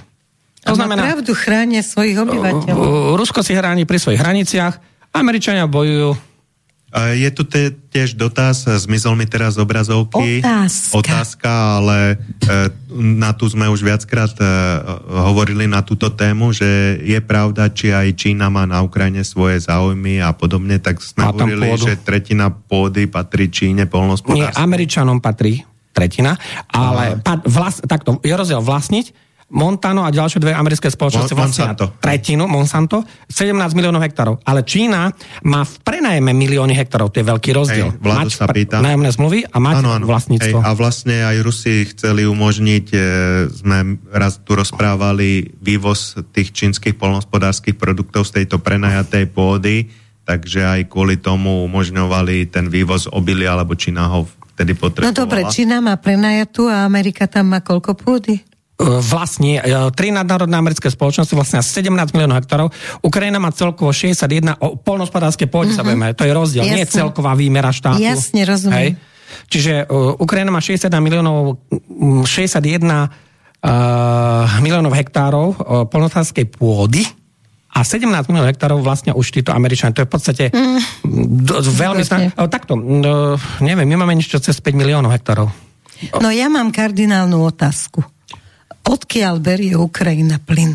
[0.64, 2.80] To a znamená, pravdu chránia svojich obyvateľov.
[2.80, 4.78] Uh, uh, Rusko si hráni pri svojich hraniciach,
[5.12, 6.29] Američania bojujú
[6.90, 10.42] je tu te, tiež dotaz, zmizol mi teraz z obrazovky.
[10.42, 10.90] Otázka.
[10.98, 12.54] Otázka, ale e,
[12.98, 14.46] na tu sme už viackrát e,
[15.06, 20.18] hovorili na túto tému, že je pravda, či aj Čína má na Ukrajine svoje záujmy
[20.18, 21.86] a podobne, tak sme hovorili, pôdu.
[21.86, 24.50] že tretina pôdy patrí Číne, polnospodárstvu.
[24.50, 25.62] Nie, Američanom patrí
[25.94, 26.34] tretina,
[26.70, 31.50] ale pa, vlas, takto, je rozdiel vlastniť, Montano a ďalšie dve americké spoločnosti Mon-
[31.98, 34.38] tretinu, Monsanto, 17 miliónov hektárov.
[34.46, 35.10] Ale Čína
[35.42, 37.90] má v prenajme milióny hektárov, to je veľký rozdiel.
[37.90, 38.78] Hej, mať sa pýta.
[38.78, 40.06] nájomné zmluvy a mať ano, ano.
[40.06, 40.58] vlastníctvo.
[40.62, 42.98] Hej, a vlastne aj Rusi chceli umožniť, e,
[43.50, 49.90] sme raz tu rozprávali vývoz tých čínskych polnospodárských produktov z tejto prenajatej pôdy,
[50.22, 55.10] takže aj kvôli tomu umožňovali ten vývoz obilia, alebo Čína ho vtedy potrebovala.
[55.10, 58.49] No dobre, Čína má prenajatú a Amerika tam má koľko pôdy?
[58.80, 62.72] E, vlastní e, tri nadnárodné americké spoločnosti, vlastne 17 miliónov hektárov.
[63.04, 65.84] Ukrajina má celkovo 61, o polnospodárske pôde mm-hmm.
[65.84, 66.72] sa vieme, to je rozdiel, Jasne.
[66.72, 68.00] nie je celková výmera štátu.
[68.00, 68.80] Jasne, rozumiem.
[68.80, 68.90] Hej.
[69.52, 71.60] Čiže uh, Ukrajina má 61 miliónov,
[72.26, 73.08] 61 uh,
[74.64, 77.04] miliónov hektárov uh, polnospodárskej pôdy,
[77.70, 79.94] a 17 miliónov hektárov vlastne už títo Američania.
[79.94, 81.06] To je v podstate mm.
[81.46, 82.02] do, veľmi...
[82.02, 82.34] Sná...
[82.50, 85.46] Takto, no, neviem, my máme niečo cez 5 miliónov hektárov.
[86.18, 88.02] No ja mám kardinálnu otázku.
[88.90, 90.74] Odkiaľ berie Ukrajina plyn?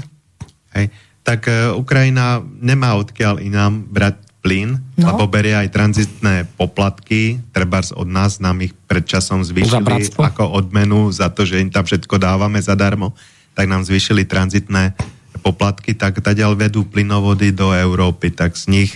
[0.72, 0.88] Hej,
[1.28, 5.06] tak uh, Ukrajina nemá odkiaľ inám brať plyn, no.
[5.10, 11.34] lebo berie aj tranzitné poplatky, trebárs od nás, nám ich predčasom zvýšili ako odmenu za
[11.34, 13.18] to, že im tam všetko dávame zadarmo,
[13.58, 14.94] tak nám zvýšili tranzitné
[15.42, 18.92] poplatky, tak tadiaľ vedú plynovody do Európy, tak z nich,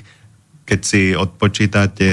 [0.70, 2.10] keď si odpočítate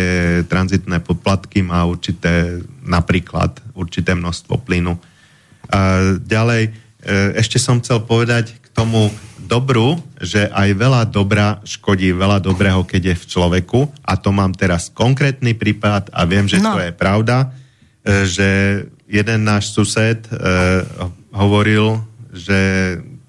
[0.49, 4.97] tranzitné poplatky, má určité, napríklad, určité množstvo plynu.
[5.69, 6.86] A ďalej, e,
[7.39, 9.15] ešte som chcel povedať k tomu
[9.47, 14.53] dobru, že aj veľa dobra škodí veľa dobrého, keď je v človeku a to mám
[14.53, 16.75] teraz konkrétny prípad a viem, že no.
[16.75, 17.55] to je pravda,
[18.03, 18.49] e, že
[19.07, 20.31] jeden náš sused e,
[21.31, 22.03] hovoril,
[22.35, 22.59] že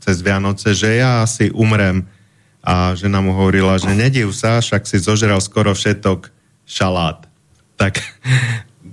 [0.02, 2.08] cez Vianoce, že ja asi umrem.
[2.68, 6.28] A žena mu hovorila, že nediv sa, však si zožral skoro všetok
[6.68, 7.24] šalát.
[7.80, 8.04] Tak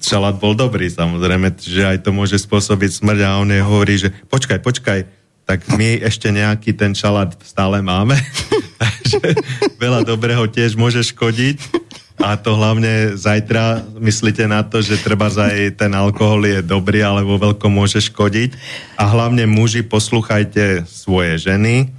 [0.00, 4.08] šalát bol dobrý samozrejme, že aj to môže spôsobiť smrť a on je hovorí, že
[4.30, 5.00] počkaj, počkaj,
[5.44, 8.16] tak my ešte nejaký ten šalát stále máme.
[8.82, 9.36] Takže
[9.76, 11.84] veľa dobrého tiež môže škodiť.
[12.22, 17.26] A to hlavne zajtra myslíte na to, že treba aj ten alkohol je dobrý, ale
[17.26, 18.54] vo veľkom môže škodiť.
[18.94, 21.90] A hlavne muži, poslúchajte svoje ženy,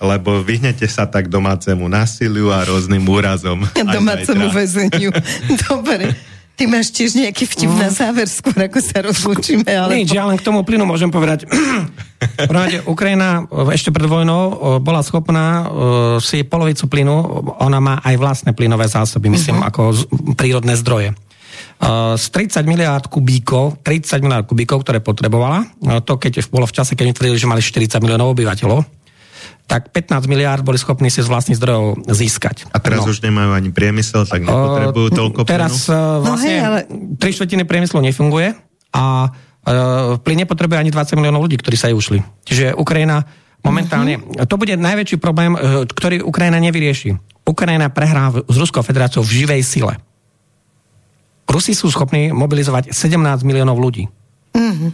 [0.00, 3.68] lebo vyhnete sa tak domácemu násiliu a rôznym úrazom.
[4.00, 5.12] Domácemu väzeniu.
[5.68, 6.16] Dobre.
[6.60, 9.64] Ty máš tiež nejaký vtip na záver, skôr ako sa rozlúčime.
[9.64, 10.04] Ale...
[10.04, 11.48] Nič, ja len k tomu plynu môžem povedať.
[12.52, 14.54] Ráde, Ukrajina e, ešte pred vojnou e,
[14.84, 15.64] bola schopná uh,
[16.20, 17.16] si polovicu plynu,
[17.64, 19.72] ona má aj vlastné plynové zásoby, myslím, uh-huh.
[19.72, 20.00] ako z,
[20.36, 21.16] prírodné zdroje.
[21.80, 25.64] Z 30 miliárd kubíkov, 30 miliárd kubíkov, ktoré potrebovala,
[26.04, 28.99] to keď bolo v čase, keď tvrdili, že mali 40 miliónov obyvateľov,
[29.70, 32.66] tak 15 miliárd boli schopní si z vlastných zdrojov získať.
[32.74, 33.14] A teraz no.
[33.14, 36.78] už nemajú ani priemysel, tak nepotrebujú uh, toľko Teraz uh, vlastne no hej, ale...
[37.22, 38.58] tri štvrtiny priemyslu nefunguje
[38.90, 42.18] a uh, plyn nepotrebuje ani 20 miliónov ľudí, ktorí sa jej ušli.
[42.42, 43.22] Čiže Ukrajina
[43.62, 44.42] momentálne, uh-huh.
[44.50, 47.14] to bude najväčší problém, uh, ktorý Ukrajina nevyrieši.
[47.46, 49.94] Ukrajina prehrá s Ruskou federáciou v živej sile.
[51.46, 54.10] Rusi sú schopní mobilizovať 17 miliónov ľudí.
[54.50, 54.90] Uh-huh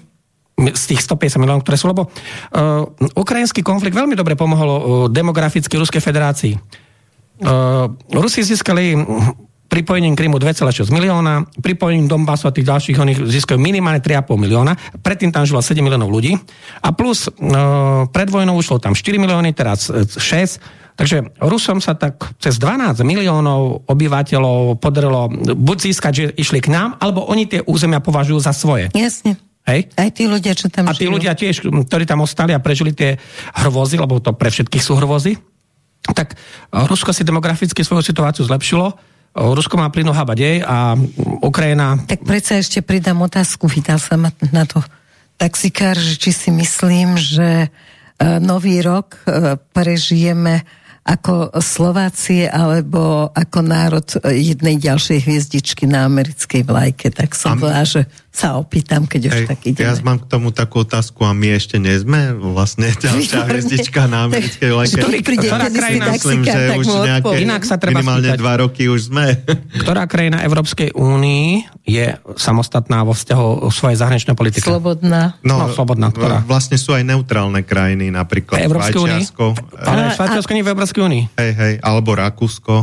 [0.57, 4.81] z tých 150 miliónov, ktoré sú, lebo uh, ukrajinský konflikt veľmi dobre pomohol uh,
[5.13, 6.57] demograficky Ruskej federácii.
[7.45, 8.97] Uh, Rusi získali
[9.69, 14.73] pripojením Krymu 2,6 milióna, pripojením Donbasu a tých ďalších oni získajú minimálne 3,5 milióna,
[15.05, 16.33] predtým tam žilo 7 miliónov ľudí
[16.81, 22.25] a plus uh, pred vojnou ušlo tam 4 milióny, teraz 6, Takže Rusom sa tak
[22.41, 28.01] cez 12 miliónov obyvateľov podarilo buď získať, že išli k nám, alebo oni tie územia
[28.01, 28.89] považujú za svoje.
[28.97, 29.37] Jasne.
[29.67, 29.91] Hej?
[29.99, 31.19] Aj tí ľudia, čo tam A tí žijú.
[31.19, 33.19] ľudia tiež, ktorí tam ostali a prežili tie
[33.59, 35.35] hrvozy, lebo to pre všetkých sú hrvozy,
[36.15, 40.95] tak eh, Rusko si demograficky svoju situáciu zlepšilo, eh, Rusko má plynu habadej a
[41.43, 41.99] Ukrajina...
[42.07, 44.79] Tak predsa ešte pridám otázku, vytal sa ma na to
[45.35, 49.19] taxikár, že či si myslím, že eh, nový rok
[49.75, 50.63] prežijeme
[51.07, 57.15] ako Slovácie alebo ako národ jednej ďalšej hviezdičky na americkej vlajke.
[57.15, 59.87] Tak som bola, že sa opýtam, keď už Hej, tak ideme.
[59.87, 64.29] Ja mám k tomu takú otázku a my ešte nie sme vlastne ďalšia hviezdička na
[64.29, 64.99] americkej vlajke.
[65.01, 68.55] Ktorý príde ktorá krajina, myslím, že tak už nejaké, Inak sa treba minimálne spýtať, dva
[68.61, 69.27] roky už sme.
[69.81, 71.49] Ktorá krajina Európskej únii
[71.87, 74.67] je samostatná vo vzťahu svojej zahraničnej politike?
[74.67, 75.39] Slobodná.
[75.41, 76.43] No, no slobodná, ktorá?
[76.45, 79.55] Vlastne sú aj neutrálne krajiny, napríklad Švajčiarsko.
[79.81, 81.25] Ale Švajčiarsko nie v Európskej Európskej únii.
[81.37, 82.75] Hej, hej, alebo Rakúsko.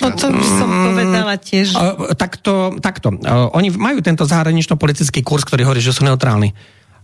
[0.00, 1.72] No to by som povedala tiež.
[2.20, 3.16] Takto, takto.
[3.16, 6.52] Uh, oni majú tento zahranično-politický kurz, ktorý hovorí, že sú neutrálni.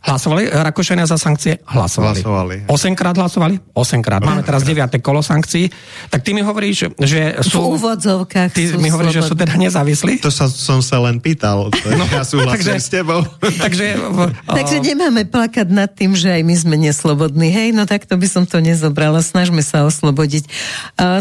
[0.03, 1.63] Hlasovali Rakúšania za sankcie?
[1.63, 2.19] Hlasovali.
[2.27, 2.57] hlasovali.
[2.67, 3.63] 8 krát hlasovali?
[3.71, 4.19] 8 krát.
[4.19, 4.99] Máme teraz 9.
[4.99, 5.71] kolo sankcií.
[6.11, 7.63] Tak ty mi hovoríš, že sú...
[7.63, 10.19] V úvodzovkách Ty sú mi hovoríš, že sú teda nezávislí?
[10.27, 11.71] To sa, som sa len pýtal.
[11.71, 13.23] No, ja súhlasím takže, s tebou.
[13.63, 14.19] takže, v,
[14.59, 17.55] takže nemáme plakať nad tým, že aj my sme neslobodní.
[17.55, 19.23] Hej, no takto by som to nezobrala.
[19.23, 20.51] Snažme sa oslobodiť.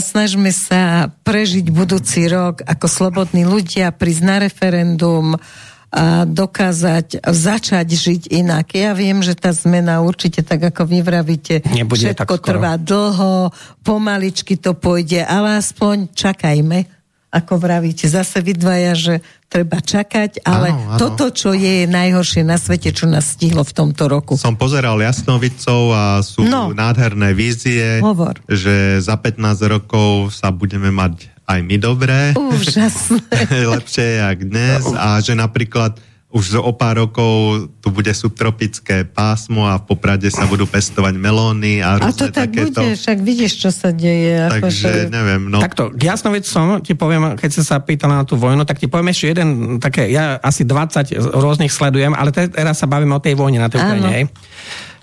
[0.02, 5.38] Snažme sa prežiť budúci rok ako slobodní ľudia, prísť na referendum,
[5.92, 8.72] a dokázať začať žiť inak.
[8.72, 13.52] Ja viem, že tá zmena určite, tak ako vy vravíte, Nebude všetko trvá dlho,
[13.84, 16.88] pomaličky to pôjde, ale aspoň čakajme,
[17.32, 18.12] ako vravíte.
[18.12, 19.16] Zase vy dvaja, že
[19.48, 21.00] treba čakať, ale áno, áno.
[21.00, 24.36] toto, čo je, je najhoršie na svete, čo nás stihlo v tomto roku.
[24.36, 26.72] Som pozeral Jasnovicov a sú no.
[26.72, 28.40] nádherné vízie, Hovor.
[28.48, 32.20] že za 15 rokov sa budeme mať aj my dobré.
[32.38, 33.20] Úžasné.
[33.76, 36.00] Lepšie jak dnes a že napríklad
[36.32, 41.84] už o pár rokov tu bude subtropické pásmo a v Poprade sa budú pestovať melóny
[41.84, 42.80] a A to tak takéto.
[42.80, 44.48] bude, však vidíš, čo sa deje.
[44.48, 45.12] Takže to...
[45.12, 45.60] neviem, no.
[45.60, 49.12] Takto, jasnovic som, ti poviem, keď si sa pýtala na tú vojnu, tak ti poviem
[49.12, 49.48] ešte jeden,
[49.84, 53.84] také, ja asi 20 rôznych sledujem, ale teraz sa bavíme o tej vojne na tej
[53.84, 54.32] Ukrajine,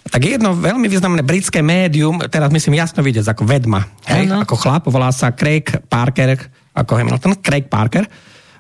[0.09, 4.89] tak jedno veľmi významné britské médium, teraz myslím jasno vidieť, ako vedma, hej, ako chlap,
[4.89, 6.37] volá sa Craig Parker,
[6.73, 8.09] ako Hamilton, Craig Parker,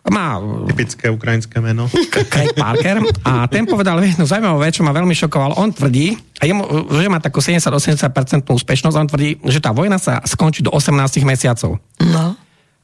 [0.08, 0.40] má...
[0.72, 1.84] Typické ukrajinské meno.
[2.32, 3.04] Craig Parker.
[3.24, 5.60] A ten povedal jednu zaujímavú vec, čo ma veľmi šokoval.
[5.60, 10.24] On tvrdí, a jemu, že má takú 70-80% úspešnosť, on tvrdí, že tá vojna sa
[10.24, 10.96] skončí do 18
[11.28, 11.76] mesiacov.
[12.00, 12.24] No.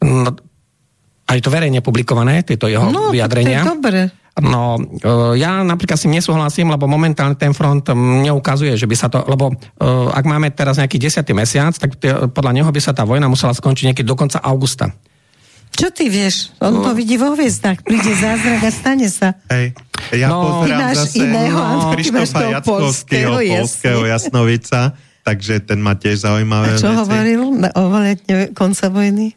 [0.05, 0.31] no
[1.25, 3.65] a je to verejne publikované, tieto jeho no, vyjadrenia.
[3.65, 4.01] No, to je dobre.
[4.35, 9.23] No, e, ja napríklad si nesúhlasím, lebo momentálne ten front neukazuje, že by sa to,
[9.31, 11.23] lebo e, ak máme teraz nejaký 10.
[11.39, 11.95] mesiac, tak
[12.35, 14.91] podľa neho by sa tá vojna musela skončiť niekedy do konca augusta.
[15.75, 16.55] Čo ty vieš?
[16.63, 17.83] On to vidí vo hviezdách.
[17.83, 19.35] Príde zázrak a stane sa.
[19.51, 19.75] Hej.
[20.15, 24.95] Ja no, pozerám zase iného, no, Krištofa Jackovského, polského jasnovica,
[25.27, 26.99] takže ten ma tiež zaujímavé A čo veci.
[27.03, 27.43] hovoril
[27.75, 27.83] o
[28.55, 29.35] konca vojny?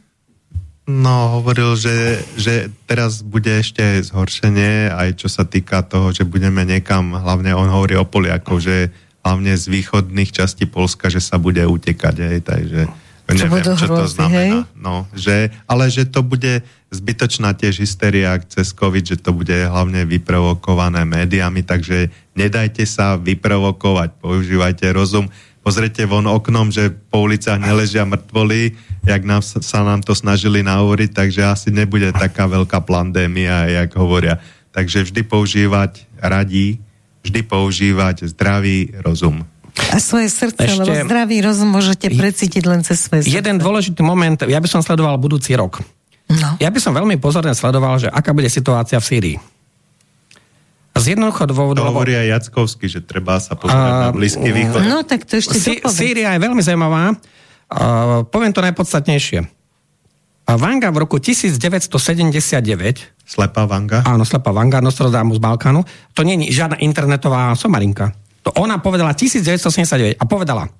[0.87, 6.63] No, hovoril, že, že teraz bude ešte zhoršenie, aj čo sa týka toho, že budeme
[6.63, 11.59] niekam, hlavne on hovorí o Poliakov, že hlavne z východných častí Polska, že sa bude
[11.59, 12.81] utekať, hej, takže
[13.27, 14.63] čo neviem, čo to znamená.
[14.63, 14.79] Hej?
[14.79, 20.07] No, že, ale že to bude zbytočná tiež hysteria cez COVID, že to bude hlavne
[20.07, 22.07] vyprovokované médiami, takže
[22.39, 25.27] nedajte sa vyprovokovať, používajte rozum.
[25.67, 28.71] Pozrite von oknom, že po ulicách neležia mŕtvoly,
[29.03, 34.39] jak nám, sa nám to snažili nahovoriť, takže asi nebude taká veľká pandémia, jak hovoria.
[34.71, 36.79] Takže vždy používať radí,
[37.27, 39.43] vždy používať zdravý rozum.
[39.91, 40.87] A svoje srdce, Ešte...
[40.87, 43.35] lebo zdravý rozum môžete precítiť len cez svoje srdce.
[43.35, 45.83] Jeden dôležitý moment, ja by som sledoval budúci rok.
[46.31, 46.55] No.
[46.63, 49.37] Ja by som veľmi pozorne sledoval, že aká bude situácia v Sýrii.
[50.97, 51.79] Z jednoducho dôvodu...
[51.81, 54.81] To hovorí aj Jackovský, že treba sa pozrieť a, na Blízky východ.
[54.85, 57.13] No tak to ešte sí, Sýria je veľmi zaujímavá.
[57.67, 59.45] Uh, poviem to najpodstatnejšie.
[60.47, 61.91] Vanga v roku 1979...
[63.27, 64.07] Slepá Vanga?
[64.07, 65.83] Áno, slepá Vanga, Nostradamus z Balkánu.
[66.15, 68.15] To nie je žiadna internetová somarinka.
[68.47, 70.71] To ona povedala 1979 a povedala,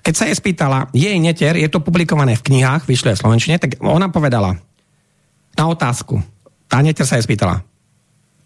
[0.00, 3.76] keď sa jej spýtala, jej neter, je to publikované v knihách, vyšlo v Slovenčine, tak
[3.84, 4.56] ona povedala
[5.52, 6.24] na otázku,
[6.68, 7.60] tá neter sa jej spýtala,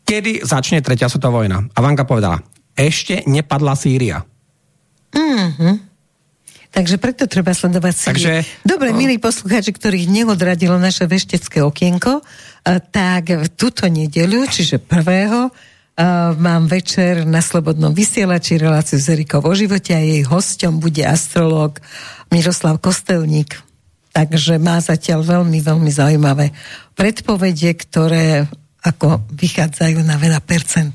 [0.08, 1.68] kedy začne tretia svetová vojna?
[1.76, 2.40] A Vanka povedala,
[2.72, 4.24] ešte nepadla Sýria.
[5.12, 5.84] Mhm.
[6.68, 8.06] Takže preto treba sledovať si.
[8.12, 9.00] Takže, Dobre, no.
[9.00, 12.20] milí poslucháči, ktorých neodradilo naše veštecké okienko,
[12.92, 15.52] tak v túto nedeľu, čiže prvého,
[15.98, 21.02] Uh, mám večer na Slobodnom vysielači reláciu s Erikou o živote a jej hosťom bude
[21.02, 21.82] astrológ
[22.30, 23.58] Miroslav Kostelník.
[24.14, 26.54] Takže má zatiaľ veľmi, veľmi zaujímavé
[26.94, 28.46] predpovede, ktoré
[28.84, 30.94] ako vychádzajú na veľa percent.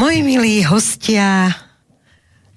[0.00, 1.52] Moji milí hostia,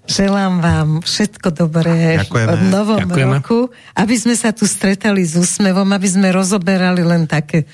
[0.08, 2.54] želám vám všetko dobré Ďakujeme.
[2.56, 3.34] v novom Ďakujeme.
[3.38, 3.60] roku,
[3.98, 7.68] aby sme sa tu stretali s úsmevom, aby sme rozoberali len také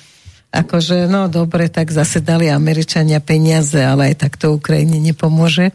[0.52, 5.72] akože, no dobre, tak zase dali Američania peniaze, ale aj tak to Ukrajine nepomôže.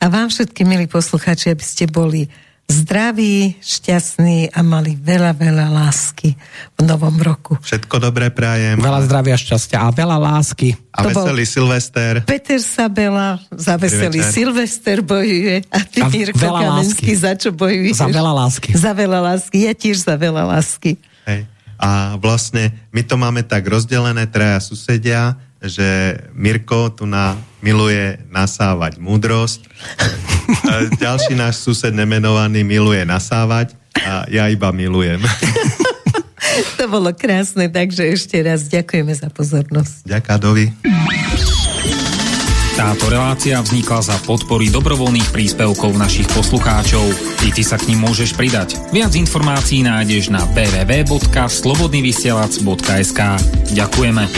[0.00, 2.28] A vám všetky, milí posluchači, aby ste boli
[2.66, 6.34] zdraví, šťastní a mali veľa, veľa lásky
[6.74, 7.54] v novom roku.
[7.62, 8.82] Všetko dobré prajem.
[8.82, 10.74] Veľa zdravia, šťastia a veľa lásky.
[10.90, 12.26] A to veselý Silvester.
[12.26, 18.02] Peter Sabela za veselý Silvester bojuje a ty, a Mirko Kamenský, za čo bojuješ?
[18.02, 18.70] Za veľa lásky.
[18.74, 19.56] Za veľa lásky.
[19.62, 20.98] Ja tiež za veľa lásky.
[21.26, 21.46] Hej.
[21.76, 25.36] A vlastne my to máme tak rozdelené, traja susedia,
[25.66, 29.66] že Mirko tu na, miluje nasávať múdrosť,
[31.02, 35.20] ďalší náš sused nemenovaný miluje nasávať a ja iba milujem.
[36.78, 40.06] to bolo krásne, takže ešte raz ďakujeme za pozornosť.
[40.06, 40.72] Ďaká, Dovi.
[42.76, 47.08] Táto relácia vznikla za podpory dobrovoľných príspevkov našich poslucháčov.
[47.48, 48.76] I ty sa k ním môžeš pridať.
[48.92, 53.20] Viac informácií nájdeš na www.slobodnyvysielac.sk
[53.72, 54.28] Ďakujeme.